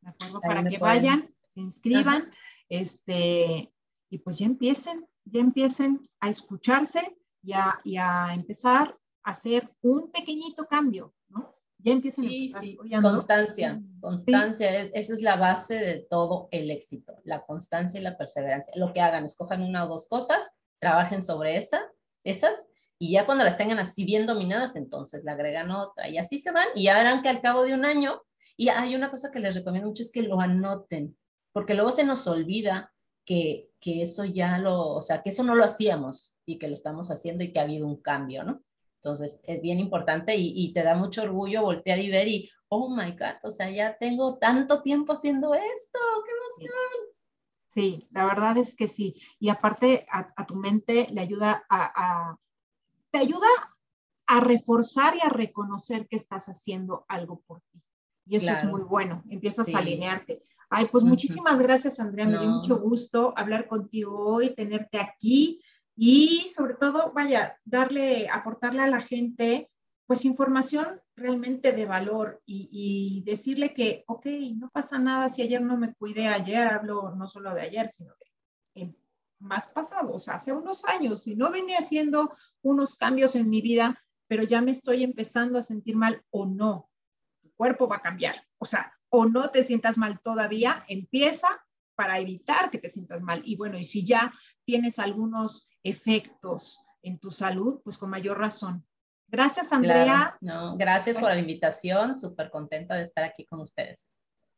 ¿De 0.01 0.11
acuerdo? 0.11 0.41
Para 0.41 0.65
que 0.65 0.79
vayan, 0.79 1.35
se 1.47 1.61
inscriban, 1.61 2.31
este, 2.69 3.73
y 4.09 4.19
pues 4.19 4.39
ya 4.39 4.47
empiecen, 4.47 5.07
ya 5.25 5.41
empiecen 5.41 6.09
a 6.21 6.29
escucharse 6.29 7.17
y 7.43 7.53
a, 7.97 8.35
empezar 8.35 8.97
a 9.23 9.31
hacer 9.31 9.71
un 9.83 10.11
pequeñito 10.11 10.67
cambio, 10.67 11.15
¿no? 11.29 11.55
Ya 11.79 11.93
empiecen 11.93 12.25
sí, 12.25 12.53
a 12.55 12.61
sí. 12.61 12.79
Constancia, 13.03 13.81
constancia, 14.01 14.83
esa 14.85 15.13
es 15.15 15.23
la 15.23 15.37
base 15.37 15.75
de 15.75 16.07
todo 16.11 16.49
el 16.51 16.71
éxito, 16.71 17.15
la 17.25 17.41
constancia 17.41 17.99
y 17.99 18.03
la 18.03 18.19
perseverancia. 18.19 18.73
Lo 18.77 18.93
que 18.93 19.01
hagan, 19.01 19.25
escojan 19.25 19.63
una 19.63 19.85
o 19.85 19.89
dos 19.89 20.07
cosas, 20.07 20.59
trabajen 20.79 21.23
sobre 21.23 21.57
esa, 21.57 21.81
esas, 22.25 22.67
y 22.99 23.13
ya 23.13 23.25
cuando 23.25 23.45
las 23.45 23.57
tengan 23.57 23.79
así 23.79 24.05
bien 24.05 24.27
dominadas, 24.27 24.77
entonces 24.77 25.25
le 25.25 25.31
agregan 25.31 25.71
otra, 25.71 26.09
y 26.09 26.19
así 26.19 26.39
se 26.39 26.51
van, 26.51 26.69
y 26.75 26.85
ya 26.85 26.99
verán 26.99 27.23
que 27.23 27.31
al 27.31 27.41
cabo 27.41 27.63
de 27.63 27.73
un 27.73 27.87
año 27.87 28.21
y 28.61 28.69
hay 28.69 28.95
una 28.95 29.11
cosa 29.11 29.31
que 29.33 29.41
les 29.41 29.55
recomiendo 29.55 29.89
mucho 29.89 30.03
es 30.03 30.13
que 30.13 30.23
lo 30.23 30.39
anoten, 30.39 31.17
porque 31.51 31.73
luego 31.73 31.93
se 31.93 32.05
nos 32.05 32.27
olvida 32.27 32.93
que, 33.25 33.71
que 33.81 34.03
eso 34.03 34.27
ya 34.27 34.59
lo, 34.59 34.97
o 34.97 35.01
sea, 35.01 35.23
que 35.23 35.31
eso 35.31 35.43
no 35.43 35.55
lo 35.55 35.65
hacíamos 35.65 36.37
y 36.45 36.59
que 36.59 36.69
lo 36.69 36.75
estamos 36.75 37.11
haciendo 37.11 37.43
y 37.43 37.55
que 37.55 37.59
ha 37.59 37.63
habido 37.63 37.87
un 37.87 38.03
cambio, 38.03 38.45
¿no? 38.45 38.61
Entonces 38.97 39.41
es 39.45 39.63
bien 39.63 39.81
importante 39.81 40.37
y, 40.37 40.53
y, 40.55 40.75
te 40.75 40.83
da 40.83 40.95
mucho 40.95 41.23
orgullo 41.23 41.63
voltear 41.63 42.01
y 42.01 42.11
ver 42.11 42.29
y, 42.29 42.51
oh 42.69 42.95
my 42.95 43.13
God, 43.13 43.39
o 43.45 43.51
sea, 43.51 43.71
ya 43.71 43.97
tengo 43.97 44.37
tanto 44.37 44.83
tiempo 44.83 45.15
haciendo 45.15 45.55
esto, 45.55 45.99
qué 46.27 46.31
emoción. 46.67 47.15
Sí, 47.69 48.09
la 48.11 48.27
verdad 48.27 48.59
es 48.59 48.77
que 48.77 48.89
sí. 48.89 49.15
Y 49.39 49.49
aparte 49.49 50.07
a, 50.11 50.45
tu 50.45 50.55
mente 50.57 51.09
le 51.11 51.23
ayuda 51.23 51.65
a, 51.71 51.93
a, 52.31 52.37
te 53.11 53.21
ayuda 53.21 53.49
a 54.27 54.41
reforzar 54.41 55.17
y 55.17 55.21
a 55.23 55.31
reconocer 55.31 56.07
que 56.09 56.17
estás 56.17 56.51
haciendo 56.51 57.07
algo 57.09 57.41
por 57.47 57.63
ti. 57.73 57.81
Y 58.31 58.37
eso 58.37 58.53
es 58.53 58.65
muy 58.65 58.83
bueno, 58.83 59.25
empiezas 59.29 59.75
a 59.75 59.79
alinearte. 59.79 60.45
Ay, 60.69 60.87
pues 60.87 61.03
muchísimas 61.03 61.61
gracias, 61.61 61.99
Andrea. 61.99 62.27
Me 62.27 62.39
dio 62.39 62.49
mucho 62.49 62.79
gusto 62.79 63.35
hablar 63.37 63.67
contigo 63.67 64.17
hoy, 64.25 64.55
tenerte 64.55 65.01
aquí 65.01 65.61
y 65.97 66.49
sobre 66.49 66.75
todo, 66.75 67.13
vaya, 67.13 67.59
darle, 67.65 68.29
aportarle 68.29 68.83
a 68.83 68.87
la 68.87 69.01
gente, 69.01 69.69
pues 70.07 70.25
información 70.25 71.01
realmente 71.17 71.73
de 71.73 71.87
valor 71.87 72.41
y, 72.47 73.25
decirle 73.27 73.75
que, 73.75 74.05
ok, 74.07 74.27
no 74.55 74.71
pasa 74.71 75.01
nada 75.01 75.29
si 75.29 75.43
ayer 75.43 75.61
no 75.61 75.77
me 75.77 75.93
cuidé, 75.95 76.29
ayer 76.29 76.69
hablo 76.69 77.13
no 77.17 77.27
solo 77.27 77.53
de 77.53 77.63
ayer, 77.63 77.89
sino 77.89 78.15
de 78.77 78.95
más 79.41 79.67
pasado, 79.67 80.15
o 80.15 80.21
sea, 80.21 80.35
hace 80.35 80.53
unos 80.53 80.85
años, 80.85 81.25
si 81.25 81.35
no 81.35 81.51
venía 81.51 81.79
haciendo 81.79 82.33
unos 82.63 82.95
cambios 82.95 83.35
en 83.35 83.51
mi 83.51 83.61
vida, 83.61 84.01
pero 84.29 84.45
ya 84.45 84.61
me 84.61 84.71
estoy 84.71 85.03
empezando 85.03 85.59
a 85.59 85.65
sentir 85.65 85.97
mal 85.97 86.23
o 86.31 86.47
no, 86.47 86.90
cuerpo 87.61 87.87
va 87.87 87.97
a 87.97 88.01
cambiar, 88.01 88.43
o 88.57 88.65
sea, 88.65 88.91
o 89.11 89.27
no 89.27 89.51
te 89.51 89.65
sientas 89.65 89.99
mal 89.99 90.19
todavía, 90.21 90.83
empieza 90.89 91.47
para 91.95 92.19
evitar 92.19 92.71
que 92.71 92.79
te 92.79 92.89
sientas 92.89 93.21
mal. 93.21 93.43
Y 93.45 93.57
bueno, 93.57 93.77
y 93.77 93.85
si 93.85 94.03
ya 94.03 94.33
tienes 94.65 94.99
algunos 94.99 95.69
efectos 95.83 96.79
en 97.03 97.19
tu 97.19 97.31
salud, 97.31 97.83
pues 97.85 97.99
con 97.99 98.09
mayor 98.09 98.39
razón. 98.39 98.87
Gracias, 99.29 99.75
Andrea. 99.75 100.39
no, 100.41 100.75
gracias 100.79 101.19
por 101.19 101.29
la 101.29 101.39
invitación, 101.39 102.19
súper 102.19 102.51
contenta 102.51 102.95
de 102.95 103.03
estar 103.03 103.25
aquí 103.25 103.45
con 103.45 103.61
ustedes. 103.61 104.09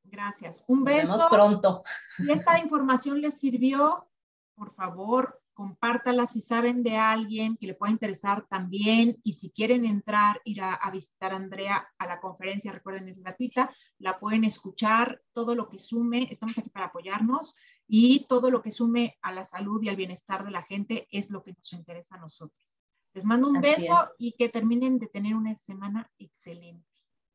Gracias. 0.05 0.62
Un 0.68 0.84
beso. 0.84 1.09
Nos 1.09 1.16
vemos 1.16 1.28
pronto. 1.28 1.82
Si 2.16 2.30
esta 2.30 2.61
información 2.61 3.20
les 3.20 3.36
sirvió, 3.36 4.09
por 4.55 4.72
favor, 4.76 5.41
compártala 5.63 6.27
si 6.27 6.41
saben 6.41 6.83
de 6.83 6.97
alguien 6.97 7.57
que 7.57 7.69
le 7.69 7.75
pueda 7.75 7.93
interesar 7.93 8.45
también 8.49 9.21
y 9.23 9.35
si 9.35 9.53
quieren 9.53 9.85
entrar, 9.85 10.41
ir 10.45 10.61
a, 10.61 10.91
visitar 10.91 11.33
a 11.33 11.37
Andrea 11.37 11.89
a 11.99 12.07
la 12.09 12.21
conferencia, 12.21 12.73
recuerden 12.73 13.07
es 13.07 13.17
gratuita, 13.17 13.73
la 14.01 14.19
pueden 14.19 14.43
escuchar, 14.43 15.23
todo 15.33 15.55
lo 15.55 15.69
que 15.69 15.79
sume, 15.79 16.27
estamos 16.33 16.59
aquí 16.59 16.69
para 16.71 16.87
apoyarnos 16.87 17.55
y 17.87 18.27
todo 18.27 18.51
lo 18.51 18.61
que 18.61 18.73
sume 18.73 19.17
a 19.23 19.31
la 19.31 19.45
salud 19.45 19.81
y 19.85 19.89
al 19.89 19.95
bienestar 19.95 20.45
de 20.45 20.51
la 20.51 20.63
gente 20.63 21.07
es 21.13 21.31
lo 21.31 21.45
que 21.45 21.53
nos 21.53 21.73
interesa 21.73 22.17
a 22.17 22.19
nosotros. 22.19 22.69
Les 23.15 23.25
mando 23.25 23.47
un 23.47 23.61
beso 23.61 23.97
y 24.19 24.33
que 24.33 24.49
terminen 24.49 24.99
de 24.99 25.07
tener 25.07 25.37
una 25.37 25.55
semana 25.55 26.11
excelente. 26.19 26.89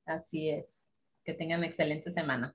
Así 0.05 0.49
es, 0.49 0.91
que 1.23 1.33
tengan 1.33 1.63
excelente 1.63 2.11
semana. 2.11 2.53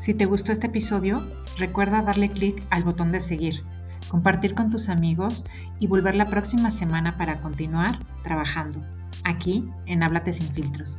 Si 0.00 0.14
te 0.14 0.24
gustó 0.24 0.50
este 0.50 0.68
episodio, 0.68 1.22
recuerda 1.58 2.00
darle 2.00 2.30
clic 2.30 2.62
al 2.70 2.84
botón 2.84 3.12
de 3.12 3.20
seguir, 3.20 3.62
compartir 4.08 4.54
con 4.54 4.70
tus 4.70 4.88
amigos 4.88 5.44
y 5.78 5.88
volver 5.88 6.14
la 6.14 6.24
próxima 6.24 6.70
semana 6.70 7.18
para 7.18 7.42
continuar 7.42 7.98
trabajando 8.22 8.82
aquí 9.24 9.68
en 9.84 10.02
Háblate 10.02 10.32
sin 10.32 10.48
filtros. 10.54 10.96